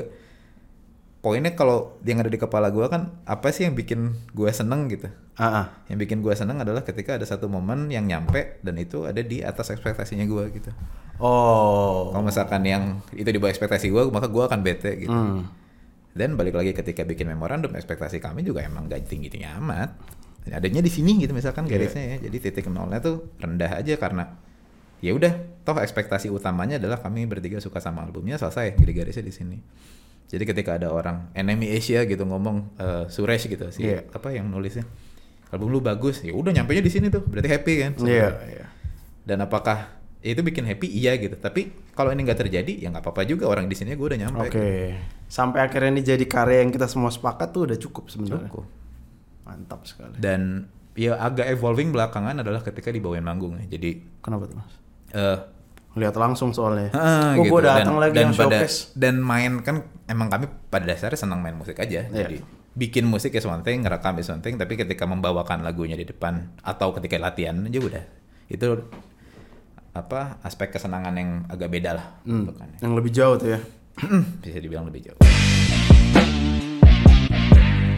poinnya 1.18 1.52
kalau 1.52 1.98
yang 2.02 2.18
ada 2.18 2.26
di 2.26 2.36
kepala 2.36 2.70
gue 2.70 2.86
kan 2.86 3.10
apa 3.24 3.50
sih 3.50 3.66
yang 3.66 3.74
bikin 3.74 4.00
gue 4.30 4.48
seneng 4.48 4.86
gitu 4.86 5.10
Ah, 5.34 5.46
ah. 5.56 5.66
yang 5.86 5.98
bikin 5.98 6.18
gue 6.18 6.30
seneng 6.32 6.58
adalah 6.58 6.80
ketika 6.80 7.14
ada 7.14 7.22
satu 7.22 7.46
momen 7.46 7.86
yang 7.88 8.02
nyampe 8.04 8.58
dan 8.60 8.74
itu 8.74 9.02
ada 9.02 9.18
di 9.18 9.38
atas 9.38 9.68
ekspektasinya 9.68 10.24
gue 10.24 10.44
gitu 10.52 10.70
Oh. 11.18 12.08
kalau 12.08 12.22
misalkan 12.24 12.62
yang 12.62 12.84
itu 13.10 13.26
di 13.26 13.36
bawah 13.36 13.50
ekspektasi 13.50 13.86
gue 13.88 14.02
maka 14.08 14.26
gue 14.26 14.38
akan 14.40 14.60
bete 14.62 14.94
gitu 14.96 15.10
Hmm. 15.10 15.50
Dan 16.18 16.34
balik 16.34 16.52
lagi 16.52 16.74
ketika 16.74 17.06
bikin 17.06 17.30
memorandum 17.30 17.70
ekspektasi 17.72 18.18
kami 18.18 18.42
juga 18.42 18.60
emang 18.60 18.90
gak 18.90 19.06
tinggi 19.06 19.30
tinggi 19.30 19.46
amat 19.46 19.94
adanya 20.48 20.80
di 20.80 20.88
sini 20.88 21.20
gitu 21.20 21.30
misalkan 21.30 21.64
Iya. 21.64 21.76
garisnya 21.76 22.02
ya 22.02 22.16
jadi 22.24 22.36
titik 22.40 22.66
nolnya 22.66 22.98
tuh 22.98 23.30
rendah 23.36 23.78
aja 23.78 23.94
karena 23.94 24.24
ya 24.98 25.12
udah 25.12 25.30
toh 25.62 25.76
ekspektasi 25.76 26.26
utamanya 26.26 26.76
adalah 26.76 26.98
kami 26.98 27.22
bertiga 27.24 27.60
suka 27.60 27.78
sama 27.78 28.02
albumnya 28.02 28.34
selesai 28.34 28.74
jadi 28.74 28.92
garisnya 28.96 29.22
di 29.22 29.30
sini 29.30 29.56
jadi 30.28 30.44
ketika 30.44 30.76
ada 30.76 30.88
orang 30.88 31.28
enemy 31.32 31.68
Asia 31.70 32.02
gitu 32.02 32.24
ngomong 32.24 32.74
eh, 32.76 33.04
Suresh 33.06 33.44
gitu 33.46 33.68
sih 33.68 33.86
Iya. 33.86 34.08
apa 34.08 34.32
yang 34.32 34.48
nulisnya 34.48 34.88
album 35.48 35.68
lu 35.68 35.80
bagus 35.80 36.20
ya 36.20 36.32
udah 36.32 36.50
nyampe 36.50 36.74
di 36.74 36.88
sini 36.88 37.08
tuh 37.08 37.22
berarti 37.22 37.48
happy 37.48 37.72
kan 37.78 37.92
Iya, 38.00 38.28
iya. 38.48 38.66
dan 39.22 39.38
apakah 39.40 40.00
ya 40.18 40.32
itu 40.32 40.40
bikin 40.40 40.64
happy 40.64 40.88
iya 40.88 41.12
gitu 41.14 41.36
tapi 41.36 41.70
kalau 41.98 42.14
ini 42.14 42.22
nggak 42.22 42.38
terjadi 42.38 42.72
ya 42.78 42.94
nggak 42.94 43.02
apa-apa 43.02 43.26
juga 43.26 43.50
orang 43.50 43.66
di 43.66 43.74
sini 43.74 43.98
gue 43.98 44.06
udah 44.06 44.20
nyampe 44.22 44.46
Oke. 44.46 44.70
Sampai 45.26 45.66
akhirnya 45.66 45.90
ini 45.92 46.00
jadi 46.00 46.22
karya 46.24 46.62
yang 46.62 46.70
kita 46.70 46.86
semua 46.86 47.10
sepakat 47.10 47.50
tuh 47.50 47.66
udah 47.66 47.74
cukup 47.76 48.06
sebenarnya. 48.06 48.46
Cukup. 48.46 48.64
Mantap 49.42 49.80
sekali. 49.82 50.14
dan 50.16 50.68
ya 50.94 51.16
agak 51.16 51.48
evolving 51.48 51.90
belakangan 51.90 52.38
adalah 52.38 52.60
ketika 52.60 52.88
dibawain 52.88 53.22
manggung 53.22 53.58
ya 53.58 53.66
jadi 53.74 53.98
Kenapa 54.20 54.46
tuh 54.46 54.56
mas? 54.60 54.72
eh 55.12 55.38
Lihat 55.98 56.14
langsung 56.14 56.54
soalnya. 56.54 56.94
Ah, 56.94 57.34
oh, 57.34 57.42
gitu. 57.42 57.58
gue 57.58 57.60
datang 57.66 57.98
dan, 57.98 58.02
lagi 58.06 58.14
dan 58.14 58.22
yang 58.22 58.32
pada, 58.32 58.58
showcase. 58.62 58.78
dan 58.94 59.14
main 59.18 59.52
kan 59.60 59.76
emang 60.06 60.30
kami 60.30 60.46
pada 60.68 60.86
dasarnya 60.86 61.18
senang 61.18 61.42
main 61.42 61.58
musik 61.58 61.74
aja 61.76 62.06
Iya. 62.06 62.12
jadi 62.12 62.38
bikin 62.72 63.02
musik 63.02 63.34
is 63.34 63.42
one 63.42 63.66
thing 63.66 63.82
ngerekam 63.82 64.14
is 64.16 64.30
one 64.30 64.38
thing 64.38 64.54
tapi 64.54 64.78
ketika 64.78 65.02
membawakan 65.04 65.66
lagunya 65.66 65.98
di 65.98 66.06
depan 66.06 66.54
atau 66.62 66.94
ketika 66.94 67.18
latihan 67.18 67.58
aja 67.58 67.80
udah 67.82 68.04
itu 68.46 68.66
apa 69.98 70.38
aspek 70.40 70.70
kesenangan 70.70 71.12
yang 71.12 71.30
agak 71.46 71.68
beda 71.68 71.90
lah 71.92 72.06
Hmm, 72.22 72.46
yang 72.78 72.94
lebih 72.94 73.10
jauh 73.10 73.34
tuh 73.34 73.50
ya. 73.50 73.60
bisa 74.40 74.58
dibilang 74.58 74.86
lebih 74.86 75.02
jauh 75.04 75.18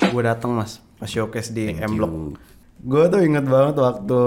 Gue 0.02 0.22
datang 0.22 0.50
mas, 0.52 0.82
pas 0.96 1.06
showcase 1.06 1.54
di 1.54 1.70
Thank 1.70 1.86
M 1.86 1.92
Block. 1.94 2.12
Gue 2.80 3.04
tuh 3.06 3.20
inget 3.20 3.46
banget 3.46 3.78
waktu 3.78 4.20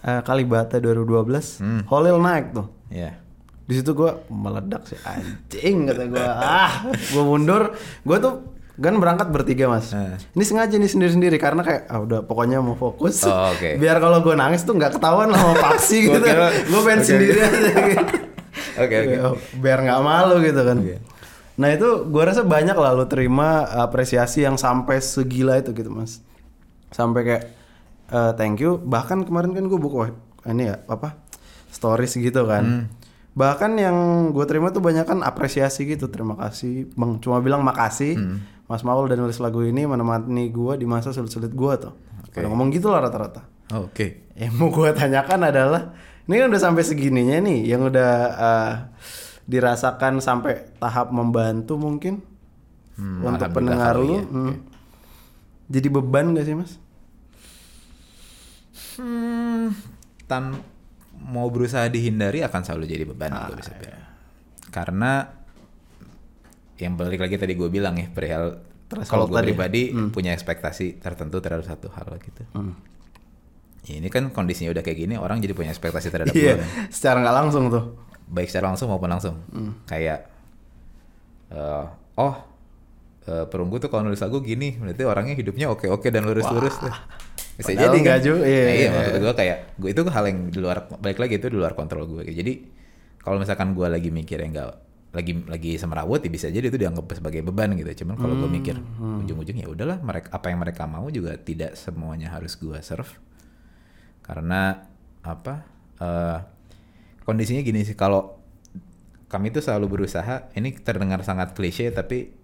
eh, 0.00 0.20
Kalibata 0.22 0.78
2012, 0.78 1.60
Hmm. 1.60 1.82
Holil 1.84 2.16
naik 2.16 2.54
tuh. 2.54 2.72
ya 2.88 3.12
Di 3.64 3.74
situ 3.74 3.92
gue 3.92 4.08
meledak 4.28 4.84
sih 4.86 4.96
anjing 5.02 5.84
kata 5.84 6.04
gue. 6.06 6.24
Ah, 6.24 6.88
gue 6.88 7.20
mundur. 7.20 7.76
Gue 8.00 8.16
tuh 8.18 8.53
kan 8.74 8.98
berangkat 8.98 9.30
bertiga 9.30 9.70
mas. 9.70 9.94
Eh. 9.94 10.18
Ini 10.34 10.44
sengaja 10.44 10.74
nih 10.74 10.90
sendiri-sendiri 10.90 11.36
karena 11.38 11.62
kayak 11.62 11.86
ah 11.86 12.02
udah 12.02 12.26
pokoknya 12.26 12.58
mau 12.58 12.74
fokus. 12.74 13.22
Oh, 13.22 13.54
oke. 13.54 13.76
Biar 13.82 14.02
kalau 14.02 14.18
gue 14.18 14.34
nangis 14.34 14.66
tuh 14.66 14.74
nggak 14.74 14.98
ketahuan 14.98 15.30
sama 15.30 15.54
Paksi 15.62 15.96
gitu. 16.10 16.18
gue 16.18 16.80
pengen 16.82 17.00
oke, 17.00 17.06
sendiri 17.06 17.38
aja. 17.38 17.70
gitu. 17.94 18.06
oke 18.74 18.94
oke 18.98 19.14
Ya, 19.14 19.26
biar 19.62 19.78
nggak 19.86 20.00
malu 20.02 20.42
gitu 20.42 20.60
kan. 20.66 20.78
Iya. 20.82 20.98
Nah 21.54 21.68
itu 21.70 21.88
gue 22.10 22.22
rasa 22.26 22.42
banyak 22.42 22.74
lah 22.74 22.90
lo 22.98 23.06
terima 23.06 23.62
apresiasi 23.78 24.42
yang 24.42 24.58
sampai 24.58 24.98
segila 24.98 25.54
itu 25.54 25.70
gitu 25.70 25.94
mas. 25.94 26.18
Sampai 26.90 27.22
kayak 27.22 27.44
eh, 28.10 28.32
thank 28.34 28.58
you. 28.58 28.82
Bahkan 28.82 29.22
kemarin 29.30 29.54
kan 29.54 29.70
gue 29.70 29.78
buka 29.78 30.10
ini 30.50 30.66
ya 30.66 30.82
apa 30.90 31.14
stories 31.70 32.18
gitu 32.18 32.42
kan. 32.50 32.64
Hmm. 32.66 32.84
Bahkan 33.34 33.70
yang 33.74 33.96
gue 34.30 34.44
terima 34.46 34.70
tuh 34.70 34.78
banyak 34.78 35.04
kan 35.04 35.18
apresiasi 35.20 35.84
gitu. 35.84 36.06
Terima 36.06 36.34
kasih 36.34 36.90
bang. 36.94 37.18
Cuma 37.18 37.38
bilang 37.38 37.62
makasih. 37.62 38.14
Hmm. 38.14 38.38
Mas 38.64 38.80
Maul 38.80 39.06
dan 39.06 39.20
nulis 39.20 39.36
lagu 39.36 39.60
ini 39.60 39.84
menemani 39.84 40.48
gue 40.48 40.72
di 40.78 40.86
masa 40.86 41.12
sulit-sulit 41.12 41.52
gue 41.52 41.72
tuh. 41.76 41.92
Oke. 42.24 42.40
Pada 42.40 42.48
ngomong 42.48 42.70
gitu 42.70 42.88
lah 42.88 43.04
rata-rata. 43.04 43.44
Oh, 43.72 43.88
oke 43.88 44.32
Yang 44.36 44.52
mau 44.56 44.68
gue 44.68 44.88
tanyakan 44.92 45.40
adalah, 45.44 45.92
ini 46.24 46.36
kan 46.36 46.48
udah 46.48 46.62
sampai 46.62 46.82
segininya 46.82 47.36
nih, 47.40 47.64
yang 47.64 47.84
udah 47.84 48.10
eh, 48.34 48.72
dirasakan 49.44 50.20
sampai 50.20 50.72
tahap 50.78 51.10
membantu 51.10 51.76
mungkin 51.76 52.24
Hmm, 52.94 53.26
untuk 53.26 53.50
pendengar 53.50 53.98
lu. 53.98 54.06
ya. 54.14 54.22
hmm. 54.22 54.54
Jadi 55.66 55.88
beban 55.90 56.30
gak 56.30 56.46
sih 56.46 56.54
mas? 56.54 56.72
Hmm, 58.94 59.74
tan 60.24 60.62
mau 61.24 61.48
berusaha 61.48 61.88
dihindari 61.88 62.40
akan 62.40 62.60
selalu 62.60 62.84
jadi 62.86 63.04
beban 63.04 63.32
Ah, 63.32 63.48
gue 63.48 63.58
bisa 63.58 63.72
iya. 63.72 63.80
bilang. 63.80 64.04
Karena 64.68 65.12
yang 66.76 66.94
balik 66.94 67.18
lagi 67.18 67.34
tadi 67.34 67.54
gue 67.54 67.68
bilang 67.68 67.94
ya 67.94 68.06
perihal 68.06 68.60
Threshold 68.84 69.08
kalau 69.08 69.24
gue 69.26 69.40
pribadi 69.40 69.88
Hmm. 69.88 70.10
punya 70.10 70.30
ekspektasi 70.30 71.00
tertentu 71.00 71.40
terhadap 71.40 71.64
satu 71.64 71.88
hal 71.90 72.18
gitu. 72.20 72.44
Hmm. 72.52 72.76
Ya, 73.84 74.00
ini 74.00 74.08
kan 74.08 74.28
kondisinya 74.28 74.68
udah 74.70 74.80
kayak 74.80 74.98
gini 74.98 75.14
orang 75.14 75.40
jadi 75.40 75.52
punya 75.52 75.70
ekspektasi 75.70 76.08
terhadap 76.08 76.32
Iya, 76.32 76.56
gue. 76.56 76.66
secara 76.90 77.20
nggak 77.20 77.36
langsung 77.36 77.68
tuh. 77.68 77.84
Baik 78.26 78.48
secara 78.48 78.68
langsung 78.68 78.88
maupun 78.88 79.08
langsung. 79.08 79.40
Hmm. 79.48 79.72
Kayak 79.84 80.28
eh, 81.48 81.84
oh 82.16 82.34
eh, 83.24 83.44
perunggu 83.46 83.78
tuh 83.78 83.88
kalau 83.88 84.04
nulis 84.04 84.20
lagu 84.20 84.40
gini 84.40 84.74
berarti 84.74 85.04
orangnya 85.04 85.34
hidupnya 85.34 85.68
oke-oke 85.68 86.08
dan 86.08 86.24
lurus-lurus 86.24 86.76
tuh. 86.78 86.92
Bisa 87.54 87.70
Padahal 87.70 87.86
jadi 87.86 87.98
kan? 88.02 88.18
juga, 88.18 88.40
iya, 88.44 88.62
Nah, 88.64 88.74
iya, 88.74 88.80
iya. 88.82 88.88
maksud 88.90 89.14
gue 89.22 89.32
kayak 89.34 89.58
gue 89.78 89.88
itu 89.94 90.00
hal 90.10 90.24
yang 90.26 90.38
di 90.50 90.58
luar 90.58 90.78
balik 90.98 91.18
lagi 91.22 91.34
itu 91.38 91.46
di 91.46 91.58
luar 91.58 91.72
kontrol 91.74 92.04
gue. 92.06 92.22
Jadi 92.26 92.52
kalau 93.18 93.38
misalkan 93.38 93.72
gue 93.72 93.86
lagi 93.86 94.10
mikir 94.10 94.38
yang 94.38 94.52
nggak 94.52 94.70
lagi 95.14 95.32
lagi 95.46 95.72
semerawut 95.78 96.18
ya 96.18 96.30
bisa 96.30 96.50
jadi 96.50 96.66
itu 96.66 96.74
dianggap 96.74 97.06
sebagai 97.14 97.46
beban 97.46 97.70
gitu. 97.78 98.02
Cuman 98.02 98.18
kalau 98.18 98.34
gue 98.34 98.50
mikir 98.50 98.74
Hmm, 98.74 99.22
ujung-ujungnya 99.22 99.64
ya 99.64 99.70
udahlah 99.70 99.98
mereka 100.02 100.34
apa 100.34 100.46
yang 100.50 100.58
mereka 100.58 100.82
mau 100.84 101.06
juga 101.08 101.38
tidak 101.38 101.78
semuanya 101.78 102.34
harus 102.34 102.58
gue 102.58 102.74
serve. 102.82 103.10
Karena 104.20 104.82
apa? 105.22 105.54
eh, 105.94 106.38
kondisinya 107.22 107.62
gini 107.62 107.86
sih 107.86 107.94
kalau 107.94 108.34
kami 109.30 109.54
tuh 109.54 109.62
selalu 109.62 110.02
berusaha 110.02 110.50
ini 110.54 110.74
terdengar 110.74 111.22
sangat 111.22 111.54
klise 111.54 111.88
tapi 111.90 112.34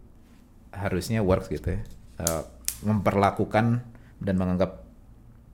harusnya 0.70 1.20
works 1.20 1.50
gitu 1.50 1.74
ya 1.74 1.82
Eh, 2.20 2.42
memperlakukan 2.84 3.80
dan 4.20 4.34
menganggap 4.36 4.84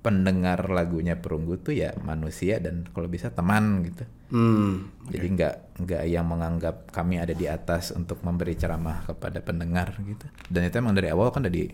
pendengar 0.07 0.71
lagunya 0.71 1.19
perunggu 1.19 1.59
tuh 1.59 1.75
ya 1.75 1.91
manusia 1.99 2.63
dan 2.63 2.87
kalau 2.95 3.11
bisa 3.11 3.35
teman 3.35 3.83
gitu 3.83 4.07
Hmm. 4.27 4.91
jadi 5.07 5.23
nggak 5.23 5.55
nggak 5.87 6.03
yang 6.11 6.27
menganggap 6.27 6.91
kami 6.91 7.15
ada 7.15 7.31
di 7.31 7.47
atas 7.47 7.95
untuk 7.95 8.27
memberi 8.27 8.59
ceramah 8.59 9.07
kepada 9.07 9.39
pendengar 9.39 9.95
gitu 10.03 10.27
dan 10.51 10.67
itu 10.67 10.75
emang 10.83 10.99
dari 10.99 11.15
awal 11.15 11.31
kan 11.31 11.47
di 11.47 11.71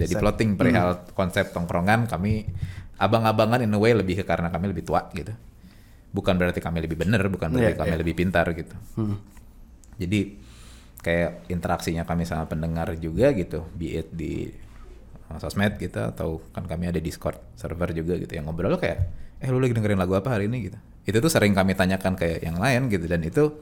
Set. 0.00 0.16
plotting 0.16 0.56
perihal 0.56 1.04
konsep 1.12 1.52
tongkrongan 1.52 2.08
kami 2.08 2.48
abang-abangan 2.96 3.60
in 3.60 3.72
a 3.72 3.76
way 3.76 3.92
lebih 3.92 4.16
ke 4.16 4.24
karena 4.24 4.48
kami 4.48 4.72
lebih 4.72 4.80
tua 4.80 5.12
gitu 5.12 5.28
bukan 6.08 6.40
berarti 6.40 6.64
kami 6.64 6.80
lebih 6.80 6.96
benar 7.04 7.20
bukan 7.28 7.52
berarti 7.52 7.76
Iya, 7.76 7.80
kami 7.84 7.92
iya. 7.92 8.00
lebih 8.00 8.14
pintar 8.16 8.46
gitu 8.56 8.76
Hmm. 8.96 9.20
jadi 10.00 10.20
kayak 11.04 11.52
interaksinya 11.52 12.08
kami 12.08 12.24
sama 12.24 12.44
pendengar 12.44 12.92
juga 12.96 13.32
gitu, 13.32 13.64
be 13.72 14.00
it 14.00 14.08
di 14.12 14.52
sosmed 15.38 15.78
gitu 15.78 16.00
atau 16.00 16.42
kan 16.50 16.66
kami 16.66 16.90
ada 16.90 16.98
Discord 16.98 17.38
server 17.54 17.94
juga 17.94 18.18
gitu 18.18 18.34
yang 18.34 18.50
ngobrol 18.50 18.74
kayak 18.74 18.98
eh 19.38 19.48
lu 19.48 19.62
lagi 19.62 19.76
dengerin 19.76 20.00
lagu 20.00 20.16
apa 20.16 20.34
hari 20.34 20.50
ini 20.50 20.66
gitu. 20.66 20.78
Itu 21.06 21.22
tuh 21.22 21.30
sering 21.30 21.54
kami 21.54 21.76
tanyakan 21.76 22.18
kayak 22.18 22.42
yang 22.42 22.58
lain 22.58 22.90
gitu 22.90 23.06
dan 23.06 23.22
itu 23.22 23.54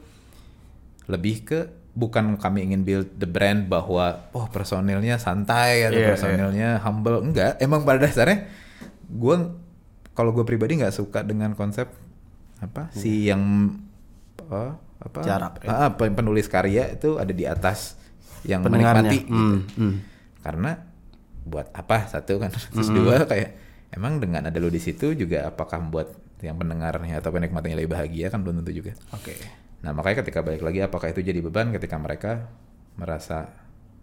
lebih 1.05 1.35
ke 1.43 1.59
bukan 1.93 2.37
kami 2.37 2.63
ingin 2.69 2.85
build 2.85 3.07
the 3.17 3.25
brand 3.25 3.65
bahwa 3.67 4.29
oh 4.31 4.45
personilnya 4.47 5.17
santai 5.17 5.83
atau 5.83 5.99
Iya, 5.99 6.07
personilnya 6.13 6.69
humble 6.79 7.19
enggak 7.25 7.57
emang 7.59 7.81
pada 7.81 8.05
dasarnya 8.05 8.45
gue 9.09 9.35
kalau 10.13 10.31
gue 10.31 10.45
pribadi 10.45 10.77
nggak 10.77 10.93
suka 10.93 11.25
dengan 11.25 11.57
konsep 11.57 11.89
apa 12.61 12.93
si 12.93 13.27
yang 13.27 13.73
apa 14.37 14.77
apa 14.99 15.19
Jarap, 15.23 15.53
ya. 15.63 15.67
ah, 15.71 15.89
pen- 15.95 16.13
penulis 16.13 16.45
karya 16.45 16.91
itu 16.93 17.15
ada 17.17 17.31
di 17.31 17.47
atas 17.47 17.95
yang 18.43 18.61
menikmati 18.61 19.25
gitu. 19.25 19.31
Hmm, 19.31 19.59
hmm. 19.79 19.93
karena 20.43 20.71
buat 21.49 21.67
apa 21.71 22.05
satu 22.07 22.37
kan 22.37 22.49
terus 22.53 22.87
Hmm. 22.87 22.95
dua 22.95 23.25
kayak 23.25 23.49
emang 23.89 24.17
dengan 24.17 24.45
ada 24.45 24.55
lu 24.55 24.69
di 24.69 24.77
situ 24.77 25.11
juga 25.13 25.45
apakah 25.45 25.81
membuat 25.81 26.13
yang 26.39 26.55
pendengarnya 26.55 27.17
atau 27.17 27.29
penikmatnya 27.29 27.75
lebih 27.75 27.91
bahagia 27.91 28.29
kan 28.29 28.39
belum 28.39 28.61
tentu 28.61 28.71
juga 28.77 28.93
Oke. 29.11 29.33
Nah 29.79 29.91
makanya 29.91 30.21
ketika 30.21 30.39
balik 30.39 30.59
lagi 30.59 30.79
apakah 30.79 31.07
itu 31.07 31.19
jadi 31.19 31.39
beban 31.39 31.71
ketika 31.71 31.95
mereka 31.95 32.47
merasa 32.93 33.49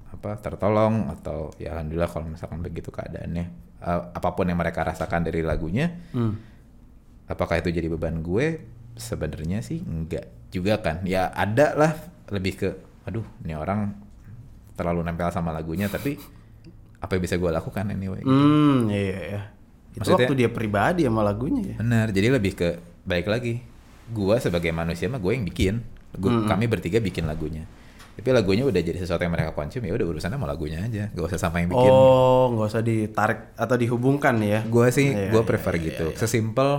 apa 0.06 0.37
tertolong 0.37 1.09
atau 1.11 1.52
ya 1.56 1.72
alhamdulillah 1.72 2.09
kalau 2.09 2.26
misalkan 2.28 2.61
begitu 2.61 2.90
keadaannya 2.90 3.64
Eh, 3.76 4.02
apa 4.11 4.32
pun 4.32 4.48
yang 4.48 4.56
mereka 4.56 4.80
rasakan 4.82 5.20
dari 5.22 5.44
lagunya 5.44 5.92
Hmm. 6.11 6.40
apakah 7.26 7.61
itu 7.61 7.68
jadi 7.68 7.87
beban 7.87 8.20
gue 8.20 8.64
sebenarnya 8.94 9.61
sih 9.61 9.80
enggak 9.80 10.24
juga 10.48 10.80
kan 10.80 11.04
ya 11.04 11.28
ada 11.28 11.76
lah 11.76 11.92
lebih 12.32 12.56
ke 12.56 12.68
aduh 13.04 13.26
ini 13.44 13.52
orang 13.52 13.92
terlalu 14.72 15.04
nempel 15.04 15.28
sama 15.28 15.52
lagunya 15.52 15.87
tapi 15.87 16.16
apa 17.07 17.14
yang 17.14 17.23
bisa 17.23 17.37
gue 17.37 17.47
lakukan 17.49 17.85
anyway 17.87 18.21
Hmm, 18.21 18.90
iya 18.90 19.19
iya. 19.31 19.42
Itu 19.92 20.03
Maksudnya- 20.05 20.27
waktu 20.27 20.35
dia 20.37 20.51
pribadi 20.51 21.03
sama 21.03 21.23
lagunya 21.23 21.62
ya. 21.64 21.77
Benar, 21.79 22.11
jadi 22.11 22.29
lebih 22.29 22.53
ke 22.53 22.69
baik 23.03 23.27
lagi. 23.27 23.62
Gua 24.07 24.37
sebagai 24.37 24.68
manusia 24.70 25.07
mah 25.07 25.16
gue 25.16 25.33
yang 25.33 25.43
bikin. 25.43 25.74
Gua- 26.12 26.43
Hmm. 26.43 26.47
Kami 26.47 26.66
bertiga 26.66 26.99
bikin 26.99 27.24
lagunya. 27.24 27.64
Tapi 28.12 28.28
lagunya 28.30 28.64
udah 28.64 28.76
jadi 28.78 28.97
sesuatu 28.97 29.20
yang 29.20 29.30
mereka 29.30 29.53
konsum 29.53 29.80
ya 29.80 29.93
udah 29.93 30.07
urusannya 30.07 30.35
sama 30.35 30.45
lagunya 30.47 30.80
aja. 30.80 31.09
Gak 31.11 31.26
usah 31.26 31.39
sama 31.39 31.61
yang 31.61 31.68
bikin. 31.68 31.91
Oh, 31.91 32.49
nggak 32.51 32.66
usah 32.66 32.80
ditarik 32.80 33.53
atau 33.55 33.76
dihubungkan 33.76 34.37
ya? 34.39 34.64
Gue 34.64 34.89
sih, 34.89 35.12
Iya, 35.12 35.28
gue 35.30 35.39
iya, 35.39 35.47
prefer 35.47 35.74
iya, 35.74 35.85
gitu. 35.87 36.07
iya. 36.11 36.16
Sesimpel 36.16 36.70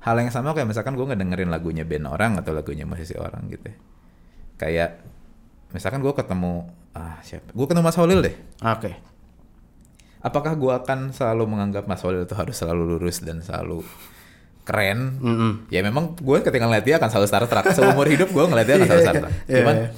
hal 0.00 0.14
yang 0.16 0.30
sama 0.30 0.50
kayak 0.52 0.66
misalkan 0.66 0.94
gue 0.94 1.04
ngedengerin 1.04 1.46
lagunya 1.48 1.82
band 1.82 2.06
orang 2.06 2.32
atau 2.36 2.50
lagunya 2.50 2.82
musisi 2.84 3.14
orang 3.14 3.46
gitu. 3.46 3.66
ya. 3.66 3.76
Kayak 4.56 4.90
misalkan 5.70 6.00
gue 6.00 6.10
ketemu 6.12 6.66
ah 6.90 7.18
siapa? 7.20 7.50
Gue 7.52 7.66
ketemu 7.66 7.84
Mas 7.84 7.94
Holil 7.96 8.20
deh. 8.20 8.34
Oke. 8.60 8.98
Apakah 10.18 10.58
gue 10.58 10.72
akan 10.74 11.14
selalu 11.14 11.46
menganggap 11.46 11.86
Mas 11.86 12.02
Holil 12.02 12.26
itu 12.26 12.34
harus 12.34 12.58
selalu 12.58 12.96
lurus 12.96 13.22
dan 13.22 13.38
selalu 13.38 13.86
keren? 14.66 15.16
Mm-mm. 15.22 15.52
Ya 15.70 15.80
memang 15.80 16.18
gue 16.18 16.38
ketika 16.42 16.66
ngeliat 16.66 16.84
dia 16.84 16.98
akan 16.98 17.08
selalu 17.08 17.26
Star 17.30 17.44
Trek. 17.46 17.64
Seumur 17.72 18.06
hidup 18.10 18.28
gue 18.34 18.44
ngeliat 18.44 18.66
dia 18.66 18.76
akan 18.82 18.88
selalu 18.90 19.02
Star 19.06 19.16
Trek. 19.22 19.34
Iya, 19.46 19.56
Cuman 19.62 19.76
iya. 19.78 19.88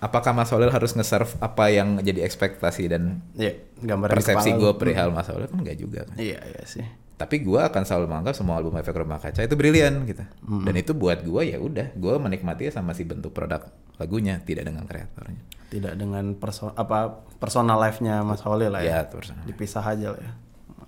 apakah 0.00 0.32
Mas 0.32 0.50
Holil 0.50 0.72
harus 0.72 0.92
nge-serve 0.96 1.32
apa 1.38 1.64
yang 1.68 2.00
jadi 2.00 2.24
ekspektasi 2.24 2.84
dan 2.88 3.20
Iya, 3.36 3.52
di 3.76 3.92
persepsi 4.08 4.56
gue 4.56 4.72
perihal 4.74 5.12
Mas 5.12 5.28
Holil 5.28 5.46
kan 5.52 5.58
enggak 5.60 5.76
juga 5.76 6.08
kan. 6.08 6.16
Iya, 6.16 6.40
iya 6.40 6.62
sih. 6.64 6.84
Tapi 7.16 7.40
gue 7.40 7.56
akan 7.56 7.82
selalu 7.82 8.06
menganggap 8.06 8.36
semua 8.36 8.56
album 8.56 8.76
efek 8.76 8.92
rumah 8.92 9.16
kaca 9.16 9.40
itu 9.40 9.56
brilian 9.56 10.04
gitu 10.04 10.20
Hmm. 10.44 10.62
dan 10.62 10.74
itu 10.74 10.92
buat 10.92 11.20
gue 11.20 11.42
ya 11.46 11.58
udah 11.58 11.92
gue 11.92 12.14
menikmati 12.16 12.68
sama 12.68 12.92
si 12.92 13.02
bentuk 13.02 13.32
produk 13.32 13.64
lagunya 13.96 14.38
tidak 14.40 14.68
dengan 14.68 14.84
kreatornya 14.84 15.40
Tidak 15.66 15.96
dengan 15.96 16.36
perso 16.36 16.70
apa 16.70 17.10
personal 17.36 17.74
life-nya 17.76 18.22
Mas 18.22 18.38
Holly 18.40 18.70
lah 18.70 18.78
ya. 18.80 19.02
ya 19.02 19.10
personal. 19.10 19.42
Dipisah 19.42 19.82
aja 19.82 20.14
lah 20.14 20.20
ya. 20.22 20.32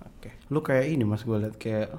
Oke. 0.07 0.29
Lu 0.47 0.63
kayak 0.63 0.87
ini 0.87 1.03
Mas 1.03 1.27
gue 1.27 1.35
liat 1.35 1.59
kayak 1.59 1.91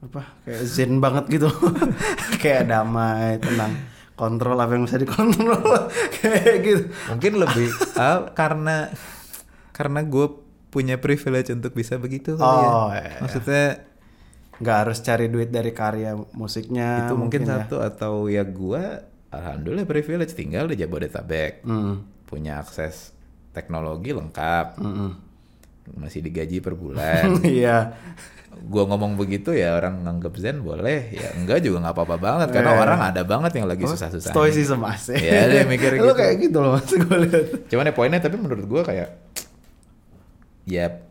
apa? 0.00 0.22
Kayak 0.46 0.62
zen 0.64 1.02
banget 1.02 1.26
gitu. 1.34 1.50
kayak 2.42 2.70
damai, 2.70 3.42
tenang. 3.42 3.74
Kontrol 4.14 4.54
apa 4.54 4.70
yang 4.70 4.86
bisa 4.86 5.02
dikontrol 5.02 5.58
kayak 6.22 6.62
gitu. 6.62 6.82
mungkin 7.10 7.32
lebih 7.42 7.66
ah, 7.98 8.30
karena 8.30 8.94
karena 9.74 10.06
gue 10.06 10.26
punya 10.74 10.98
privilege 10.98 11.48
untuk 11.48 11.70
bisa 11.70 11.94
begitu 11.96 12.34
kali 12.34 12.42
ya. 12.58 12.66
Oh, 12.66 12.90
iya. 12.90 13.18
maksudnya 13.20 13.64
nggak 14.54 14.76
harus 14.76 14.98
cari 15.00 15.26
duit 15.26 15.48
dari 15.48 15.70
karya 15.70 16.14
musiknya 16.32 17.06
itu 17.06 17.14
mungkin, 17.14 17.42
ya. 17.42 17.62
satu 17.62 17.78
atau 17.78 18.26
ya 18.26 18.42
gue 18.42 18.82
alhamdulillah 19.28 19.82
privilege 19.84 20.30
tinggal 20.32 20.66
di 20.66 20.74
Jabodetabek 20.76 21.62
Hmm. 21.62 22.02
punya 22.24 22.58
akses 22.58 23.14
teknologi 23.50 24.10
lengkap 24.10 24.78
Mm-mm. 24.78 25.10
masih 25.96 26.20
digaji 26.20 26.58
per 26.58 26.74
bulan 26.74 27.38
Iya. 27.44 27.94
gua 28.64 28.86
ngomong 28.86 29.14
begitu 29.14 29.50
ya 29.50 29.74
orang 29.74 30.00
nganggep 30.00 30.34
zen 30.36 30.58
boleh 30.58 31.10
ya 31.10 31.34
enggak 31.34 31.58
juga 31.58 31.82
nggak 31.82 31.94
apa-apa 31.94 32.16
banget 32.16 32.48
karena 32.50 32.70
Eh. 32.70 32.80
orang 32.80 33.00
ada 33.04 33.22
banget 33.22 33.52
yang 33.58 33.66
lagi 33.66 33.82
susah-susah 33.84 34.30
Stoicism 34.30 34.78
asik. 34.80 35.18
Iya, 35.18 35.40
dia 35.50 35.62
mikir 35.64 35.90
Lu 35.98 36.06
gitu. 36.08 36.14
kayak 36.14 36.34
gitu 36.40 36.58
loh 36.58 36.70
mas 36.72 36.86
gue 36.86 37.18
lihat. 37.20 37.44
cuman 37.66 37.84
ya 37.84 37.92
poinnya 37.92 38.20
tapi 38.20 38.36
menurut 38.36 38.62
gua 38.64 38.82
kayak 38.82 39.23
ya 40.64 41.04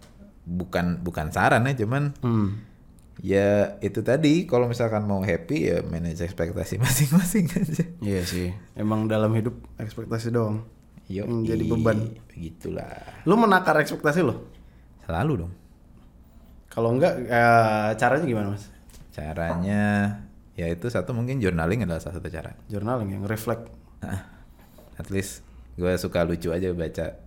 bukan 0.44 1.00
bukan 1.00 1.30
saran 1.30 1.64
ya 1.64 1.74
cuman 1.78 2.12
Hmm. 2.20 2.60
ya 3.18 3.78
itu 3.80 4.02
tadi 4.02 4.44
kalau 4.44 4.66
misalkan 4.66 5.06
mau 5.06 5.22
happy 5.22 5.70
ya 5.70 5.78
manage 5.82 6.20
ekspektasi 6.20 6.78
masing-masing 6.84 7.46
aja 7.50 7.86
Iya 8.02 8.22
sih. 8.24 8.50
Emang 8.74 9.06
dalam 9.06 9.32
hidup 9.32 9.56
ekspektasi 9.78 10.30
doang. 10.30 10.66
Yo, 11.06 11.28
jadi 11.44 11.64
beban. 11.64 12.16
Begitulah. 12.28 13.24
Lu 13.28 13.36
menakar 13.36 13.76
ekspektasi 13.78 14.24
lo? 14.24 14.48
Selalu 15.04 15.46
dong. 15.46 15.54
Kalau 16.68 16.90
enggak 16.90 17.22
eh, 17.24 17.90
caranya 17.96 18.26
gimana 18.26 18.48
mas? 18.56 18.72
Caranya 19.14 19.84
ya 20.54 20.70
itu 20.70 20.86
satu 20.86 21.14
mungkin 21.14 21.38
journaling 21.38 21.86
adalah 21.86 22.02
salah 22.02 22.18
satu 22.18 22.28
cara. 22.28 22.58
Journaling 22.66 23.14
yang 23.14 23.24
reflect. 23.24 23.70
At 24.96 25.08
least 25.10 25.46
gue 25.74 25.90
suka 25.98 26.22
lucu 26.22 26.50
aja 26.50 26.70
baca 26.70 27.18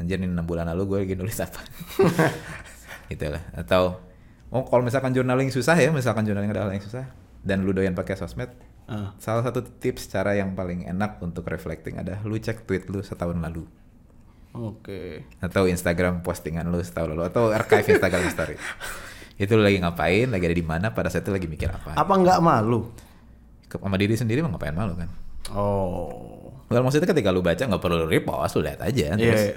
anjir 0.00 0.16
ini 0.16 0.26
6 0.26 0.40
bulan 0.42 0.64
lalu 0.66 0.82
gue 0.86 0.98
lagi 1.04 1.14
nulis 1.14 1.36
apa. 1.38 1.60
gitu 3.12 3.26
lah. 3.26 3.42
Atau 3.52 4.00
oh 4.48 4.64
kalau 4.64 4.80
misalkan 4.80 5.12
journaling 5.12 5.48
susah 5.48 5.76
ya, 5.76 5.90
misalkan 5.90 6.24
journaling 6.24 6.48
adalah 6.48 6.70
yang 6.70 6.80
susah 6.80 7.06
dan 7.40 7.62
lu 7.62 7.70
doyan 7.70 7.92
pakai 7.92 8.16
sosmed, 8.16 8.50
Ah. 8.84 9.14
salah 9.16 9.40
satu 9.40 9.62
tips 9.62 10.08
cara 10.08 10.34
yang 10.34 10.52
paling 10.52 10.82
enak 10.82 11.20
untuk 11.20 11.46
reflecting 11.46 11.94
adalah 11.96 12.18
lu 12.20 12.34
cek 12.34 12.64
tweet 12.64 12.88
lu 12.88 12.98
setahun 13.00 13.38
lalu. 13.38 13.62
Oke. 14.50 15.30
atau 15.38 15.62
Instagram 15.64 16.26
postingan 16.26 16.66
lu 16.66 16.82
setahun 16.82 17.14
lalu 17.14 17.22
atau 17.24 17.54
archive 17.54 17.86
Instagram 17.88 18.26
story 18.28 18.58
itu 19.38 19.52
lu 19.54 19.62
lagi 19.62 19.78
ngapain 19.78 20.26
lagi 20.26 20.42
ada 20.42 20.56
di 20.58 20.66
mana 20.66 20.90
pada 20.90 21.06
saat 21.06 21.22
itu 21.22 21.30
lagi 21.30 21.46
mikir 21.46 21.70
apa 21.70 21.94
Apa 21.94 22.12
enggak 22.12 22.42
malu? 22.42 22.90
Ke- 23.64 23.78
sama 23.78 23.94
diri 23.94 24.18
sendiri 24.18 24.42
mah 24.42 24.50
ngapain 24.50 24.74
malu 24.74 24.98
kan 24.98 25.06
Oh. 25.54 26.50
well 26.66 26.82
maksudnya 26.82 27.06
ketika 27.06 27.30
lu 27.30 27.40
baca 27.40 27.62
nggak 27.62 27.78
perlu 27.78 27.94
lu 27.96 28.06
repost 28.06 28.54
lu 28.54 28.62
lihat 28.62 28.82
aja 28.82 29.14
Iya, 29.14 29.14
terus 29.14 29.44
iya. 29.46 29.56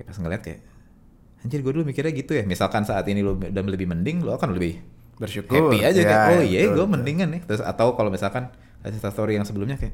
Kayak 0.00 0.08
pas 0.08 0.16
ngeliat 0.16 0.40
kayak 0.40 0.60
anjir 1.40 1.60
gue 1.60 1.72
dulu 1.72 1.84
mikirnya 1.84 2.12
gitu 2.12 2.32
ya 2.32 2.44
misalkan 2.44 2.84
saat 2.84 3.04
ini 3.06 3.20
lu 3.20 3.36
udah 3.36 3.60
lebih 3.64 3.84
mending 3.84 4.24
lu 4.24 4.32
akan 4.32 4.56
lebih 4.56 4.80
Bersyukur. 5.20 5.52
happy 5.68 5.84
aja 5.84 6.00
Ya, 6.00 6.04
kayak 6.06 6.20
oh 6.32 6.40
ya, 6.40 6.58
iya 6.64 6.68
gue 6.70 6.86
mendingan 6.88 7.28
nih 7.28 7.40
terus 7.44 7.60
atau 7.60 7.92
kalau 7.92 8.08
misalkan 8.08 8.48
ada 8.80 8.96
story 8.96 9.36
yang 9.36 9.44
sebelumnya 9.44 9.76
kayak 9.76 9.92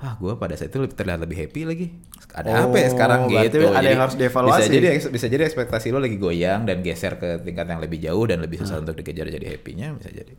ah 0.00 0.16
gue 0.16 0.32
pada 0.36 0.56
saat 0.56 0.72
itu 0.72 0.80
lebih 0.80 0.96
terlihat 0.96 1.20
lebih 1.20 1.36
happy 1.38 1.60
lagi 1.64 1.86
ada 2.32 2.48
Oh, 2.64 2.72
apa 2.72 2.76
ya 2.78 2.88
sekarang 2.88 3.20
berarti 3.28 3.52
gitu 3.52 3.68
ada 3.68 3.84
yang 3.84 4.00
harus 4.00 4.16
dievaluasi. 4.16 4.56
bisa 4.56 4.68
jadi 4.70 4.86
bisa 5.12 5.26
jadi 5.28 5.42
ekspektasi 5.44 5.92
lo 5.92 6.00
lagi 6.00 6.16
goyang 6.16 6.64
dan 6.64 6.80
geser 6.80 7.16
ke 7.16 7.40
tingkat 7.40 7.68
yang 7.68 7.80
lebih 7.80 8.00
jauh 8.00 8.24
dan 8.24 8.40
lebih 8.40 8.60
susah 8.60 8.80
untuk 8.80 8.96
dikejar 8.96 9.28
jadi 9.28 9.44
happy-nya 9.50 9.92
bisa 9.92 10.08
jadi 10.08 10.32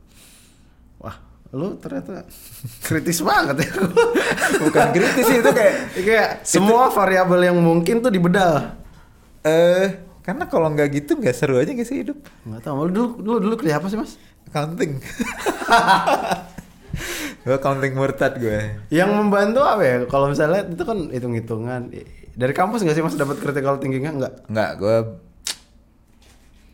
Wah, 0.97 1.17
lu 1.51 1.77
ternyata 1.77 2.25
kritis 2.79 3.21
banget 3.21 3.65
ya. 3.65 3.69
bukan 4.65 4.87
kritis 4.91 5.25
sih 5.25 5.37
itu 5.41 5.49
kayak 5.49 5.73
kayak 5.95 6.29
semua 6.41 6.89
variabel 6.89 7.41
yang 7.43 7.57
mungkin 7.57 8.01
tuh 8.01 8.09
dibedah. 8.09 8.80
Eh 9.43 9.87
karena 10.21 10.45
kalau 10.45 10.69
nggak 10.69 10.89
gitu 10.93 11.17
nggak 11.17 11.33
seru 11.33 11.57
aja 11.57 11.73
gak 11.73 11.83
sih 11.83 12.05
hidup 12.05 12.17
Enggak 12.45 12.61
tahu. 12.63 12.85
Lu 12.85 12.91
dulu 12.93 13.07
dulu 13.17 13.37
dulu 13.41 13.53
kuliah 13.57 13.77
apa 13.77 13.87
sih, 13.87 13.97
Mas? 13.97 14.15
counting 14.51 14.99
gue 17.41 17.57
counting 17.57 17.93
murtad 17.95 18.35
gue 18.35 18.83
Yang 18.91 19.09
membantu 19.11 19.63
apa 19.63 19.81
ya? 19.81 19.95
Kalau 20.05 20.27
misalnya 20.27 20.67
itu 20.67 20.83
kan 20.83 21.09
hitung-hitungan. 21.09 21.81
Dari 22.31 22.53
kampus 22.53 22.83
nggak 22.83 22.93
sih 22.93 23.01
Mas 23.01 23.15
dapat 23.15 23.39
critical 23.39 23.79
thinking-nya 23.79 24.11
enggak? 24.11 24.33
Nggak, 24.45 24.69
gue 24.77 24.95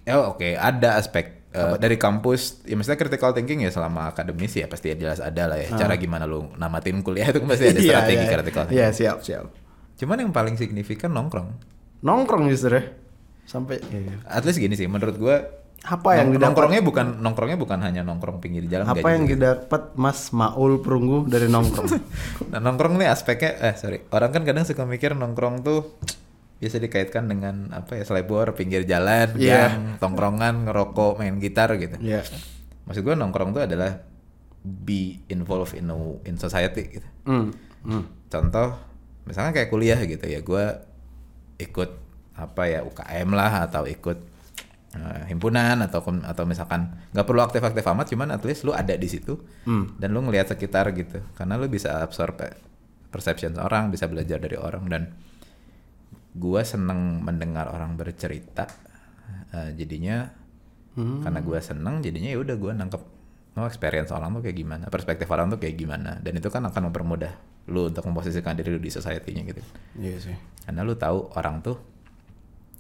ya 0.03 0.23
oke 0.23 0.55
ada 0.55 0.95
aspek 0.95 1.43
eh, 1.51 1.75
dari 1.75 1.95
kampus 1.95 2.63
ya 2.63 2.73
maksudnya 2.73 2.95
critical 2.95 3.31
thinking 3.31 3.59
ya 3.61 3.69
selama 3.69 4.07
akademis 4.09 4.55
ya 4.55 4.65
pasti 4.65 4.87
jelas 4.95 5.19
ada 5.19 5.51
lah 5.51 5.59
ya 5.59 5.67
cara 5.75 5.95
gimana 5.95 6.23
lu 6.23 6.47
namatin 6.55 7.03
kuliah 7.03 7.27
itu 7.27 7.43
kan 7.43 7.51
pasti 7.51 7.67
ada 7.67 7.75
Iya, 7.83 7.91
strategi 7.91 8.23
iya. 8.23 8.31
critical 8.31 8.63
thinking 8.65 8.79
Iya, 8.79 8.95
siap, 8.95 9.17
siap. 9.19 9.45
cuman 9.99 10.23
yang 10.23 10.31
paling 10.31 10.55
signifikan 10.55 11.11
nongkrong 11.11 11.51
Nongkrong 11.99 12.47
justru 12.47 12.75
ya. 12.75 12.83
Sampai 13.43 13.79
iya. 13.85 14.19
at 14.25 14.43
least 14.43 14.57
gini 14.57 14.73
sih 14.73 14.85
menurut 14.85 15.15
gue 15.15 15.37
Apa 15.79 16.19
yang 16.19 16.29
didapat? 16.29 16.51
nongkrongnya 16.51 16.81
bukan 16.81 17.07
nongkrongnya 17.17 17.55
bukan 17.55 17.79
hanya 17.79 18.01
nongkrong 18.01 18.37
pinggir 18.37 18.65
jalan 18.65 18.83
Apa 18.85 19.07
yang 19.09 19.23
juga. 19.23 19.55
didapat 19.55 19.95
Mas 19.95 20.29
Maul 20.29 20.81
Perunggu 20.81 21.23
dari 21.25 21.47
nongkrong? 21.47 21.87
Nah, 22.51 22.59
nongkrong 22.59 22.97
nih 22.97 23.07
aspeknya 23.07 23.55
eh 23.61 23.73
sorry 23.73 24.03
orang 24.09 24.29
kan 24.29 24.43
kadang 24.43 24.63
suka 24.63 24.83
mikir 24.83 25.13
nongkrong 25.13 25.61
tuh 25.61 25.95
biasa 26.57 26.77
dikaitkan 26.77 27.23
dengan 27.25 27.69
apa 27.71 27.93
ya 27.93 28.03
selebor 28.03 28.51
pinggir 28.51 28.83
jalan 28.83 29.37
Iya. 29.37 29.69
gang 29.69 30.01
tongkrongan 30.01 30.65
ngerokok 30.65 31.17
main 31.17 31.37
gitar 31.37 31.71
gitu 31.75 31.95
Iya. 31.97 32.25
maksud 32.83 33.01
gue 33.01 33.13
nongkrong 33.13 33.53
tuh 33.53 33.63
adalah 33.63 34.01
be 34.59 35.23
involved 35.27 35.71
in 35.71 35.87
a- 35.87 36.19
in 36.25 36.35
society 36.35 36.83
gitu 36.91 37.07
Hmm. 37.23 37.53
hmm. 37.81 38.03
contoh 38.27 38.75
misalnya 39.23 39.53
kayak 39.53 39.69
kuliah 39.69 39.99
gitu 40.01 40.25
ya 40.25 40.41
gue 40.41 40.65
ikut 41.57 41.89
apa 42.33 42.63
ya 42.65 42.79
UKM 42.81 43.29
lah 43.29 43.65
atau 43.65 43.83
ikut 43.83 44.17
eh, 44.93 45.21
himpunan 45.27 45.81
atau 45.81 45.99
atau 46.23 46.43
misalkan 46.43 46.93
nggak 47.11 47.25
perlu 47.25 47.41
aktif-aktif 47.41 47.81
amat 47.83 48.07
cuman 48.07 48.29
at 48.31 48.41
least 48.41 48.61
lu 48.61 48.71
ada 48.71 48.93
di 48.93 49.05
situ 49.05 49.37
Hmm. 49.65 49.97
dan 49.97 50.11
lu 50.11 50.21
ngelihat 50.21 50.49
sekitar 50.49 50.93
gitu 50.93 51.19
karena 51.33 51.55
lu 51.55 51.65
bisa 51.65 51.99
absorb 51.99 52.37
eh, 52.41 52.53
perception 53.07 53.57
orang 53.57 53.89
bisa 53.89 54.05
belajar 54.05 54.37
dari 54.37 54.55
orang 54.55 54.85
dan 54.85 55.03
gue 56.33 56.61
seneng 56.61 57.21
mendengar 57.21 57.67
orang 57.67 57.93
bercerita 57.93 58.67
Eh, 59.47 59.71
jadinya 59.75 60.27
Hmm. 60.93 61.21
karena 61.21 61.39
gue 61.39 61.59
seneng 61.61 62.01
jadinya 62.01 62.27
ya 62.27 62.37
udah 62.37 62.55
gue 62.55 62.71
nangkep 62.73 63.01
oh 63.55 63.65
experience 63.65 64.09
orang 64.09 64.33
tuh 64.33 64.43
kayak 64.43 64.57
gimana 64.57 64.85
perspektif 64.87 65.25
orang 65.27 65.47
tuh 65.47 65.57
kayak 65.57 65.73
gimana 65.73 66.19
dan 66.19 66.33
itu 66.35 66.49
kan 66.49 66.61
akan 66.61 66.89
mempermudah 66.89 67.31
lu 67.67 67.87
untuk 67.87 68.03
memposisikan 68.03 68.55
diri 68.55 68.71
lu 68.71 68.79
di 68.79 68.87
society-nya 68.87 69.43
gitu 69.45 69.61
Iya 69.99 70.17
sih. 70.19 70.35
karena 70.63 70.81
lu 70.81 70.95
tahu 70.95 71.31
orang 71.35 71.59
tuh 71.59 71.75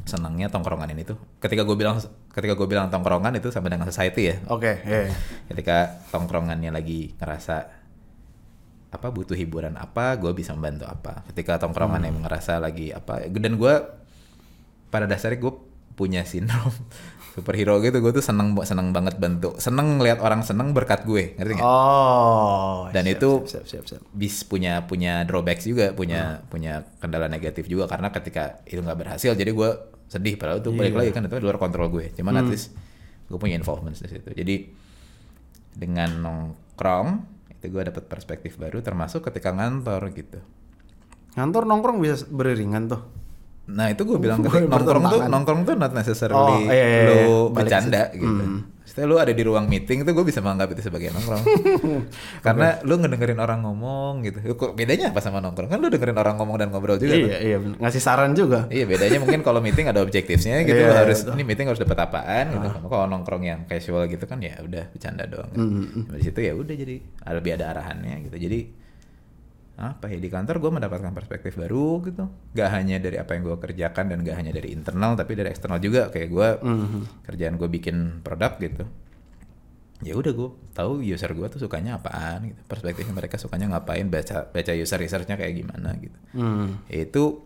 senangnya 0.03 0.47
tongkrongan 0.47 0.87
ini 0.91 1.03
tuh 1.03 1.19
ketika 1.37 1.67
gue 1.67 1.75
bilang 1.75 1.99
ketika 2.31 2.55
gue 2.55 2.63
bilang 2.65 2.87
tongkrongan 2.87 3.35
itu 3.35 3.51
sama 3.51 3.67
dengan 3.67 3.83
society 3.85 4.23
ya 4.23 4.35
Oke, 4.47 4.79
iya. 4.81 5.11
iya. 5.11 5.13
ketika 5.47 5.99
tongkrongannya 6.09 6.71
lagi 6.71 7.11
ngerasa 7.19 7.55
apa 8.87 9.07
butuh 9.11 9.35
hiburan 9.35 9.75
apa 9.75 10.15
gue 10.15 10.31
bisa 10.31 10.55
membantu 10.55 10.87
apa 10.87 11.27
ketika 11.27 11.59
tongkrongannya 11.59 12.07
ngerasa 12.23 12.63
lagi 12.63 12.95
apa 12.95 13.27
dan 13.27 13.59
gue 13.59 13.73
pada 14.87 15.03
dasarnya 15.03 15.43
gue 15.43 15.53
punya 15.91 16.23
sindrom 16.23 16.71
superhero 17.37 17.77
gitu 17.79 18.01
gue 18.01 18.09
tuh 18.09 18.25
seneng 18.25 18.57
seneng 18.65 18.89
banget 18.89 19.21
bantu 19.21 19.53
seneng 19.61 20.01
ngeliat 20.01 20.17
orang 20.17 20.41
seneng 20.41 20.73
berkat 20.73 21.05
gue 21.05 21.37
ngerti 21.37 21.53
nggak 21.53 21.69
Oh. 21.69 22.89
Dan 22.89 23.05
siap, 23.05 23.13
itu- 23.21 23.39
siap 23.45 23.65
siap 23.69 23.85
siap. 23.85 24.01
siap. 24.01 24.09
bis 24.09 24.41
punya 24.41 24.89
punya 24.89 25.21
drawbacks 25.21 25.69
juga 25.69 25.93
punya 25.93 26.41
punya 26.49 26.81
kendala 26.97 27.29
negatif 27.29 27.69
juga 27.69 27.85
karena 27.85 28.09
ketika 28.09 28.65
itu 28.65 28.81
nggak 28.81 28.97
berhasil 28.97 29.37
jadi 29.37 29.53
gue 29.53 29.69
sedih 30.09 30.33
padahal 30.33 30.65
itu 30.65 30.73
balik 30.73 30.97
lagi 30.97 31.13
kan 31.13 31.21
itu 31.21 31.37
luar 31.37 31.61
kontrol 31.61 31.93
gue 31.93 32.09
cuman 32.17 32.41
at 32.41 32.49
least 32.49 32.73
gue 33.29 33.37
punya 33.37 33.53
involvement 33.53 33.93
di 33.93 34.01
situ 34.01 34.33
jadi 34.33 34.55
dengan 35.77 36.09
nongkrong 36.17 37.09
itu 37.53 37.69
gue 37.69 37.83
dapat 37.85 38.09
perspektif 38.09 38.57
baru 38.57 38.81
termasuk 38.81 39.21
ketika 39.21 39.53
ngantor 39.53 40.09
gitu 40.11 40.41
Ngantor 41.37 41.69
nongkrong 41.69 42.01
bisa 42.01 42.25
beriringan 42.25 42.89
tuh. 42.89 43.01
Nah 43.67 43.87
itu 43.87 44.01
gue 44.01 44.15
bilang 44.17 44.39
ketika 44.41 44.63
nongkrong 44.65 45.03
tuh 45.05 45.19
nongkrong 45.25 45.61
tuh 45.63 45.75
not 45.75 45.91
necessarily 45.91 46.39
Oh, 46.39 46.59
iya, 46.63 46.73
iya, 46.73 46.85
iya. 47.03 47.25
lo 47.25 47.47
Balik 47.47 47.55
bercanda 47.61 48.01
ke- 48.05 48.15
gitu 48.15 48.43
Hmm. 48.47 48.61
Setelah 48.87 49.05
lu 49.05 49.15
ada 49.19 49.29
di 49.29 49.43
ruang 49.43 49.67
meeting 49.67 50.01
itu 50.01 50.09
gue 50.09 50.25
bisa 50.25 50.39
menganggap 50.39 50.71
itu 50.71 50.81
sebagai 50.81 51.11
nongkrong. 51.11 51.43
Karena 52.45 52.79
lu 52.81 52.95
ngedengerin 52.95 53.35
orang 53.35 53.59
ngomong 53.61 54.23
gitu. 54.23 54.39
Kok 54.53 54.73
bedanya 54.73 55.11
apa 55.11 55.19
sama 55.19 55.37
nongkrong? 55.37 55.67
Kan 55.67 55.77
lu 55.77 55.87
dengerin 55.87 56.15
orang 56.15 56.35
ngomong 56.35 56.55
dan 56.55 56.71
ngobrol 56.71 56.95
juga. 56.95 57.13
Iya, 57.13 57.37
iya, 57.37 57.57
bener. 57.57 57.77
ngasih 57.77 57.99
saran 57.99 58.31
juga. 58.31 58.65
Iya 58.67 58.87
bedanya 58.87 59.19
mungkin 59.19 59.43
kalau 59.43 59.59
meeting 59.59 59.85
ada 59.85 59.99
objektifnya 59.99 60.63
gitu 60.63 60.77
Iya, 60.77 60.87
lu 60.87 60.95
harus 60.95 61.19
betul. 61.19 61.35
ini 61.35 61.43
meeting 61.43 61.67
harus 61.67 61.77
dapat 61.77 61.97
apaan 61.99 62.45
gitu. 62.49 62.67
Kalau 62.81 63.05
nongkrong 63.05 63.43
yang 63.43 63.59
casual 63.65 64.07
gitu 64.07 64.23
kan 64.23 64.39
ya 64.39 64.55
udah 64.57 64.87
bercanda 64.87 65.23
doang. 65.25 65.51
Kan. 65.51 65.67
Di 66.09 66.23
situ 66.23 66.39
ya 66.39 66.55
udah 66.55 66.73
jadi 66.73 66.95
ada 67.21 67.35
lebih 67.35 67.51
ada 67.53 67.65
arahannya 67.69 68.15
gitu. 68.23 68.37
Jadi 68.39 68.59
apa 69.77 70.09
ya 70.09 70.17
di 70.17 70.25
kantor 70.25 70.57
gue 70.57 70.71
mendapatkan 70.73 71.13
perspektif 71.13 71.53
baru 71.53 72.01
gitu. 72.01 72.25
Gak 72.57 72.69
hanya 72.73 72.97
dari 72.97 73.21
apa 73.21 73.37
yang 73.37 73.45
gue 73.45 73.57
kerjakan 73.61 74.09
dan 74.09 74.25
gak 74.25 74.33
hanya 74.33 74.49
dari 74.49 74.73
internal 74.73 75.13
tapi 75.13 75.37
dari 75.37 75.53
eksternal 75.53 75.77
juga 75.77 76.09
kayak 76.09 76.29
gue 76.33 76.47
kerjaan 77.23 77.55
gue 77.55 77.69
bikin 77.69 78.25
produk 78.25 78.57
gitu. 78.57 78.89
Ya 80.01 80.13
udah 80.13 80.33
gue 80.33 80.49
tahu 80.73 81.01
user 81.01 81.29
gue 81.29 81.47
tuh 81.47 81.61
sukanya 81.61 82.01
apaan 82.01 82.49
gitu. 82.49 82.61
Perspektifnya 82.65 83.13
mereka 83.13 83.37
sukanya 83.37 83.77
ngapain 83.77 84.09
baca 84.09 84.49
baca 84.49 84.71
user 84.73 84.97
researchnya 84.97 85.37
kayak 85.37 85.53
gimana 85.53 85.93
gitu. 86.01 86.17
Hmm. 86.33 86.81
Ya 86.89 87.05
itu 87.05 87.45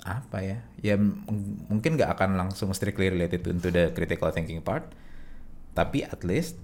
apa 0.00 0.40
ya 0.40 0.64
ya 0.80 0.96
m- 0.96 1.20
mungkin 1.68 1.98
nggak 1.98 2.16
akan 2.16 2.38
langsung 2.38 2.72
strictly 2.72 3.12
related 3.12 3.44
to 3.44 3.52
the 3.68 3.92
critical 3.92 4.32
thinking 4.32 4.64
part 4.64 4.88
tapi 5.76 6.08
at 6.08 6.24
least 6.24 6.56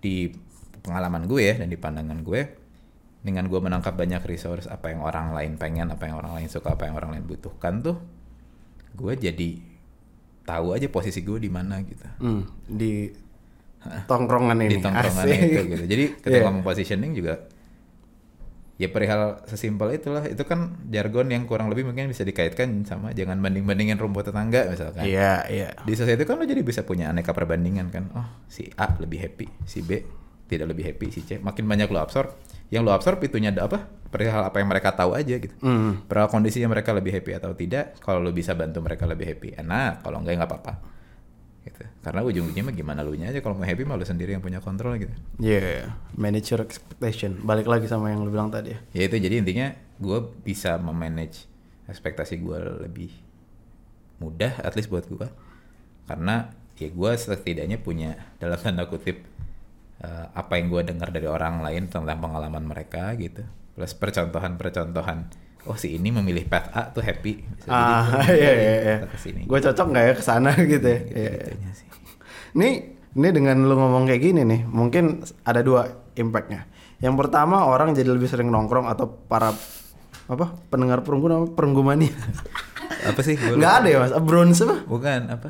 di 0.00 0.32
pengalaman 0.80 1.28
gue 1.28 1.52
ya 1.52 1.54
dan 1.60 1.68
di 1.68 1.76
pandangan 1.76 2.24
gue 2.24 2.61
dengan 3.22 3.46
gue 3.46 3.56
menangkap 3.56 3.94
banyak 3.94 4.18
resource 4.22 4.66
apa 4.66 4.90
yang 4.90 5.00
orang 5.00 5.30
lain 5.30 5.54
pengen 5.54 5.88
apa 5.88 6.04
yang 6.04 6.18
orang 6.18 6.36
lain 6.36 6.48
suka 6.48 6.74
apa 6.74 6.84
yang 6.84 6.94
orang 6.94 7.14
lain 7.14 7.24
butuhkan 7.24 7.78
tuh 7.80 7.96
gue 8.92 9.12
jadi 9.14 9.50
tahu 10.42 10.74
aja 10.74 10.86
posisi 10.86 11.22
gue 11.22 11.38
di 11.38 11.46
mana 11.46 11.78
gitu 11.80 12.02
Hmm, 12.18 12.42
di 12.64 13.06
tongkrongan 14.04 14.58
ini. 14.60 14.70
di 14.70 14.78
tongkrongan 14.78 15.24
Asik. 15.24 15.38
itu 15.40 15.60
gitu 15.68 15.84
jadi 15.86 16.04
ketika 16.16 16.36
Iya. 16.36 16.44
ngomong 16.44 16.62
positioning 16.62 17.12
juga 17.12 17.46
ya 18.74 18.88
perihal 18.88 19.38
sesimpel 19.44 19.90
itulah 19.92 20.24
itu 20.24 20.42
kan 20.42 20.74
jargon 20.88 21.30
yang 21.30 21.46
kurang 21.46 21.70
lebih 21.70 21.82
mungkin 21.84 22.08
bisa 22.08 22.22
dikaitkan 22.22 22.82
sama 22.82 23.10
jangan 23.12 23.38
banding 23.38 23.62
bandingin 23.62 23.94
rumput 23.94 24.26
tetangga 24.26 24.66
misalkan 24.66 25.06
Iya, 25.06 25.46
iya. 25.46 25.68
di 25.78 25.94
society 25.94 26.22
kan 26.22 26.34
lo 26.34 26.44
jadi 26.44 26.58
bisa 26.60 26.82
punya 26.82 27.06
aneka 27.06 27.30
perbandingan 27.30 27.86
kan 27.88 28.10
oh 28.12 28.26
si 28.44 28.66
A 28.74 28.90
lebih 28.98 29.18
happy 29.20 29.46
si 29.62 29.80
B 29.80 30.02
tidak 30.52 30.68
lebih 30.76 30.84
happy 30.92 31.06
si 31.08 31.20
C. 31.24 31.40
Makin 31.40 31.64
banyak 31.64 31.88
lo 31.88 32.04
absorb 32.04 32.36
yang 32.68 32.84
lo 32.84 32.92
absorb 32.92 33.20
itunya 33.24 33.48
ada 33.48 33.64
apa? 33.64 33.88
Perihal 34.12 34.44
apa 34.44 34.60
yang 34.60 34.68
mereka 34.68 34.92
tahu 34.92 35.16
aja 35.16 35.40
gitu. 35.40 35.56
Hmm. 35.64 36.04
perihal 36.04 36.28
kondisinya 36.28 36.68
mereka 36.68 36.92
lebih 36.92 37.16
happy 37.16 37.32
atau 37.32 37.56
tidak 37.56 37.96
kalau 38.04 38.20
lo 38.20 38.28
bisa 38.36 38.52
bantu 38.52 38.84
mereka 38.84 39.08
lebih 39.08 39.24
happy 39.32 39.56
enak. 39.56 40.04
Kalau 40.04 40.20
enggak 40.20 40.32
ya 40.32 40.38
nggak 40.44 40.50
apa-apa. 40.52 40.74
Gitu. 41.62 41.82
Karena 42.02 42.20
ujung-ujungnya 42.26 42.64
mah 42.66 42.74
gimana 42.74 43.00
lu 43.06 43.14
nya 43.16 43.30
aja 43.32 43.38
kalau 43.40 43.56
mau 43.56 43.64
happy 43.64 43.86
mah 43.86 43.96
lu 43.96 44.04
sendiri 44.04 44.36
yang 44.36 44.44
punya 44.44 44.60
kontrol 44.60 44.92
gitu. 45.00 45.14
Iya, 45.40 45.96
manage 46.18 46.52
your 46.52 46.60
expectation. 46.60 47.40
Balik 47.40 47.70
lagi 47.70 47.88
sama 47.88 48.12
yang 48.12 48.26
lu 48.26 48.34
bilang 48.34 48.52
tadi 48.52 48.76
ya. 48.76 48.78
ya 48.92 49.02
itu 49.08 49.16
jadi 49.16 49.40
intinya 49.40 49.72
gue 50.02 50.18
bisa 50.42 50.76
memanage 50.82 51.46
ekspektasi 51.86 52.42
gue 52.42 52.58
lebih 52.88 53.10
mudah 54.22 54.58
at 54.62 54.74
least 54.78 54.90
buat 54.90 55.06
gue 55.06 55.26
karena 56.06 56.50
ya 56.78 56.88
gue 56.90 57.10
setidaknya 57.14 57.78
punya 57.78 58.18
dalam 58.38 58.58
tanda 58.58 58.86
kutip 58.90 59.22
eh, 60.02 60.26
apa 60.32 60.52
yang 60.54 60.66
gue 60.68 60.82
dengar 60.84 61.08
dari 61.08 61.24
orang 61.24 61.62
lain 61.62 61.86
tentang 61.86 62.18
pengalaman 62.18 62.62
mereka 62.62 63.14
gitu 63.14 63.42
plus 63.72 63.94
percontohan-percontohan 63.94 65.18
oh 65.62 65.74
si 65.74 65.94
ini 65.94 66.10
memilih 66.10 66.44
path 66.44 66.68
A 66.72 66.82
tuh 66.90 67.00
happy 67.00 67.38
Bisa 67.56 67.70
Ah, 67.70 68.04
iya 68.28 68.52
iya 68.52 68.74
iya. 68.82 68.96
ke 69.06 69.16
sini 69.16 69.46
Gue 69.46 69.58
cocok 69.58 69.86
nggak 69.88 70.04
ya 70.04 70.12
ke 70.12 70.22
sana 70.22 70.50
gitu 70.58 70.82
ya? 70.82 71.00
gitu, 71.00 71.16
Iya, 71.16 71.32
iya. 71.48 71.70
sih. 71.72 71.86
Nih, 72.52 72.72
ini 73.14 73.28
dengan 73.30 73.62
lu 73.62 73.72
ngomong 73.72 74.04
kayak 74.04 74.20
gini 74.20 74.42
nih, 74.44 74.60
mungkin 74.66 75.22
ada 75.40 75.64
dua 75.64 75.88
impactnya. 76.12 76.68
Yang 76.98 77.14
pertama 77.16 77.64
orang 77.64 77.94
jadi 77.94 78.10
lebih 78.10 78.28
sering 78.28 78.52
nongkrong 78.52 78.84
atau 78.86 79.08
para 79.08 79.56
apa 80.28 80.46
pendengar 80.68 81.00
perunggu 81.00 81.26
nama 81.26 81.46
perunggu 81.48 81.80
mania. 81.80 82.12
apa 83.02 83.20
sih 83.22 83.34
Nggak 83.34 83.72
ada 83.82 83.88
ya 83.88 83.98
mas, 84.02 84.12
bronze 84.20 84.60
apa? 84.62 84.76
Bukan 84.84 85.20
apa? 85.30 85.48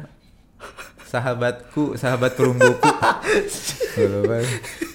Sahabatku, 1.13 2.01
sahabat 2.01 2.33
perungguku. 2.33 2.81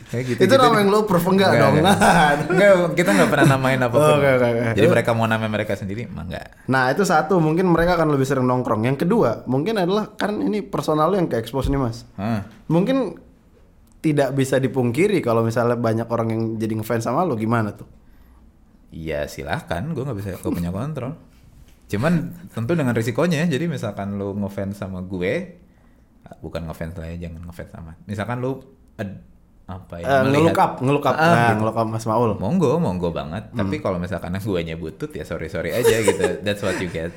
Gitu, 0.07 0.39
Itu 0.39 0.55
nama 0.55 0.79
yang 0.79 0.87
lu 0.87 1.03
proof 1.03 1.27
enggak 1.35 1.59
dong? 1.59 1.83
Enggak, 1.83 2.95
kita 2.95 3.11
nggak 3.11 3.27
pernah 3.27 3.59
namain 3.59 3.75
apa 3.75 3.91
pun. 3.91 4.15
Oke, 4.15 4.29
oke, 4.39 4.47
oke. 4.55 4.63
Jadi 4.79 4.87
mereka 4.87 5.11
mau 5.11 5.27
namain 5.27 5.51
mereka 5.51 5.75
sendiri, 5.75 6.07
mah 6.07 6.23
enggak. 6.23 6.47
Nah 6.71 6.87
itu 6.95 7.03
satu, 7.03 7.43
mungkin 7.43 7.67
mereka 7.67 7.99
akan 7.99 8.15
lebih 8.15 8.23
sering 8.23 8.47
nongkrong. 8.47 8.87
Yang 8.87 9.03
kedua, 9.03 9.43
mungkin 9.51 9.75
adalah 9.75 10.15
kan 10.15 10.39
ini 10.39 10.63
personal 10.63 11.11
lu 11.11 11.19
yang 11.19 11.27
ke 11.27 11.35
expose 11.35 11.67
nih 11.67 11.75
mas. 11.75 12.07
Hah. 12.15 12.47
Mungkin 12.71 13.19
tidak 13.99 14.31
bisa 14.31 14.63
dipungkiri 14.63 15.19
kalau 15.19 15.43
misalnya 15.43 15.75
banyak 15.75 16.07
orang 16.07 16.27
yang 16.31 16.41
jadi 16.55 16.73
ngefans 16.79 17.03
sama 17.03 17.27
lu 17.27 17.35
gimana 17.35 17.75
tuh? 17.75 17.85
Iya 18.95 19.27
silahkan, 19.27 19.83
gue 19.91 20.03
nggak 20.07 20.17
bisa, 20.23 20.39
gue 20.39 20.51
punya 20.55 20.71
kontrol. 20.71 21.19
Cuman 21.91 22.31
tentu 22.55 22.79
dengan 22.79 22.95
risikonya, 22.95 23.43
jadi 23.51 23.67
misalkan 23.67 24.15
lu 24.15 24.31
ngefans 24.39 24.79
sama 24.79 25.03
gue, 25.03 25.56
bukan 26.39 26.61
ngefans 26.65 26.95
lah 26.95 27.07
ya, 27.07 27.27
jangan 27.27 27.41
ngefans 27.45 27.71
sama. 27.71 27.91
Misalkan 28.03 28.37
lu 28.39 28.59
ad- 28.95 29.23
apa 29.65 29.99
ya? 29.99 30.05
Eh, 30.05 30.21
melihat- 30.23 30.31
ngelook 30.31 30.59
up, 30.59 30.71
ngelook 30.79 31.05
up, 31.05 31.13
Ah, 31.13 31.23
nah, 31.27 31.35
gitu. 31.51 31.55
ngelook 31.59 31.77
up 31.77 31.87
Mas 31.87 32.05
Maul. 32.05 32.31
Monggo, 32.35 32.71
monggo 32.77 33.09
banget. 33.11 33.43
Tapi 33.51 33.75
kalau 33.77 33.97
misalkan 33.97 34.31
guanya 34.37 34.75
butut 34.75 35.11
ya 35.11 35.21
sorry 35.21 35.47
sorry 35.47 35.71
aja 35.71 35.95
gitu. 35.99 36.23
That's 36.47 36.63
what 36.63 36.79
you 36.79 36.87
get. 36.87 37.11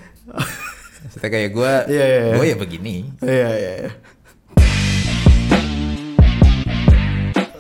Maksudnya 1.01 1.31
kayak 1.31 1.51
gue, 1.51 1.73
Iya, 1.95 2.05
iya, 2.05 2.21
iya. 2.27 2.35
gue 2.35 2.47
ya 2.47 2.57
begini. 2.57 2.95
Iya 3.21 3.49
iya. 3.53 3.73
iya. 3.81 3.93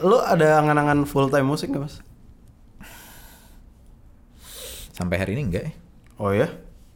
Lu 0.01 0.17
ada 0.17 0.59
angan-angan 0.59 1.05
full 1.05 1.29
time 1.29 1.45
musik 1.45 1.71
gak 1.71 1.85
mas? 1.85 2.01
Sampai 4.91 5.17
hari 5.17 5.33
ini 5.33 5.49
enggak. 5.49 5.65
ya. 5.65 5.73
Oh 6.17 6.33
ya? 6.33 6.49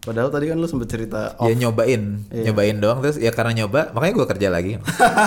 Padahal 0.04 0.28
tadi 0.28 0.46
kan 0.46 0.56
lu 0.56 0.68
sempet 0.68 0.86
cerita 0.86 1.32
Ya 1.34 1.48
off. 1.48 1.56
nyobain, 1.56 2.02
Iya. 2.28 2.52
nyobain 2.52 2.76
doang 2.76 3.00
terus 3.00 3.16
ya 3.16 3.32
karena 3.32 3.56
nyoba, 3.58 3.88
makanya 3.90 4.14
gue 4.14 4.26
kerja 4.28 4.48
lagi. 4.48 4.72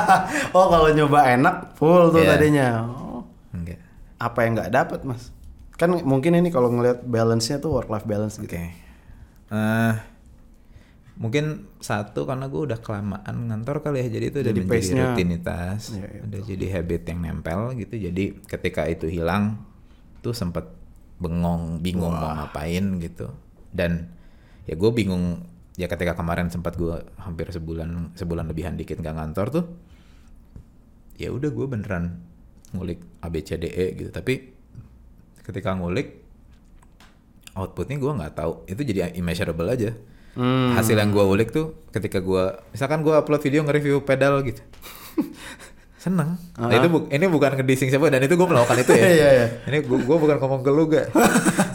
oh 0.56 0.66
kalau 0.68 0.90
nyoba 0.90 1.20
enak 1.32 1.56
full 1.74 2.10
tuh 2.10 2.22
Iya. 2.22 2.30
tadinya. 2.32 2.68
Oh, 2.86 3.22
enggak. 3.52 3.82
apa 4.18 4.40
yang 4.42 4.52
nggak 4.54 4.72
dapet 4.72 5.00
mas? 5.02 5.34
Kan 5.74 5.94
mungkin 6.00 6.34
ini 6.34 6.50
kalau 6.50 6.70
ngelihat 6.70 7.02
balance-nya 7.04 7.58
tuh 7.58 7.70
work 7.72 7.86
life 7.88 8.02
balance 8.04 8.38
gitu. 8.38 8.50
Oke. 8.50 8.66
Eh, 9.48 9.94
mungkin 11.16 11.46
satu 11.80 12.26
karena 12.26 12.46
gue 12.46 12.62
udah 12.64 12.78
kelamaan 12.78 13.36
ngantor 13.48 13.82
kali 13.82 14.02
ya, 14.02 14.10
jadi 14.12 14.26
itu 14.28 14.38
udah 14.40 14.54
Jadi 14.54 14.62
menjadi 14.64 14.94
rutinitas, 15.08 15.82
Iya, 15.92 16.06
iya, 16.08 16.22
udah 16.24 16.40
jadi 16.44 16.66
habit 16.72 17.02
yang 17.08 17.20
nempel 17.20 17.60
gitu. 17.76 17.96
Jadi 17.96 18.24
ketika 18.44 18.86
itu 18.86 19.06
hilang, 19.06 19.58
tuh 20.22 20.34
sempet 20.34 20.66
bengong, 21.18 21.78
bingung 21.80 22.10
mau 22.12 22.34
ngapain 22.36 22.98
gitu. 23.00 23.34
Dan 23.70 24.14
ya 24.68 24.76
gue 24.76 24.91
bingung 24.91 25.41
ya 25.80 25.88
ketika 25.88 26.13
kemarin 26.13 26.51
sempat 26.51 26.76
gue 26.76 26.99
hampir 27.18 27.47
sebulan 27.49 28.13
sebulan 28.13 28.45
lebihan 28.51 28.76
dikit 28.76 28.99
nggak 28.99 29.15
ngantor 29.15 29.47
tuh, 29.49 29.65
ya 31.15 31.32
udah 31.32 31.49
gue 31.49 31.65
beneran 31.65 32.20
ngulik 32.76 32.99
ABCDE 33.24 33.72
E 33.72 33.86
gitu. 33.95 34.09
Tapi 34.11 34.51
ketika 35.41 35.72
ngulik 35.74 36.20
outputnya 37.55 37.97
gue 37.97 38.11
nggak 38.11 38.34
tahu 38.36 38.68
itu 38.68 38.82
jadi 38.84 39.15
immeasurable 39.15 39.72
aja 39.72 39.95
Hmm. 40.38 40.78
hasil 40.78 40.93
yang 40.93 41.09
gue 41.09 41.26
ulik 41.26 41.49
tuh 41.49 41.74
ketika 41.89 42.22
gue 42.22 42.53
misalkan 42.70 43.01
gue 43.01 43.09
upload 43.09 43.41
video 43.41 43.65
nge-review 43.65 44.05
pedal 44.05 44.45
gitu 44.45 44.61
seneng 46.08 46.39
nah, 46.53 46.72
itu 46.72 46.88
bu- 46.88 47.08
ini 47.08 47.26
bukan 47.26 47.51
ngedising 47.53 47.88
siapa 47.88 48.08
dan 48.08 48.20
itu 48.20 48.34
gue 48.34 48.45
melakukan 48.45 48.78
itu 48.78 48.91
ya 48.91 49.05
Iya, 49.14 49.28
iya. 49.30 49.47
ini 49.66 49.78
gue 49.84 50.18
bukan 50.18 50.36
ngomong 50.36 50.62
ke 50.62 50.70
lu 50.70 50.88
gak 50.88 51.08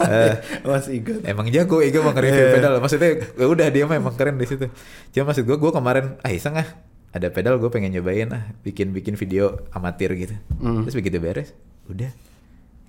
Eh, 0.03 0.33
Mas 0.63 0.85
Igun. 0.87 1.23
emang 1.23 1.47
jago 1.47 1.79
Iga 1.79 1.99
mau 1.99 2.11
nge-review 2.11 2.43
Iya. 2.43 2.53
pedal 2.53 2.73
maksudnya 2.77 3.09
ya 3.31 3.45
udah 3.45 3.67
dia 3.67 3.83
mah 3.83 3.95
emang 3.95 4.13
keren 4.13 4.35
di 4.35 4.43
situ 4.43 4.67
cuma 5.09 5.29
maksud 5.29 5.43
gue 5.43 5.55
gue 5.55 5.71
kemarin 5.71 6.17
ah 6.19 6.29
iseng 6.29 6.55
ah 6.55 6.67
ada 7.09 7.29
pedal 7.29 7.55
gue 7.55 7.69
pengen 7.69 7.89
nyobain 7.91 8.27
ah 8.27 8.43
bikin 8.59 8.89
bikin 8.89 9.13
video 9.13 9.61
amatir 9.69 10.11
gitu 10.13 10.33
Hmm. 10.55 10.81
terus 10.81 10.93
begitu 10.93 11.17
beres 11.17 11.53
udah 11.85 12.09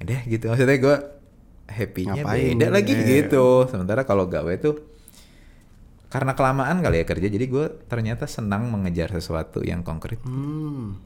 udah 0.01 0.21
gitu 0.25 0.45
maksudnya 0.47 0.77
gue 0.77 0.97
happy-nya 1.67 2.23
Ngapain? 2.23 2.51
beda 2.53 2.67
lagi 2.69 2.93
Iya. 2.93 3.05
gitu 3.23 3.45
sementara 3.67 4.03
kalau 4.03 4.27
gawe 4.27 4.53
tuh 4.57 4.81
karena 6.07 6.33
kelamaan 6.33 6.79
kali 6.79 6.97
ya 6.97 7.05
kerja 7.05 7.27
jadi 7.27 7.43
gue 7.45 7.67
ternyata 7.85 8.25
senang 8.25 8.69
mengejar 8.69 9.11
sesuatu 9.11 9.61
yang 9.61 9.81
konkret 9.81 10.19
Hmm. 10.21 10.99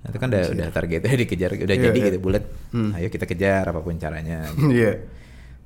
Nah, 0.00 0.08
itu 0.08 0.16
kan 0.16 0.28
udah, 0.28 0.42
udah 0.48 0.68
targetnya 0.70 1.12
dikejar 1.22 1.50
udah 1.54 1.66
Iya, 1.70 1.84
jadi 1.86 1.98
iya. 1.98 2.06
gitu 2.08 2.18
bulat 2.18 2.44
Hmm. 2.70 2.94
ayo 2.94 3.08
kita 3.08 3.24
kejar 3.24 3.64
apa 3.64 3.80
pun 3.80 3.96
caranya 3.96 4.48
gitu. 4.50 4.70
Iya. 4.70 4.92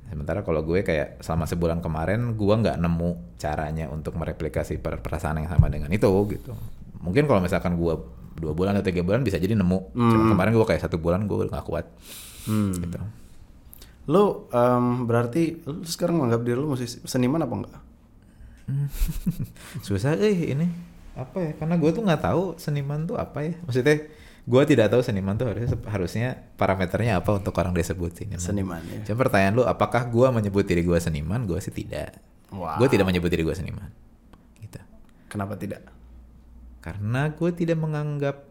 Sementara 0.05 0.41
kalau 0.41 0.61
gue 0.61 0.81
kayak 0.81 1.17
selama 1.19 1.45
sebulan 1.45 1.79
kemarin 1.79 2.33
gue 2.33 2.55
nggak 2.55 2.77
nemu 2.77 3.09
caranya 3.35 3.87
untuk 3.87 4.13
mereplikasi 4.13 4.77
per- 4.77 4.99
perasaan 4.99 5.39
yang 5.39 5.47
sama 5.47 5.65
dengan 5.67 5.87
itu 5.89 6.05
gitu. 6.29 6.51
Mungkin 6.99 7.25
kalau 7.25 7.39
misalkan 7.39 7.73
gue 7.73 7.93
dua 8.35 8.51
bulan 8.51 8.75
atau 8.75 8.85
tiga 8.85 9.01
bulan 9.01 9.21
bisa 9.21 9.37
jadi 9.37 9.55
nemu. 9.55 9.79
Cuma 9.91 10.25
kemarin 10.29 10.51
gue 10.51 10.65
kayak 10.65 10.81
satu 10.81 10.97
bulan 10.97 11.23
gue 11.23 11.47
nggak 11.47 11.63
kuat. 11.63 11.87
Hmm. 12.45 12.75
Gitu. 12.75 12.97
Lu 14.05 14.23
em, 14.47 14.85
berarti 15.03 15.63
lu 15.63 15.81
sekarang 15.81 16.19
menganggap 16.19 16.41
diri 16.43 16.53
lu 16.55 16.69
musisi 16.69 17.01
seniman 17.01 17.41
apa 17.41 17.53
enggak? 17.55 17.73
Susah 19.85 20.17
eh 20.17 20.51
ini. 20.51 20.67
apa 21.15 21.39
ya 21.39 21.51
karena 21.55 21.79
gue 21.79 21.89
tuh 21.89 22.03
nggak 22.03 22.21
tahu 22.21 22.43
seniman 22.59 23.07
tuh 23.07 23.15
apa 23.15 23.39
ya 23.39 23.55
maksudnya 23.63 24.03
gue 24.45 24.63
tidak 24.69 24.93
tahu 24.93 25.01
seniman 25.01 25.33
tuh 25.35 25.49
harusnya 25.49 25.77
harusnya 25.89 26.27
parameternya 26.53 27.17
apa 27.17 27.41
untuk 27.41 27.53
orang 27.57 27.73
disebut 27.73 28.13
seniman. 28.13 28.41
Seniman 28.41 28.81
ya. 28.85 28.99
Cuma 29.09 29.25
pertanyaan 29.25 29.53
lu 29.57 29.63
apakah 29.65 30.05
gue 30.05 30.27
menyebut 30.29 30.63
diri 30.63 30.85
gue 30.85 30.97
seniman? 31.01 31.49
Gue 31.49 31.57
sih 31.61 31.73
tidak. 31.73 32.17
Wow. 32.53 32.77
gue 32.77 32.87
tidak 32.87 33.09
menyebut 33.09 33.27
diri 33.33 33.41
gue 33.41 33.55
seniman. 33.57 33.89
Gitu. 34.61 34.77
Kenapa 35.27 35.57
tidak? 35.57 35.95
karena 36.85 37.33
gue 37.33 37.49
tidak 37.49 37.81
menganggap 37.81 38.45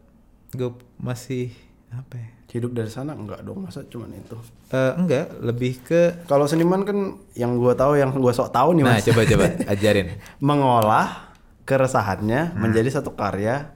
gue 0.51 0.75
masih 0.99 1.55
apa 1.95 2.19
ya? 2.19 2.29
Hidup 2.55 2.71
dari 2.71 2.87
sana? 2.87 3.19
Enggak 3.19 3.43
dong, 3.43 3.67
masa 3.67 3.83
cuman 3.83 4.15
itu. 4.15 4.39
Eh, 4.71 4.93
enggak. 4.95 5.27
Lebih 5.43 5.83
ke 5.83 6.23
Kalau 6.31 6.47
seniman 6.47 6.87
kan 6.87 7.19
yang 7.35 7.59
gua 7.59 7.75
tahu 7.75 7.99
yang 7.99 8.15
gua 8.15 8.31
sok 8.31 8.55
tahu 8.55 8.79
nih 8.79 8.87
nah 8.87 8.95
Mas. 8.95 9.07
coba 9.11 9.27
coba. 9.27 9.47
Ajarin. 9.75 10.15
Mengolah 10.39 11.35
keresahannya 11.67 12.55
menjadi 12.55 12.95
satu 12.95 13.19
karya 13.19 13.74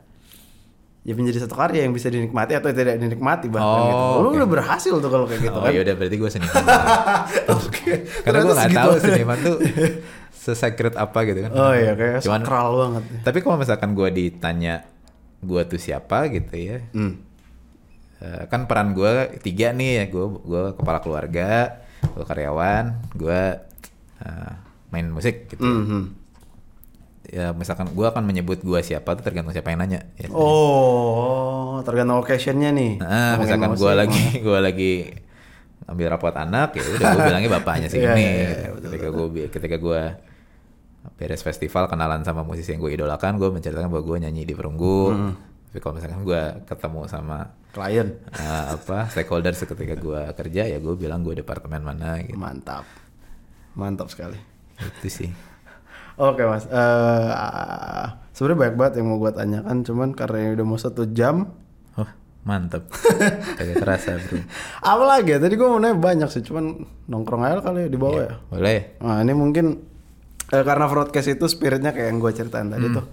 ya 1.09 1.17
menjadi 1.17 1.39
satu 1.41 1.57
karya 1.57 1.81
yang 1.83 1.91
bisa 1.91 2.07
dinikmati 2.07 2.53
atau 2.53 2.69
tidak 2.69 2.97
dinikmati 2.97 3.49
bahkan 3.49 3.65
Oh, 3.65 3.81
gitu. 3.81 4.05
Lu 4.21 4.29
udah 4.37 4.49
berhasil 4.51 4.93
tuh 4.95 5.09
kalau 5.09 5.25
kayak 5.25 5.41
gitu 5.43 5.57
oh 5.57 5.65
kan. 5.65 5.73
ya 5.73 5.81
udah 5.81 5.95
berarti 5.95 6.17
gue 6.17 6.31
seniman 6.31 6.65
Oke. 7.57 7.93
karena 8.21 8.39
gue 8.39 8.49
nggak 8.51 8.69
segitu. 8.69 8.79
tahu 8.79 8.93
seniman 8.99 9.39
tuh 9.39 9.57
sesecret 10.45 10.95
apa 10.95 11.19
gitu 11.25 11.39
kan 11.43 11.51
Oh 11.51 11.73
iya 11.73 11.93
kayak 11.93 12.21
Cuman- 12.21 12.45
sakral 12.45 12.69
banget. 12.75 13.03
Tapi 13.23 13.39
kalau 13.41 13.57
misalkan 13.57 13.91
gue 13.93 14.09
ditanya 14.11 14.85
gue 15.39 15.63
tuh 15.65 15.79
siapa 15.79 16.29
gitu 16.29 16.53
ya, 16.53 16.83
Hmm. 16.91 17.15
eh, 18.19 18.43
kan 18.47 18.67
peran 18.67 18.91
gue 18.91 19.09
tiga 19.41 19.71
nih 19.71 19.91
ya, 19.95 20.05
gue 20.09 20.25
gue 20.37 20.63
kepala 20.75 20.99
keluarga, 20.99 21.79
gue 22.05 22.25
karyawan, 22.27 22.85
gue 23.15 23.41
eh, 24.19 24.53
main 24.89 25.07
musik 25.07 25.49
gitu. 25.49 25.63
Mhm. 25.63 26.03
Ya 27.29 27.53
misalkan 27.53 27.93
gue 27.93 28.07
akan 28.09 28.25
menyebut 28.25 28.65
gue 28.65 28.81
siapa 28.81 29.13
tuh 29.13 29.21
tergantung 29.21 29.53
siapa 29.53 29.69
yang 29.69 29.85
nanya. 29.85 30.01
Ya. 30.17 30.33
Oh, 30.33 31.85
tergantung 31.85 32.25
occasionnya 32.25 32.73
nih. 32.73 32.97
Nah, 33.05 33.37
misalkan 33.37 33.77
gue 33.77 33.93
lagi 33.93 34.25
gue 34.47 34.59
lagi 34.59 34.93
ambil 35.89 36.13
rapot 36.13 36.37
anak 36.37 36.77
ya 36.77 36.85
udah 36.85 37.07
gue 37.17 37.23
bilangnya 37.33 37.51
bapaknya 37.61 37.89
sih 37.89 38.01
Iya, 38.05 38.13
ini. 38.13 38.25
iya, 38.25 38.49
iya, 38.49 38.69
ketika 38.77 39.09
gue 39.09 39.27
ketika 39.49 39.77
gue 39.81 40.01
beres 41.17 41.41
festival 41.41 41.89
kenalan 41.89 42.21
sama 42.21 42.45
musisi 42.45 42.77
yang 42.77 42.85
gue 42.85 42.93
idolakan, 42.93 43.41
gue 43.41 43.49
menceritakan 43.49 43.89
bahwa 43.89 44.05
gue 44.05 44.17
nyanyi 44.29 44.43
di 44.45 44.53
Perunggu. 44.53 45.01
Hmm. 45.13 45.33
Tapi 45.69 45.79
kalau 45.81 45.95
misalkan 46.01 46.25
gue 46.25 46.43
ketemu 46.65 47.01
sama 47.09 47.39
klien. 47.73 48.09
eh, 48.33 48.65
apa 48.73 49.09
stakeholder 49.13 49.53
ketika 49.53 49.95
gue 49.97 50.21
kerja 50.33 50.63
ya 50.65 50.79
gue 50.81 50.95
bilang 50.97 51.21
gue 51.21 51.37
departemen 51.37 51.85
mana 51.85 52.21
gitu. 52.25 52.37
Mantap. 52.37 52.85
Mantap 53.77 54.09
sekali. 54.09 54.37
Itu 54.81 55.09
sih. 55.13 55.29
Oke 56.19 56.43
mas, 56.43 56.67
Eh 56.67 58.05
sebenarnya 58.33 58.59
banyak 58.61 58.77
banget 58.77 58.95
yang 58.99 59.07
mau 59.07 59.19
gue 59.19 59.33
tanyakan, 59.33 59.77
cuman 59.81 60.09
karena 60.13 60.53
udah 60.53 60.67
mau 60.67 60.77
satu 60.77 61.07
jam, 61.09 61.51
Oh, 61.95 62.07
mantep. 62.45 62.87
Kagak 63.59 63.77
terasa, 63.77 64.15
Bro. 64.17 64.43
apa 64.81 65.05
lagi 65.05 65.31
ya? 65.31 65.39
Tadi 65.39 65.55
gue 65.55 65.65
mau 65.65 65.79
nanya 65.79 65.95
banyak 65.95 66.29
sih, 66.29 66.43
cuman 66.43 66.75
nongkrong 67.05 67.43
aja 67.43 67.59
kali 67.61 67.87
ya 67.87 67.89
di 67.89 67.97
bawah 67.97 68.21
ya. 68.21 68.35
Boleh. 68.49 68.99
Nah 68.99 69.19
ini 69.21 69.33
mungkin 69.33 69.67
eh, 70.49 70.65
karena 70.65 70.87
broadcast 70.87 71.29
itu 71.29 71.45
spiritnya 71.45 71.91
kayak 71.91 72.09
yang 72.09 72.19
gue 72.19 72.33
ceritain 72.33 72.69
tadi 72.69 72.89
tuh 72.91 73.07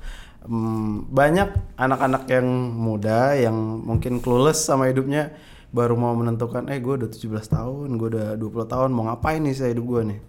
Hmm, 0.46 1.10
banyak 1.10 1.74
anak-anak 1.74 2.30
yang 2.30 2.46
muda 2.72 3.34
yang 3.34 3.58
mungkin 3.82 4.22
clueless 4.22 4.62
sama 4.62 4.86
hidupnya 4.86 5.34
baru 5.74 5.98
mau 5.98 6.14
menentukan 6.14 6.70
eh 6.70 6.78
gue 6.78 7.02
udah 7.02 7.10
17 7.10 7.18
tahun 7.50 7.90
gue 7.92 8.08
udah 8.14 8.28
20 8.38 8.54
tahun 8.70 8.94
mau 8.94 9.10
ngapain 9.10 9.42
nih 9.42 9.52
saya 9.52 9.74
hidup 9.74 9.90
gue 9.90 10.02
nih 10.06 10.20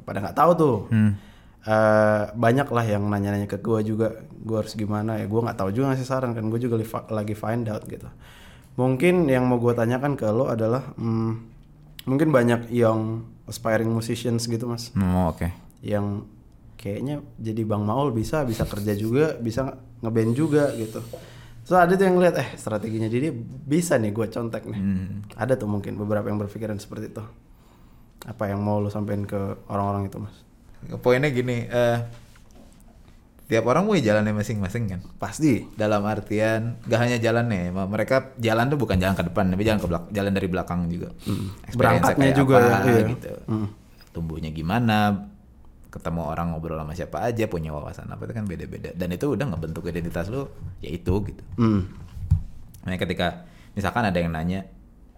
pada 0.00 0.22
nggak 0.22 0.38
tahu 0.38 0.50
tuh 0.54 0.76
Hmm. 0.94 1.18
Eh, 1.66 2.24
banyak 2.38 2.70
lah 2.70 2.86
yang 2.86 3.10
nanya-nanya 3.10 3.50
ke 3.50 3.58
gue 3.58 3.82
juga 3.82 4.22
gue 4.30 4.56
harus 4.56 4.78
gimana 4.78 5.18
ya 5.18 5.26
gue 5.26 5.40
nggak 5.42 5.58
tahu 5.58 5.74
juga 5.74 5.90
ngasih 5.90 6.06
saran 6.06 6.30
kan 6.30 6.46
gue 6.46 6.60
juga 6.62 6.78
lagi 7.10 7.34
find 7.34 7.66
out 7.66 7.82
gitu. 7.90 8.06
Mungkin 8.78 9.26
yang 9.26 9.50
mau 9.50 9.58
gue 9.58 9.74
tanyakan 9.74 10.14
ke 10.14 10.30
lo 10.30 10.46
adalah 10.46 10.94
hmm, 10.94 11.32
mungkin 12.06 12.30
banyak 12.30 12.70
yang 12.70 13.26
aspiring 13.50 13.90
musicians 13.90 14.46
gitu 14.46 14.70
mas. 14.70 14.94
Hmm, 14.94 15.28
oke. 15.28 15.50
yang 15.78 16.26
kayaknya 16.74 17.22
jadi 17.38 17.62
Bang 17.62 17.86
Maul 17.86 18.10
bisa 18.10 18.42
bisa 18.42 18.66
kerja 18.66 18.94
juga 18.94 19.34
bisa 19.36 19.82
ngeband 19.98 20.32
juga 20.38 20.70
gitu. 20.78 21.02
So 21.66 21.74
ada 21.74 21.98
tuh 21.98 22.06
yang 22.06 22.22
lihat 22.22 22.38
eh 22.38 22.48
strateginya 22.54 23.10
dia 23.10 23.34
bisa 23.66 23.98
nih 23.98 24.14
gue 24.14 24.26
contek 24.30 24.62
nih. 24.62 24.78
Ada 25.34 25.58
tuh 25.58 25.66
mungkin 25.66 25.98
beberapa 25.98 26.30
yang 26.30 26.38
berpikiran 26.38 26.78
seperti 26.78 27.12
itu. 27.12 27.24
Apa 28.24 28.46
yang 28.46 28.62
mau 28.62 28.78
lo 28.78 28.88
sampein 28.88 29.26
ke 29.26 29.68
orang-orang 29.68 30.06
itu 30.08 30.22
mas 30.22 30.47
Poinnya 31.02 31.30
gini, 31.34 31.66
eh 31.66 31.98
tiap 33.48 33.64
orang 33.64 33.88
punya 33.88 34.12
jalannya 34.12 34.36
masing-masing 34.36 34.84
kan. 34.92 35.00
pasti 35.16 35.64
Dalam 35.72 36.04
artian 36.04 36.76
gak 36.84 37.00
hanya 37.00 37.16
jalannya, 37.16 37.72
mereka 37.72 38.36
jalan 38.36 38.68
tuh 38.68 38.76
bukan 38.76 39.00
jalan 39.00 39.16
ke 39.16 39.24
depan, 39.24 39.48
tapi 39.48 39.62
jalan 39.64 39.80
ke 39.80 39.88
belak 39.88 40.04
jalan 40.12 40.32
dari 40.36 40.48
belakang 40.52 40.80
juga. 40.92 41.08
Experience-nya 41.64 41.74
Berangkatnya 41.74 42.30
juga 42.36 42.54
apa, 42.60 42.84
ya, 42.84 42.92
iya. 42.92 43.08
gitu. 43.08 43.32
Tumbuhnya 44.12 44.52
gimana, 44.52 45.28
ketemu 45.88 46.20
orang 46.28 46.52
ngobrol 46.52 46.76
sama 46.76 46.92
siapa 46.92 47.24
aja, 47.24 47.48
punya 47.48 47.72
wawasan 47.72 48.12
apa 48.12 48.28
itu 48.28 48.34
kan 48.36 48.44
beda-beda. 48.44 48.92
Dan 48.92 49.16
itu 49.16 49.32
udah 49.32 49.46
ngebentuk 49.48 49.88
identitas 49.88 50.28
lu, 50.28 50.44
ya 50.84 50.92
itu 50.92 51.14
gitu. 51.24 51.42
Hmm. 51.56 51.88
Nah, 52.84 53.00
ketika 53.00 53.48
misalkan 53.72 54.04
ada 54.04 54.16
yang 54.20 54.32
nanya 54.32 54.68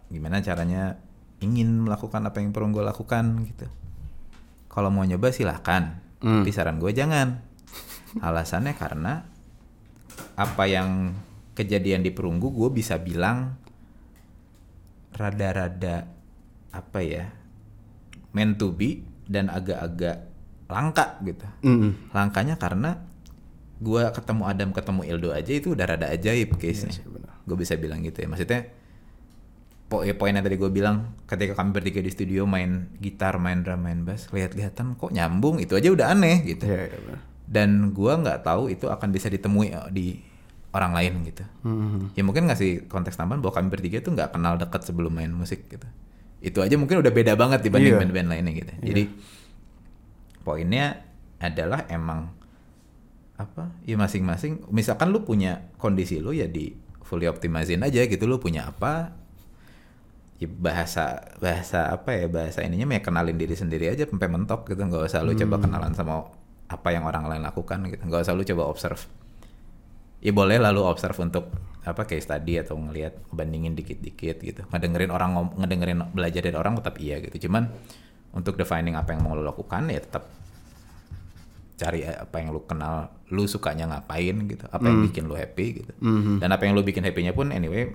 gimana 0.06 0.38
caranya 0.42 0.98
ingin 1.42 1.82
melakukan 1.82 2.22
apa 2.22 2.38
yang 2.38 2.54
perlu 2.54 2.70
gue 2.78 2.84
lakukan 2.86 3.42
gitu. 3.46 3.66
Kalau 4.70 4.88
mau 4.88 5.02
nyoba 5.02 5.34
silahkan. 5.34 5.98
Hmm. 6.22 6.46
Tapi 6.46 6.50
saran 6.54 6.78
gue 6.78 6.94
jangan. 6.94 7.42
Alasannya 8.22 8.74
karena 8.78 9.26
apa 10.38 10.64
yang 10.70 11.14
kejadian 11.58 12.06
di 12.06 12.14
perunggu 12.14 12.48
gue 12.54 12.70
bisa 12.72 12.96
bilang 13.02 13.58
rada-rada 15.14 16.08
apa 16.70 17.00
ya 17.02 17.28
meant 18.32 18.56
to 18.56 18.70
be 18.70 19.02
dan 19.26 19.50
agak-agak 19.50 20.30
langka 20.70 21.18
gitu. 21.26 21.46
Mm-mm. 21.66 22.14
Langkanya 22.14 22.54
karena 22.54 23.02
gua 23.82 24.14
ketemu 24.14 24.42
Adam 24.46 24.70
ketemu 24.70 25.02
Ildo 25.06 25.28
aja 25.34 25.52
itu 25.52 25.74
udah 25.74 25.86
rada 25.86 26.06
ajaib 26.10 26.54
case-nya. 26.56 26.94
Iya 26.94 27.02
sih, 27.02 27.06
benar. 27.10 27.34
gue 27.42 27.56
bisa 27.58 27.74
bilang 27.74 28.06
gitu 28.06 28.22
ya. 28.22 28.28
Maksudnya 28.30 28.70
po 29.90 30.06
ya, 30.06 30.14
poin 30.14 30.30
yang 30.30 30.46
tadi 30.46 30.54
gue 30.54 30.70
bilang 30.70 31.18
ketika 31.26 31.58
kami 31.58 31.74
bertiga 31.74 31.98
di 31.98 32.14
studio 32.14 32.46
main 32.46 32.94
gitar, 33.02 33.42
main 33.42 33.66
drum, 33.66 33.82
main 33.82 34.06
bass, 34.06 34.30
lihat-lihatan 34.30 34.94
kok 34.94 35.10
nyambung 35.10 35.58
itu 35.58 35.74
aja 35.74 35.90
udah 35.90 36.14
aneh 36.14 36.46
gitu. 36.46 36.70
Iya, 36.70 36.86
iya, 36.86 36.98
benar. 37.02 37.20
Dan 37.50 37.90
gua 37.90 38.14
nggak 38.14 38.46
tahu 38.46 38.70
itu 38.70 38.86
akan 38.86 39.10
bisa 39.10 39.26
ditemui 39.26 39.74
eh, 39.74 39.88
di 39.90 40.06
orang 40.70 40.94
lain 40.94 41.26
gitu. 41.26 41.42
Mhm. 41.66 42.14
Ya 42.14 42.22
mungkin 42.22 42.46
ngasih 42.46 42.86
konteks 42.86 43.18
tambahan 43.18 43.42
bahwa 43.42 43.58
kami 43.58 43.66
bertiga 43.74 43.98
tuh 43.98 44.14
nggak 44.14 44.30
kenal 44.30 44.54
dekat 44.54 44.86
sebelum 44.86 45.10
main 45.10 45.34
musik 45.34 45.66
gitu. 45.66 45.82
Itu 46.38 46.62
aja 46.62 46.78
mungkin 46.78 47.02
udah 47.02 47.10
beda 47.10 47.34
banget 47.34 47.66
dibanding 47.66 47.98
Iya. 47.98 48.00
band-band 48.06 48.28
lainnya 48.30 48.52
gitu. 48.54 48.72
Jadi 48.78 49.02
poinnya 50.40 51.02
adalah 51.42 51.90
emang 51.90 52.30
apa? 53.34 53.74
Ya 53.82 53.98
masing-masing. 53.98 54.70
Misalkan 54.70 55.10
lu 55.10 55.26
punya 55.26 55.68
kondisi 55.76 56.22
lu 56.22 56.30
ya 56.30 56.46
di 56.46 56.70
fully 57.02 57.26
optimizin 57.26 57.82
aja 57.82 58.06
gitu. 58.06 58.24
Lu 58.30 58.38
punya 58.38 58.70
apa? 58.70 59.19
Ya 60.40 60.48
bahasa 60.48 61.20
bahasa 61.36 61.92
apa 61.92 62.16
ya 62.16 62.24
bahasa 62.24 62.64
ininya 62.64 62.88
ya 62.96 63.04
kenalin 63.04 63.36
diri 63.36 63.52
sendiri 63.52 63.92
aja 63.92 64.08
sampai 64.08 64.28
mentok 64.32 64.64
gitu. 64.72 64.80
Nggak 64.80 65.12
usah 65.12 65.20
lu 65.20 65.36
coba 65.36 65.60
kenalan 65.60 65.92
sama 65.92 66.24
apa 66.64 66.88
yang 66.96 67.04
orang 67.04 67.28
lain 67.28 67.44
lakukan 67.44 67.84
gitu. 67.92 68.00
Nggak 68.08 68.24
usah 68.24 68.32
lu 68.32 68.42
coba 68.48 68.62
observe. 68.72 69.04
Ya 70.24 70.32
boleh 70.32 70.56
lalu 70.56 70.80
observe 70.80 71.16
untuk 71.20 71.52
apa 71.80 72.04
kayak 72.04 72.24
study 72.24 72.60
atau 72.60 72.76
ngelihat 72.76 73.20
bandingin 73.28 73.76
dikit-dikit 73.76 74.36
gitu. 74.40 74.60
Ngedengerin 74.72 75.12
orang 75.12 75.30
ngom- 75.36 75.54
ngedengerin 75.60 76.08
belajar 76.12 76.40
dari 76.40 76.56
orang 76.56 76.76
tetap 76.80 76.96
iya 76.96 77.20
gitu. 77.20 77.48
Cuman 77.48 77.68
untuk 78.32 78.56
defining 78.56 78.96
apa 78.96 79.12
yang 79.12 79.20
mau 79.20 79.36
lo 79.36 79.44
lakukan 79.44 79.92
ya 79.92 80.00
tetap 80.00 80.24
cari 81.76 82.04
apa 82.04 82.36
yang 82.36 82.52
lu 82.52 82.60
kenal 82.64 83.08
lu 83.28 83.44
sukanya 83.44 83.88
ngapain 83.88 84.36
gitu. 84.44 84.64
Apa 84.68 84.88
yang 84.88 85.04
bikin 85.08 85.24
lu 85.28 85.36
happy 85.36 85.84
gitu. 85.84 85.92
Dan 86.40 86.48
apa 86.48 86.64
yang 86.64 86.76
lu 86.76 86.80
bikin 86.80 87.04
happynya 87.04 87.32
pun 87.32 87.52
anyway 87.52 87.92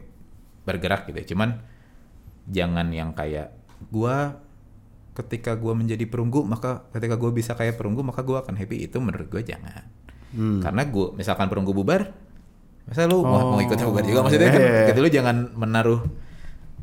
bergerak 0.62 1.06
gitu. 1.10 1.34
Cuman 1.34 1.62
jangan 2.46 2.88
yang 2.90 3.12
kayak 3.12 3.52
gua 3.90 4.42
ketika 5.16 5.56
gua 5.56 5.74
menjadi 5.74 6.04
perunggu 6.06 6.44
maka 6.44 6.86
ketika 6.92 7.16
gua 7.16 7.32
bisa 7.32 7.56
kayak 7.56 7.80
perunggu 7.80 8.04
maka 8.04 8.22
gua 8.22 8.44
akan 8.44 8.56
happy 8.56 8.86
itu 8.86 8.98
menurut 9.00 9.28
gua 9.28 9.42
jangan 9.42 9.86
Hmm. 10.36 10.60
karena 10.60 10.84
gua 10.84 11.16
misalkan 11.16 11.48
perunggu 11.48 11.72
bubar 11.72 12.12
masa 12.84 13.08
lu 13.08 13.24
mau, 13.24 13.56
mau 13.56 13.60
ikut 13.64 13.80
bubar 13.80 14.04
juga 14.04 14.20
maksudnya 14.20 14.52
kan 14.52 14.60
iya, 14.62 14.72
iya. 14.84 14.88
gitu 14.92 15.00
lu 15.00 15.08
jangan 15.08 15.36
menaruh 15.56 16.04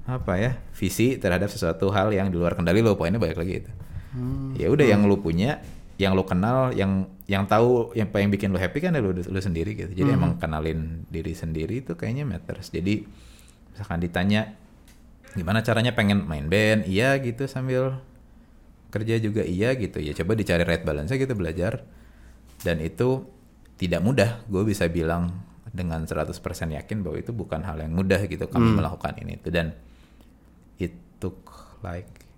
apa 0.03 0.41
ya 0.41 0.51
visi 0.73 1.21
terhadap 1.21 1.47
sesuatu 1.47 1.93
hal 1.93 2.11
yang 2.11 2.33
di 2.33 2.41
luar 2.41 2.57
kendali 2.57 2.81
lo 2.81 2.97
poinnya 2.97 3.21
balik 3.21 3.37
lagi 3.37 3.61
itu 3.61 3.73
Hmm. 4.13 4.53
ya 4.57 4.69
udah 4.69 4.85
yang 4.85 5.05
lu 5.05 5.21
punya 5.21 5.61
yang 5.97 6.13
lu 6.13 6.25
kenal 6.25 6.69
yang 6.73 7.09
yang 7.25 7.45
tahu 7.45 7.93
yang 7.93 8.09
apa 8.09 8.21
yang 8.21 8.29
bikin 8.29 8.53
lu 8.53 8.61
happy 8.61 8.81
kan 8.81 8.93
ya 8.93 9.01
lu 9.01 9.13
lu 9.13 9.41
sendiri 9.41 9.73
gitu 9.73 9.93
jadi 9.93 10.13
Hmm. 10.13 10.19
emang 10.21 10.33
kenalin 10.37 11.05
diri 11.09 11.33
sendiri 11.33 11.81
itu 11.81 11.93
kayaknya 11.93 12.25
matters 12.25 12.69
jadi 12.69 13.05
misalkan 13.73 14.01
ditanya 14.01 14.53
gimana 15.33 15.61
caranya 15.61 15.93
pengen 15.93 16.25
main 16.25 16.47
band? 16.47 16.85
Iya 16.85 17.17
gitu 17.19 17.45
sambil 17.47 18.01
kerja 18.89 19.17
juga. 19.17 19.43
Iya 19.43 19.75
gitu. 19.75 19.99
Ya 19.99 20.13
coba 20.13 20.33
dicari 20.35 20.63
right 20.63 20.83
balance 20.83 21.11
gitu 21.11 21.33
belajar. 21.33 21.85
Dan 22.61 22.79
itu 22.79 23.25
tidak 23.77 24.01
mudah. 24.01 24.45
Gue 24.47 24.63
bisa 24.63 24.87
bilang 24.87 25.43
dengan 25.67 26.05
100% 26.05 26.29
yakin 26.69 27.01
bahwa 27.01 27.17
itu 27.17 27.33
bukan 27.33 27.65
hal 27.65 27.81
yang 27.81 27.97
mudah 27.97 28.21
gitu 28.23 28.45
kami 28.45 28.77
melakukan 28.77 29.17
ini 29.17 29.41
itu 29.41 29.49
dan 29.49 29.73
it 30.77 30.93
took 31.17 31.49
like 31.81 32.29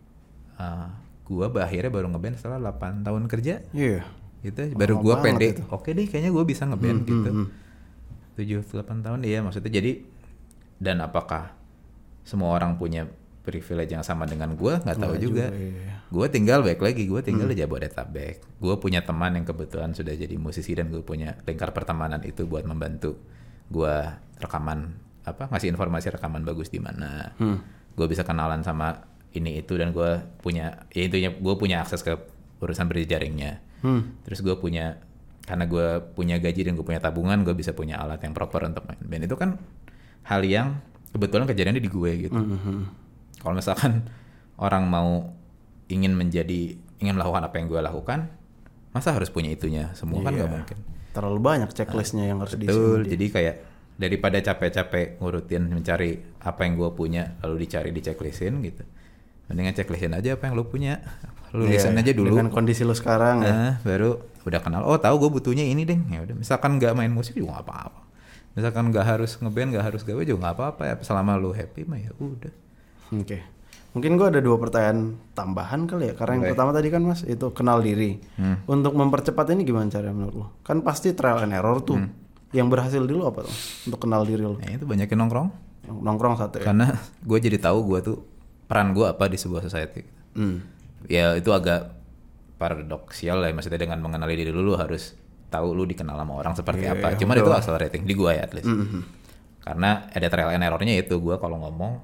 uh, 0.55 0.87
gue 1.27 1.43
akhirnya 1.59 1.91
baru 1.91 2.15
ngeband 2.15 2.39
setelah 2.39 2.71
8 2.71 3.03
tahun 3.03 3.27
kerja. 3.27 3.55
Iya. 3.75 4.07
gitu 4.41 4.77
baru 4.77 5.01
Lama 5.01 5.03
gue 5.03 5.15
pede. 5.25 5.49
oke 5.67 5.89
deh 5.89 6.05
kayaknya 6.05 6.31
gue 6.31 6.45
bisa 6.45 6.63
ngeband 6.63 7.01
Hmm, 7.01 7.09
gitu. 7.09 7.31
hmm, 7.33 7.39
hmm. 7.43 7.49
tujuh 8.37 8.61
delapan 8.71 8.99
tahun 9.03 9.21
iya 9.25 9.39
maksudnya. 9.41 9.73
Jadi 9.73 9.93
dan 10.79 11.03
apakah 11.03 11.51
semua 12.25 12.51
orang 12.51 12.75
punya 12.75 13.07
privilege 13.45 13.93
yang 13.93 14.01
sama 14.01 14.25
dengan 14.25 14.57
gue 14.57 14.81
nggak 14.81 14.97
tahu 14.97 15.21
juga, 15.21 15.53
juga, 15.53 15.61
iya. 15.61 16.01
gue 16.09 16.27
tinggal 16.33 16.65
baik 16.65 16.81
lagi 16.81 17.05
gue 17.05 17.21
tinggal 17.21 17.45
Hmm. 17.45 17.53
di 17.53 17.61
Jabodetabek 17.61 18.35
gue 18.57 18.75
punya 18.81 19.05
teman 19.05 19.37
yang 19.37 19.45
kebetulan 19.45 19.93
sudah 19.93 20.17
jadi 20.17 20.33
musisi 20.35 20.73
dan 20.73 20.89
gue 20.89 21.05
punya 21.05 21.37
lingkar 21.45 21.77
pertemanan 21.77 22.25
itu 22.25 22.49
buat 22.49 22.65
membantu 22.65 23.21
gue 23.69 23.95
rekaman 24.41 24.97
apa 25.25 25.53
ngasih 25.53 25.69
informasi 25.69 26.09
rekaman 26.11 26.41
bagus 26.41 26.73
di 26.73 26.81
mana 26.81 27.37
Hmm. 27.37 27.61
gue 27.93 28.07
bisa 28.09 28.25
kenalan 28.25 28.65
sama 28.65 29.05
ini 29.37 29.61
itu 29.61 29.77
dan 29.77 29.93
gue 29.93 30.25
punya 30.41 30.89
ya 30.89 31.05
intinya 31.05 31.29
gue 31.37 31.55
punya 31.55 31.85
akses 31.85 32.01
ke 32.01 32.17
urusan 32.65 32.89
berjaringnya 32.89 33.61
Hmm. 33.85 34.17
terus 34.25 34.41
gue 34.41 34.57
punya 34.57 34.97
karena 35.45 35.69
gue 35.69 35.87
punya 36.17 36.41
gaji 36.41 36.65
dan 36.65 36.73
gue 36.73 36.81
punya 36.81 36.97
tabungan 36.97 37.45
gue 37.45 37.53
bisa 37.53 37.77
punya 37.77 38.01
alat 38.01 38.25
yang 38.25 38.33
proper 38.33 38.65
untuk 38.65 38.89
main 38.89 38.97
band 39.05 39.29
itu 39.29 39.37
kan 39.37 39.61
hal 40.25 40.41
yang 40.41 40.81
kebetulan 41.15 41.47
kejadiannya 41.47 41.79
di 41.79 41.89
gue 41.89 42.11
gitu 42.21 42.35
Hmm, 42.35 42.91
kalau 43.39 43.55
misalkan 43.55 44.11
orang 44.57 44.85
mau 44.85 45.31
ingin 45.87 46.13
menjadi 46.13 46.75
ingin 46.97 47.15
melakukan 47.15 47.43
apa 47.43 47.55
yang 47.55 47.67
gue 47.69 47.79
lakukan 47.79 48.29
masa 48.91 49.11
harus 49.11 49.29
punya 49.29 49.49
itunya 49.49 49.91
semua 49.93 50.21
kan 50.21 50.31
Iya. 50.31 50.39
nggak 50.41 50.51
mungkin 50.53 50.79
Terlalu 51.13 51.39
banyak 51.41 51.71
checklistnya 51.71 52.27
yang 52.27 52.39
harus 52.39 52.55
diisi. 52.55 52.67
betul 52.67 53.01
jadi 53.05 53.27
kayak 53.29 53.55
daripada 53.95 54.39
capek-capek 54.41 55.07
ngurutin 55.17 55.63
mencari 55.69 56.11
apa 56.41 56.61
yang 56.61 56.75
gue 56.75 56.91
punya 56.91 57.39
lalu 57.41 57.63
dicari 57.63 57.89
di 57.89 58.01
checklistin 58.01 58.59
gitu 58.61 58.83
mendingan 59.45 59.71
checklistin 59.73 60.11
aja 60.11 60.35
apa 60.35 60.45
yang 60.45 60.55
lo 60.55 60.67
punya 60.67 60.99
lu 61.51 61.63
Iya, 61.65 61.79
listen 61.79 61.95
aja 61.95 62.11
dulu 62.11 62.35
Dengan 62.35 62.51
kondisi 62.51 62.83
lu 62.83 62.91
sekarang 62.93 63.41
ya. 63.41 63.53
Nah, 63.53 63.75
baru 63.81 64.19
udah 64.43 64.59
kenal. 64.59 64.83
Oh, 64.83 64.99
tahu 64.99 65.15
gue 65.17 65.31
butuhnya 65.33 65.63
ini 65.63 65.87
deh. 65.87 65.95
Ya 66.11 66.21
udah, 66.21 66.35
misalkan 66.35 66.77
nggak 66.77 66.93
main 66.93 67.09
musik 67.09 67.33
juga 67.33 67.63
apa-apa. 67.63 68.04
Misalkan 68.55 68.95
nggak 68.95 69.07
harus 69.07 69.35
ngeband, 69.43 69.75
nggak 69.75 69.85
harus 69.85 70.03
gawe 70.07 70.23
juga 70.23 70.39
nggak 70.47 70.55
apa-apa 70.55 70.83
ya. 70.87 70.95
Selama 71.03 71.35
lu 71.35 71.51
happy 71.51 71.83
mah 71.87 71.99
ya 71.99 72.11
udah. 72.19 72.55
Oke. 73.15 73.39
Mungkin 73.95 74.19
gua 74.19 74.27
ada 74.31 74.43
dua 74.43 74.59
pertanyaan 74.59 75.15
tambahan 75.39 75.87
kali 75.87 76.11
ya. 76.11 76.15
Karena 76.19 76.33
yang 76.39 76.43
Boleh. 76.47 76.53
pertama 76.55 76.71
tadi 76.75 76.89
kan 76.91 77.03
Mas 77.07 77.23
itu 77.23 77.47
kenal 77.55 77.79
diri. 77.83 78.19
Hmm. 78.39 78.59
Untuk 78.67 78.95
mempercepat 78.95 79.55
ini 79.55 79.63
gimana 79.63 79.87
cara 79.91 80.11
menurut 80.11 80.35
lu? 80.35 80.47
Kan 80.67 80.83
pasti 80.83 81.15
trial 81.15 81.47
and 81.47 81.55
error 81.55 81.79
tuh. 81.83 81.99
Hmm. 81.99 82.11
Yang 82.55 82.69
berhasil 82.71 83.03
dulu 83.03 83.23
apa 83.27 83.47
tuh? 83.47 83.55
Untuk 83.91 84.01
kenal 84.03 84.23
diri 84.27 84.43
lu. 84.43 84.59
Nah, 84.59 84.71
itu 84.71 84.87
banyakin 84.87 85.19
nongkrong. 85.19 85.49
Yang 85.91 85.97
nongkrong 86.03 86.35
satu 86.39 86.55
ya. 86.63 86.67
Karena 86.71 86.87
gue 87.31 87.39
jadi 87.39 87.59
tahu 87.59 87.79
gue 87.87 87.99
tuh 88.03 88.19
peran 88.67 88.95
gue 88.95 89.07
apa 89.07 89.27
di 89.31 89.39
sebuah 89.39 89.63
society. 89.63 90.03
Hmm. 90.35 90.63
Ya 91.07 91.39
itu 91.39 91.51
agak 91.55 91.95
paradoksial 92.59 93.43
lah. 93.43 93.51
ya. 93.51 93.55
Maksudnya 93.55 93.79
dengan 93.79 94.03
mengenali 94.03 94.35
diri 94.39 94.51
lu, 94.51 94.63
lu 94.63 94.75
harus 94.75 95.15
tahu 95.55 95.69
lu 95.71 95.87
dikenal 95.87 96.19
sama 96.19 96.35
orang 96.35 96.53
seperti 96.53 96.85
Iya, 96.85 96.99
apa. 96.99 97.07
iya, 97.15 97.19
Cuman 97.23 97.35
betul. 97.39 97.47
itu 97.47 97.53
accelerating 97.55 98.03
di 98.03 98.15
gue 98.15 98.31
ya 98.35 98.43
at 98.43 98.53
least. 98.53 98.67
Mhm. 98.67 99.01
Karena 99.63 99.91
ada 100.11 100.27
trial 100.27 100.51
and 100.51 100.61
errornya 100.61 100.95
itu 100.99 101.15
gue 101.17 101.37
kalau 101.39 101.63
ngomong, 101.63 102.03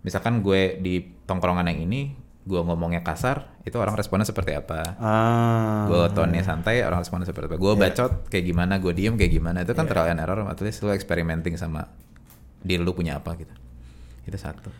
misalkan 0.00 0.40
gue 0.40 0.80
di 0.80 0.98
tongkrongan 1.22 1.68
yang 1.68 1.84
ini, 1.84 2.16
gue 2.40 2.56
ngomongnya 2.58 3.04
kasar, 3.04 3.46
itu 3.62 3.76
orang 3.76 3.94
responnya 3.94 4.24
seperti 4.24 4.56
apa? 4.56 4.96
Ah. 4.98 5.84
Gue 5.86 6.08
tone 6.10 6.40
santai, 6.40 6.82
orang 6.82 6.98
responnya 6.98 7.28
seperti 7.28 7.46
apa? 7.46 7.56
Gue 7.56 7.76
bacot 7.76 8.26
kayak 8.26 8.42
gimana, 8.42 8.80
gue 8.80 8.90
diem 8.90 9.14
kayak 9.14 9.30
gimana? 9.30 9.62
Itu 9.62 9.76
kan 9.76 9.86
Iya. 9.86 9.90
trial 9.92 10.08
and 10.10 10.20
error, 10.20 10.40
at 10.42 10.58
least 10.58 10.80
lu 10.80 10.90
experimenting 10.90 11.54
sama 11.54 11.86
diri 12.58 12.80
lu 12.80 12.90
punya 12.90 13.16
apa 13.16 13.36
gitu. 13.36 13.52
Itu 14.24 14.34
satu. 14.34 14.72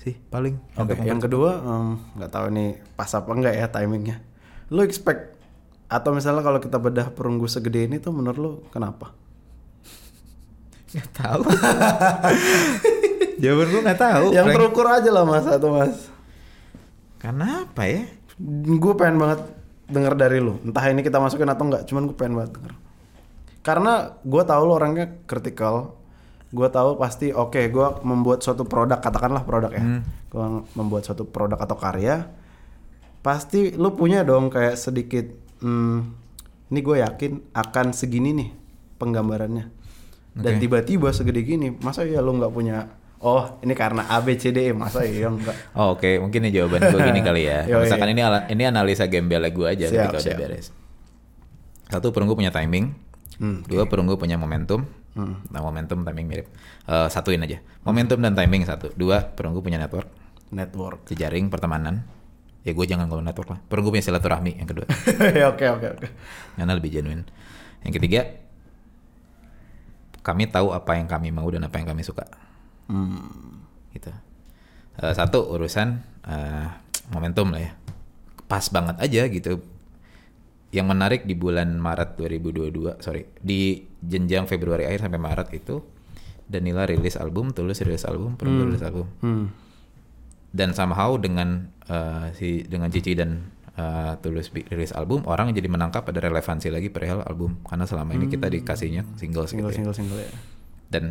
Sih 0.00 0.18
paling. 0.18 0.58
Untuk 0.74 0.98
yang 0.98 1.22
kedua 1.22 1.58
em, 1.58 2.00
nggak 2.18 2.30
tahu 2.32 2.46
nih 2.50 2.68
pas 2.96 3.06
apa 3.12 3.30
enggak 3.30 3.54
ya 3.54 3.66
timingnya. 3.68 4.18
Lu 4.72 4.82
expect 4.82 5.36
atau 5.92 6.16
misalnya 6.16 6.40
kalau 6.40 6.56
kita 6.56 6.80
bedah 6.80 7.12
perunggu 7.12 7.44
segede 7.44 7.84
ini 7.84 8.00
tuh 8.00 8.16
menurut 8.16 8.38
lu 8.40 8.52
kenapa? 8.72 9.12
Nggak 10.92 11.10
tahu. 11.12 11.42
Jawaban 13.42 13.68
gue 13.68 13.82
nggak 13.84 14.00
tahu. 14.00 14.26
yang 14.32 14.46
Frank. 14.48 14.56
terukur 14.60 14.86
aja 14.88 15.10
lah 15.12 15.24
mas 15.28 15.44
atau 15.48 15.68
mas. 15.76 16.08
Karena 17.20 17.68
apa 17.68 17.82
ya? 17.88 18.08
Gue 18.66 18.92
pengen 18.96 19.20
banget 19.20 19.40
denger 19.88 20.14
dari 20.16 20.38
lu. 20.40 20.56
Entah 20.64 20.84
ini 20.88 21.04
kita 21.04 21.20
masukin 21.20 21.48
atau 21.48 21.64
enggak, 21.68 21.84
cuman 21.88 22.08
gue 22.08 22.16
pengen 22.16 22.34
banget 22.40 22.52
denger. 22.56 22.72
Karena 23.62 24.16
gue 24.20 24.42
tahu 24.42 24.62
lu 24.64 24.72
orangnya 24.76 25.06
kritikal. 25.28 25.96
Gue 26.52 26.68
tahu 26.68 27.00
pasti 27.00 27.32
oke, 27.32 27.60
gue 27.72 27.86
membuat 28.04 28.44
suatu 28.44 28.68
produk, 28.68 29.00
katakanlah 29.00 29.44
produk 29.48 29.72
ya. 29.72 30.04
Gue 30.28 30.44
membuat 30.76 31.08
suatu 31.08 31.24
produk 31.24 31.56
atau 31.56 31.76
karya. 31.80 32.28
Pasti 33.24 33.72
lu 33.72 33.96
punya 33.96 34.26
dong 34.26 34.52
kayak 34.52 34.76
sedikit 34.76 35.41
hmm, 35.62 35.98
ini 36.68 36.80
gue 36.80 36.96
yakin 37.00 37.32
akan 37.54 37.86
segini 37.90 38.34
nih 38.34 38.48
penggambarannya. 38.98 39.70
Dan 40.32 40.56
Oke. 40.56 40.60
tiba-tiba 40.60 41.12
segede 41.12 41.40
gini, 41.42 41.70
masa 41.78 42.02
ya 42.02 42.18
lu 42.18 42.34
nggak 42.34 42.50
punya 42.50 42.76
Oh, 43.22 43.46
ini 43.62 43.70
karena 43.78 44.02
A 44.10 44.18
B 44.18 44.34
C 44.34 44.50
D 44.50 44.66
E, 44.66 44.74
masa 44.74 45.06
ya 45.06 45.30
enggak? 45.30 45.54
Oh, 45.78 45.94
Oke, 45.94 46.18
mungkin 46.18 46.42
ini 46.42 46.50
jawaban 46.50 46.82
gue 46.82 47.00
gini 47.00 47.22
kali 47.22 47.46
ya. 47.46 47.62
Misalkan 47.86 48.10
ini 48.10 48.18
ala- 48.18 48.50
ini 48.50 48.66
analisa 48.66 49.06
gembel 49.06 49.46
gue 49.46 49.62
aja 49.62 49.86
Siap, 49.86 50.10
ketika 50.10 50.18
udah 50.26 50.36
beres. 50.42 50.74
Satu 51.86 52.10
perunggu 52.10 52.34
punya 52.34 52.50
timing, 52.50 52.98
Hmm, 53.38 53.62
dua 53.64 53.86
perunggu 53.86 54.14
punya 54.16 54.34
momentum. 54.34 54.86
Nah 55.48 55.60
momentum 55.60 56.02
timing 56.02 56.26
mirip. 56.26 56.46
Eh, 56.84 57.08
satuin 57.08 57.38
aja. 57.38 57.62
Momentum 57.82 58.18
dan 58.18 58.34
timing 58.34 58.66
satu. 58.66 58.90
Dua 58.92 59.22
perunggu 59.22 59.60
punya 59.60 59.78
network, 59.78 60.10
Network. 60.50 61.06
jejaring, 61.06 61.46
pertemanan. 61.46 62.02
Ya 62.62 62.70
gue 62.70 62.86
jangan 62.86 63.10
ngomong 63.10 63.26
network 63.26 63.58
lah. 63.58 63.60
Perunggu 63.66 63.90
punya 63.90 64.06
silaturahmi 64.06 64.58
yang 64.62 64.68
kedua. 64.70 64.86
Oke 65.52 65.66
oke 65.66 65.86
oke. 65.98 66.06
Karena 66.54 66.72
lebih 66.78 66.94
genuine. 66.94 67.26
Yang 67.82 67.98
ketiga, 67.98 68.20
kami 70.22 70.46
tahu 70.46 70.70
apa 70.70 70.94
yang 70.94 71.10
kami 71.10 71.34
mau 71.34 71.50
dan 71.50 71.66
apa 71.66 71.82
yang 71.82 71.90
kami 71.90 72.06
suka. 72.06 72.22
Hmm. 72.86 73.66
gitu. 73.90 74.14
Eh, 75.02 75.14
satu 75.14 75.50
urusan 75.58 75.98
eh, 76.30 76.68
momentum 77.10 77.50
lah 77.50 77.66
ya. 77.66 77.72
Pas 78.46 78.62
banget 78.70 78.96
aja 79.02 79.22
gitu. 79.26 79.58
Yang 80.72 80.86
menarik 80.86 81.20
di 81.26 81.34
bulan 81.36 81.76
Maret 81.76 82.16
2022, 82.16 83.02
sorry, 83.02 83.28
di 83.42 83.84
jenjang 84.00 84.48
Februari 84.48 84.88
akhir 84.88 85.04
sampai 85.04 85.20
Maret 85.20 85.52
itu 85.52 85.84
Danila 86.48 86.88
rilis 86.88 87.20
album, 87.20 87.52
Tulus 87.52 87.82
rilis 87.84 88.08
album, 88.08 88.38
Perunggu 88.40 88.72
rilis 88.72 88.84
album. 88.84 89.06
Hmm. 89.20 89.46
Dan 90.52 90.70
somehow 90.70 91.16
dengan 91.16 91.48
eh, 91.82 92.26
si 92.32 92.48
dengan 92.62 92.88
Cici 92.88 93.12
dan 93.12 93.50
Tulus 94.18 94.46
bi- 94.48 94.62
rilis 94.62 94.92
album, 94.92 95.24
orang 95.24 95.50
jadi 95.50 95.64
menangkap 95.66 96.04
ada 96.04 96.20
relevansi 96.20 96.68
lagi 96.68 96.86
perihal 96.86 97.20
album 97.22 97.56
karena 97.62 97.82
selama 97.82 98.12
ini 98.12 98.28
kita 98.28 98.46
dikasihnya 98.46 99.16
single 99.16 99.44
Single 99.44 99.72
gitu 99.72 99.72
ya. 99.72 99.76
single 99.80 99.96
single 99.96 100.20
ya. 100.20 100.30
Dan 100.86 101.04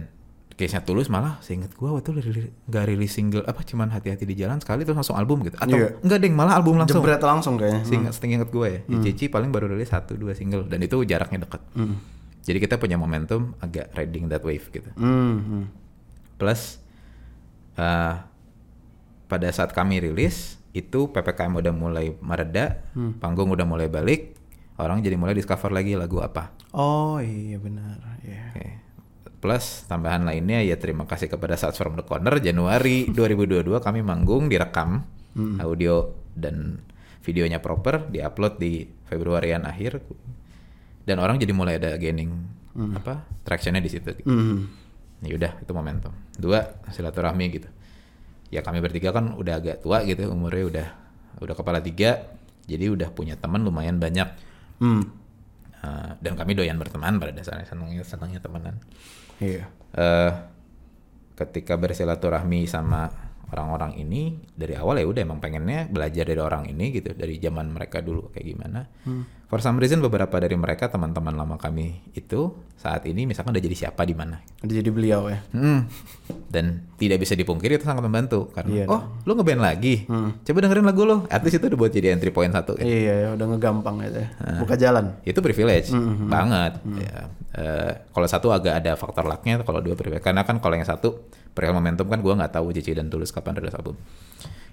case-nya 0.52 0.80
Tulus 0.80 1.10
malah 1.10 1.42
seinget 1.42 1.74
gua 1.74 1.92
waktu 1.92 2.06
itu 2.06 2.22
rilis- 2.22 2.54
nggak 2.64 2.84
rilis 2.86 3.10
single 3.10 3.42
apa 3.42 3.60
cuman 3.62 3.90
hati-hati 3.90 4.24
di 4.24 4.36
jalan 4.36 4.56
sekali 4.56 4.86
terus 4.86 4.94
langsung 4.96 5.18
album 5.18 5.42
gitu 5.42 5.58
atau 5.58 5.74
Iya. 5.74 5.98
enggak 5.98 6.20
deng 6.22 6.34
malah 6.34 6.54
album 6.54 6.78
langsung 6.78 7.02
Jebret 7.02 7.18
langsung 7.20 7.56
kayaknya. 7.58 7.82
seingat 7.82 8.14
setingkat 8.14 8.48
gue 8.48 8.68
ya 8.70 8.80
di 8.86 8.98
Cici 9.02 9.26
paling 9.28 9.50
baru 9.50 9.66
rilis 9.68 9.90
satu 9.90 10.14
dua 10.14 10.32
single 10.32 10.64
dan 10.64 10.80
itu 10.80 11.02
jaraknya 11.02 11.42
dekat 11.42 11.66
Hmm. 11.74 11.98
jadi 12.40 12.58
kita 12.60 12.78
punya 12.78 12.94
momentum 12.96 13.58
agak 13.58 13.90
riding 13.92 14.30
that 14.30 14.42
wave 14.42 14.70
gitu 14.70 14.86
Hmm. 14.94 15.36
hmm. 15.42 15.64
plus 16.38 16.78
eh, 17.74 18.16
pada 19.32 19.48
saat 19.48 19.72
kami 19.72 20.04
rilis 20.04 20.60
itu 20.72 21.08
ppkm 21.08 21.56
udah 21.58 21.72
mulai 21.72 22.12
mereda 22.20 22.84
Hmm. 22.92 23.16
panggung 23.16 23.48
udah 23.48 23.64
mulai 23.64 23.88
balik 23.88 24.36
orang 24.76 25.00
jadi 25.00 25.16
mulai 25.16 25.32
discover 25.32 25.72
lagi 25.72 25.96
lagu 25.96 26.20
apa 26.20 26.52
Oh 26.72 27.20
iya 27.20 27.56
benar. 27.56 28.00
Iya. 28.22 28.44
Oke. 28.52 28.68
Plus 29.40 29.84
tambahan 29.86 30.24
lainnya 30.24 30.60
ya 30.60 30.76
terima 30.76 31.04
kasih 31.04 31.28
kepada 31.28 31.56
Sats 31.56 31.76
from 31.76 31.96
the 31.96 32.04
Corner 32.04 32.40
Januari 32.40 33.08
2022 33.16 33.68
kami 33.78 34.00
manggung 34.00 34.48
direkam 34.48 35.04
audio 35.58 36.12
dan 36.32 36.80
videonya 37.20 37.60
proper 37.60 38.08
diupload 38.08 38.56
di 38.56 38.84
Februarian 39.04 39.64
akhir 39.64 40.00
dan 41.04 41.18
orang 41.18 41.36
jadi 41.36 41.52
mulai 41.52 41.76
ada 41.76 41.96
gaining 41.96 42.32
apa 42.96 43.28
tractionnya 43.44 43.80
di 43.80 43.92
situ. 43.92 44.12
gitu. 44.14 44.28
Hmm. 44.28 44.72
Ya 45.20 45.36
udah 45.36 45.52
itu 45.60 45.72
momentum. 45.72 46.16
Dua 46.34 46.80
silaturahmi 46.88 47.46
gitu. 47.52 47.68
Ya 48.52 48.62
kami 48.62 48.84
bertiga 48.84 49.16
kan 49.16 49.34
udah 49.34 49.58
agak 49.58 49.80
tua 49.82 50.04
gitu 50.04 50.28
umurnya 50.28 50.64
udah 50.68 50.88
udah 51.40 51.56
kepala 51.56 51.80
tiga 51.80 52.28
jadi 52.68 52.92
udah 52.92 53.10
punya 53.10 53.36
teman 53.36 53.64
lumayan 53.64 53.98
banyak 53.98 54.28
Hmm. 54.78 55.06
Uh, 55.82 56.14
dan 56.22 56.34
kami 56.34 56.54
doyan 56.54 56.78
berteman 56.78 57.18
pada 57.18 57.34
dasarnya 57.34 57.66
senangnya 57.66 58.02
senangnya 58.06 58.38
temenan 58.38 58.78
Iya. 59.38 59.66
eh 59.94 60.32
ketika 61.34 61.74
bersilaturahmi 61.74 62.66
sama 62.66 63.10
orang-orang 63.50 63.98
ini 63.98 64.38
dari 64.54 64.78
awal 64.78 65.02
ya 65.02 65.06
udah 65.06 65.22
emang 65.22 65.42
pengennya 65.42 65.90
belajar 65.90 66.24
dari 66.24 66.38
orang 66.38 66.70
ini 66.70 66.94
gitu 66.94 67.14
dari 67.14 67.42
zaman 67.42 67.74
mereka 67.74 68.02
dulu 68.02 68.30
kayak 68.30 68.46
gimana 68.46 68.82
For 69.52 69.60
some 69.60 69.84
reason 69.84 70.00
beberapa 70.00 70.32
dari 70.40 70.56
mereka 70.56 70.88
teman-teman 70.88 71.36
lama 71.36 71.60
kami 71.60 72.00
itu 72.16 72.56
saat 72.80 73.04
ini 73.04 73.28
misalkan 73.28 73.52
udah 73.52 73.60
jadi 73.60 73.76
siapa 73.76 74.08
di 74.08 74.16
mana. 74.16 74.40
Udah 74.64 74.76
jadi 74.80 74.88
beliau 74.88 75.28
ya. 75.28 75.44
Hmm. 75.52 75.92
Dan 76.48 76.88
tidak 76.96 77.20
bisa 77.20 77.36
dipungkiri 77.36 77.76
itu 77.76 77.84
sangat 77.84 78.00
membantu 78.00 78.48
karena 78.56 78.72
Iya 78.72 78.86
oh 78.88 79.20
lu 79.28 79.36
ngeband 79.36 79.60
lagi, 79.60 80.08
coba 80.48 80.58
dengerin 80.64 80.88
lagu 80.88 81.04
lo. 81.04 81.28
At 81.28 81.44
least 81.44 81.60
itu 81.60 81.68
udah 81.68 81.76
buat 81.84 81.92
jadi 81.92 82.16
entry 82.16 82.32
point 82.32 82.56
satu 82.56 82.80
kan. 82.80 82.88
Iya, 82.88 83.28
ya, 83.28 83.28
udah 83.36 83.46
ngegampang 83.52 84.00
gitu 84.08 84.24
ya. 84.24 84.30
Buka 84.64 84.80
jalan. 84.80 85.20
Itu 85.28 85.44
privilege 85.44 85.92
banget. 86.32 86.80
Ya. 86.96 87.28
Eh, 87.52 87.92
kalau 88.16 88.28
satu 88.32 88.56
agak 88.56 88.80
ada 88.80 88.96
faktor 88.96 89.28
lucknya, 89.28 89.60
kalau 89.68 89.84
dua 89.84 90.00
privilege 90.00 90.24
karena 90.24 90.48
kan 90.48 90.64
kalau 90.64 90.80
yang 90.80 90.88
satu 90.88 91.28
perihal 91.52 91.76
momentum 91.76 92.08
kan 92.08 92.24
gua 92.24 92.40
nggak 92.40 92.56
tahu 92.56 92.72
Cici 92.72 92.96
dan 92.96 93.12
Tulus 93.12 93.36
kapan 93.36 93.60
rilis 93.60 93.76
album. 93.76 94.00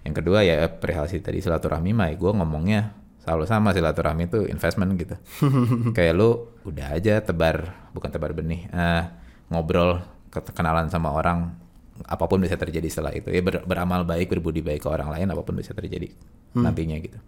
Yang 0.07 0.23
kedua 0.23 0.47
ya 0.47 0.71
perihal 0.71 1.11
si 1.11 1.19
tadi 1.19 1.43
silaturahmi 1.43 1.91
mah 1.91 2.15
gue 2.15 2.31
ngomongnya 2.31 2.95
selalu 3.19 3.45
sama 3.45 3.75
silaturahmi 3.75 4.31
itu 4.31 4.47
investment 4.49 4.95
gitu. 4.97 5.17
Kayak 5.97 6.15
lu 6.17 6.31
udah 6.65 6.95
aja 6.97 7.21
tebar 7.21 7.89
bukan 7.93 8.11
tebar 8.13 8.33
benih, 8.33 8.69
eh, 8.71 9.05
ngobrol 9.49 10.01
ke- 10.29 10.53
kenalan 10.55 10.89
sama 10.89 11.13
orang 11.13 11.55
apa 12.07 12.25
pun 12.31 12.39
bisa 12.39 12.55
terjadi 12.55 12.87
setelah 12.87 13.11
itu. 13.13 13.29
Ya 13.35 13.43
ber- 13.43 13.67
beramal 13.67 14.07
baik, 14.07 14.31
berbudi 14.31 14.63
baik 14.63 14.87
ke 14.87 14.89
orang 14.89 15.11
lain 15.11 15.27
apa 15.29 15.43
pun 15.43 15.59
bisa 15.59 15.75
terjadi 15.75 16.09
nantinya 16.55 16.97
gitu. 16.99 17.19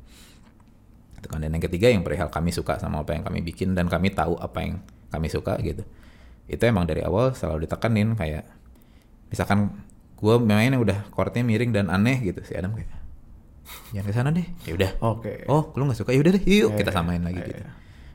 Itu 1.18 1.26
kan. 1.28 1.42
Dan 1.42 1.52
yang 1.52 1.64
ketiga 1.64 1.90
yang 1.90 2.06
perihal 2.06 2.30
kami 2.30 2.54
suka 2.54 2.78
sama 2.78 3.02
apa 3.02 3.12
yang 3.12 3.26
kami 3.26 3.42
bikin 3.42 3.74
dan 3.74 3.90
kami 3.90 4.14
tahu 4.14 4.38
apa 4.38 4.58
yang 4.62 4.74
kami 5.10 5.26
suka 5.26 5.58
gitu. 5.60 5.82
Itu 6.46 6.62
emang 6.66 6.86
dari 6.86 7.02
awal 7.02 7.34
selalu 7.34 7.66
ditekenin 7.66 8.14
kayak 8.14 8.46
misalkan 9.30 9.74
gue 10.20 10.34
mainnya 10.42 10.76
udah 10.76 10.98
chordnya 11.14 11.40
miring 11.40 11.72
dan 11.72 11.86
aneh 11.88 12.20
gitu 12.20 12.44
si 12.44 12.52
Adam 12.52 12.76
kayak 12.76 12.90
jangan 13.90 14.06
ke 14.06 14.12
sana 14.12 14.30
deh 14.30 14.46
ya 14.62 14.72
udah 14.74 14.90
Oke. 15.00 15.32
oh 15.46 15.74
lu 15.74 15.84
nggak 15.84 15.98
suka 15.98 16.10
ya 16.10 16.20
udah 16.20 16.32
deh 16.32 16.42
yuk 16.42 16.74
kita 16.74 16.88
Iya, 16.88 16.96
samain 16.96 17.20
lagi 17.20 17.36
iya, 17.36 17.46
gitu 17.46 17.62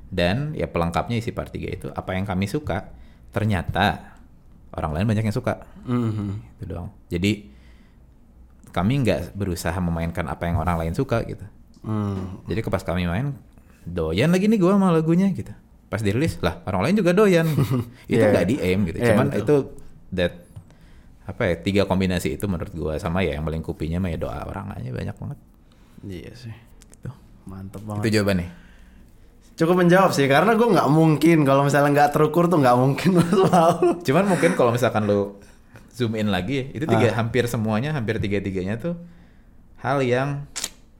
dan 0.08 0.38
ya 0.54 0.66
pelengkapnya 0.66 1.16
isi 1.16 1.30
part 1.30 1.50
3 1.50 1.58
itu 1.70 1.88
apa 1.90 2.12
yang 2.12 2.24
kami 2.24 2.46
suka 2.46 2.94
ternyata 3.30 4.16
orang 4.72 4.92
lain 4.94 5.06
banyak 5.06 5.24
yang 5.24 5.34
suka 5.34 5.68
Mhm. 5.84 6.58
itu 6.58 6.66
doang 6.66 6.90
jadi 7.08 7.32
kami 8.70 8.94
nggak 9.02 9.34
berusaha 9.34 9.76
memainkan 9.78 10.26
apa 10.26 10.46
yang 10.46 10.58
orang 10.58 10.76
lain 10.78 10.94
suka 10.94 11.24
gitu 11.24 11.44
Hmm. 11.80 12.42
jadi 12.44 12.60
ke 12.60 12.68
pas 12.68 12.82
kami 12.82 13.06
main 13.06 13.38
doyan 13.84 14.34
lagi 14.34 14.50
nih 14.50 14.58
gua 14.58 14.74
sama 14.74 14.90
lagunya 14.90 15.30
gitu. 15.30 15.54
Pas 15.86 16.02
dirilis 16.02 16.42
lah 16.42 16.58
orang 16.66 16.82
lain 16.82 16.96
juga 16.98 17.14
doyan. 17.14 17.46
itu 18.10 18.18
Iya. 18.18 18.34
nggak 18.34 18.46
di 18.50 18.56
aim 18.58 18.80
gitu. 18.84 18.98
Iya, 18.98 19.14
Cuman 19.14 19.30
betul. 19.30 19.38
itu 19.38 19.56
that 20.10 20.34
apa 21.26 21.42
ya 21.44 21.56
tiga 21.58 21.82
kombinasi 21.84 22.38
itu 22.38 22.46
menurut 22.46 22.70
gua 22.72 22.94
sama 22.96 23.20
ya 23.20 23.34
yang 23.34 23.44
melingkupinya 23.44 23.98
mah 23.98 24.14
ya 24.14 24.18
doa 24.18 24.46
orang 24.46 24.74
aja 24.74 24.90
banyak 24.90 25.16
banget. 25.16 25.40
Iya 26.06 26.32
sih. 26.38 26.54
Gitu. 26.92 27.10
Mantap 27.46 27.82
Itu 27.82 27.88
banget. 27.88 28.12
jawabannya. 28.14 28.50
Cukup 29.56 29.76
menjawab 29.80 30.12
sih 30.12 30.28
karena 30.28 30.52
gue 30.52 30.68
nggak 30.68 30.90
mungkin 30.92 31.38
kalau 31.42 31.64
misalnya 31.64 31.90
nggak 31.96 32.10
terukur 32.12 32.46
tuh 32.46 32.60
nggak 32.60 32.76
mungkin 32.76 33.10
Paul. 33.48 34.04
Cuman 34.04 34.26
mungkin 34.28 34.52
kalau 34.54 34.70
misalkan 34.70 35.08
lu 35.08 35.40
zoom 35.90 36.14
in 36.14 36.28
lagi 36.28 36.76
itu 36.76 36.84
tiga 36.84 37.08
Ah. 37.10 37.24
hampir 37.24 37.48
semuanya 37.48 37.96
hampir 37.96 38.20
tiga 38.20 38.44
tiganya 38.44 38.76
tuh 38.76 39.00
hal 39.80 40.04
yang 40.04 40.44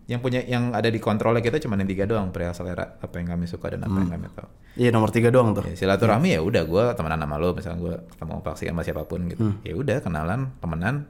yang 0.06 0.20
punya 0.20 0.40
yang 0.40 0.70
ada 0.70 0.86
di 0.86 0.98
kontrolnya 0.98 1.40
kita 1.40 1.58
cuma 1.58 1.74
yang 1.74 1.86
tiga 1.86 2.06
doang 2.06 2.30
perihal 2.30 2.54
selera 2.54 2.96
apa 2.96 3.16
yang 3.16 3.26
kami 3.28 3.46
suka 3.46 3.74
dan 3.74 3.82
apa 3.82 3.96
yang 3.96 4.12
kami 4.12 4.28
tahu. 4.30 4.50
Iya 4.76 4.90
nomor 4.90 5.10
tiga 5.10 5.30
doang 5.30 5.52
tuh. 5.52 5.66
Ya, 5.66 5.74
silaturahmi 5.76 6.30
ya 6.30 6.40
udah 6.40 6.62
gue 6.64 6.84
temenan 6.94 7.18
sama 7.18 7.36
lo 7.36 7.52
misalnya 7.52 7.80
gue 7.80 7.94
ketemu 8.08 8.34
paksi 8.40 8.64
sama 8.68 8.82
siapa 8.82 9.04
pun 9.04 9.26
gitu 9.26 9.42
Hmm. 9.42 9.58
ya 9.62 9.74
udah 9.74 9.98
kenalan 10.00 10.54
temenan 10.56 11.10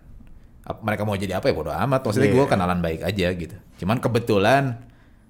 mereka 0.80 1.04
mau 1.04 1.14
jadi 1.14 1.34
apa 1.36 1.46
ya 1.46 1.54
bodo 1.54 1.70
amat 1.70 2.02
maksudnya 2.02 2.26
Iya. 2.28 2.36
gue 2.36 2.46
kenalan 2.48 2.80
baik 2.80 3.02
aja 3.02 3.28
gitu 3.32 3.56
cuman 3.76 3.98
kebetulan 4.00 4.64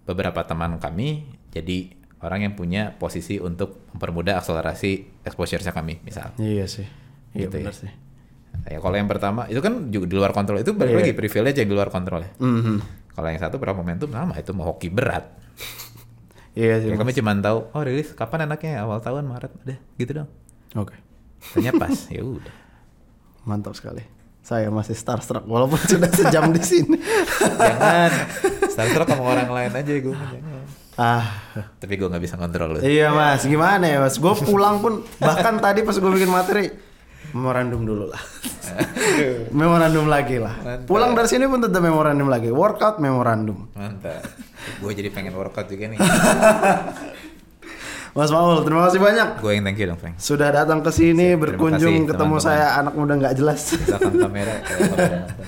beberapa 0.03 0.39
teman 0.41 0.77
kami 0.77 1.25
jadi 1.49 1.91
orang 2.21 2.39
yang 2.41 2.53
punya 2.53 2.93
posisi 2.93 3.35
untuk 3.37 3.83
mempermudah 3.91 4.37
akselerasi 4.37 4.91
exposure 5.21 5.59
kami 5.65 5.99
misal 6.01 6.31
Iya 6.37 6.65
sih. 6.65 6.85
Iya 7.31 7.47
Gitu 7.47 7.55
ya. 7.57 7.63
benar 7.65 7.75
sih. 7.75 7.91
ya 8.65 8.79
kalau 8.79 8.95
yang 8.95 9.05
pertama 9.05 9.43
itu 9.45 9.59
kan 9.59 9.89
juga 9.89 10.05
di 10.05 10.15
luar 10.15 10.31
kontrol 10.31 10.55
itu 10.57 10.71
balik 10.71 10.93
Iya. 10.93 10.99
lagi 11.01 11.13
privilege 11.13 11.57
yang 11.57 11.67
di 11.67 11.75
luar 11.75 11.89
kontrol 11.89 12.21
ya 12.21 12.31
Mhm. 12.37 12.77
Kalau 13.15 13.27
yang 13.31 13.39
satu 13.39 13.55
berapa 13.55 13.75
momentum 13.75 14.11
sama 14.11 14.35
itu 14.35 14.51
mau 14.51 14.67
hoki 14.67 14.91
berat 14.91 15.25
Iya 16.55 16.79
sih. 16.79 16.87
ya, 16.87 16.95
kami 16.95 17.11
cuma 17.11 17.35
tahu 17.35 17.67
oh 17.67 17.83
rilis 17.83 18.15
kapan 18.15 18.47
enaknya 18.47 18.79
awal 18.79 19.03
tahun 19.03 19.27
Maret 19.27 19.51
udah 19.67 19.77
gitu 19.99 20.11
dong 20.23 20.29
Oke. 20.75 20.95
Tanya 21.51 21.71
pas 21.75 21.95
ya 22.11 22.23
udah 22.23 22.55
Mantap 23.45 23.75
sekali. 23.77 24.01
Saya 24.39 24.69
masih 24.69 24.93
starstruck 24.93 25.45
walaupun 25.45 25.77
sudah 25.91 26.09
sejam 26.09 26.49
di 26.49 26.61
sini. 26.61 26.97
jangan 27.57 28.11
starstruck 28.69 29.07
sama 29.09 29.23
orang 29.25 29.49
lain 29.49 29.71
aja 29.73 29.91
gue 29.99 30.13
jangan 30.15 30.63
ah. 30.95 31.25
tapi 31.81 31.99
gue 31.99 32.07
nggak 32.07 32.23
bisa 32.23 32.35
kontrol 32.39 32.77
lu 32.77 32.79
Iya 32.79 33.11
mas, 33.11 33.43
gimana 33.43 33.83
ya 33.83 33.97
mas? 33.99 34.15
Gue 34.15 34.31
pulang 34.37 34.79
pun 34.79 35.03
bahkan 35.17 35.59
tadi 35.59 35.81
pas 35.81 35.97
gue 35.97 36.11
bikin 36.11 36.29
materi 36.29 36.71
memorandum 37.35 37.83
dulu 37.83 38.07
lah. 38.07 38.21
memorandum 39.51 40.07
lagi 40.07 40.39
lah. 40.39 40.55
Mantap. 40.57 40.87
Pulang 40.87 41.11
dari 41.11 41.27
sini 41.27 41.45
pun 41.45 41.59
tetap 41.59 41.83
memorandum 41.83 42.31
lagi. 42.31 42.47
Workout 42.47 42.97
memorandum. 42.97 43.67
mantap 43.75 44.23
gue 44.81 44.91
jadi 44.91 45.13
pengen 45.13 45.37
workout 45.37 45.69
juga 45.69 45.85
nih 45.85 45.99
Mas 48.15 48.31
Maul, 48.31 48.63
terima 48.63 48.87
kasih 48.87 48.97
banyak 48.97 49.29
gue 49.37 49.51
yang 49.51 49.61
thank 49.61 49.75
you 49.75 49.85
dong 49.85 49.99
Frank 49.99 50.15
sudah 50.17 50.49
datang 50.49 50.79
ke 50.79 50.89
sini 50.89 51.35
berkunjung 51.35 52.07
kasih, 52.07 52.09
ketemu 52.09 52.35
teman-teman. 52.39 52.47
saya 52.47 52.79
anak 52.79 52.93
muda 52.95 53.13
nggak 53.13 53.35
jelas. 53.35 53.61
misalkan 53.75 54.13
kamera 54.17 54.53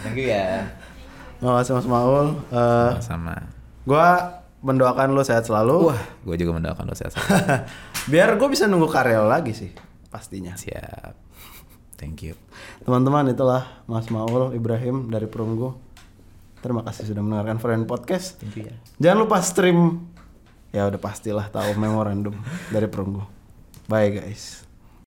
thank 0.04 0.18
you 0.20 0.30
ya 0.30 0.68
Terima 1.38 1.62
kasih 1.62 1.74
Mas 1.74 1.86
Maul. 1.86 2.28
Eh, 2.50 2.92
sama 3.00 3.38
gua 3.86 4.38
mendoakan 4.60 5.14
lo 5.14 5.22
sehat 5.22 5.46
selalu. 5.46 5.90
wah 5.90 6.02
gue 6.22 6.36
juga 6.36 6.60
mendoakan 6.60 6.84
lo 6.86 6.94
sehat 6.94 7.14
selalu 7.14 7.32
Biar 8.12 8.36
gue 8.36 8.48
bisa 8.52 8.66
nunggu 8.66 8.86
karya 8.86 9.22
lagi 9.22 9.54
sih, 9.54 9.72
pastinya. 10.10 10.54
siap 10.54 11.14
thank 11.98 12.24
you 12.24 12.38
Teman-teman 12.86 13.34
itulah 13.34 13.84
Mas 13.86 14.08
Maul 14.08 14.56
Ibrahim 14.56 15.12
dari 15.12 15.28
Perunggu. 15.28 15.76
Terima 16.58 16.82
kasih 16.82 17.14
sudah 17.14 17.22
mendengarkan 17.22 17.58
Friend 17.62 17.84
Podcast. 17.86 18.39
thank 18.41 18.58
you 18.58 18.66
ya 18.70 18.76
Jangan 18.98 19.18
lupa 19.28 19.38
stream. 19.43 20.08
Ya 20.76 20.84
udah 20.88 21.00
pastilah 21.00 21.48
tahu 21.48 21.74
memorandum 21.80 22.36
dari 22.70 22.88
Perunggu. 22.91 23.24
Bye 23.88 24.20
guys. 24.20 24.66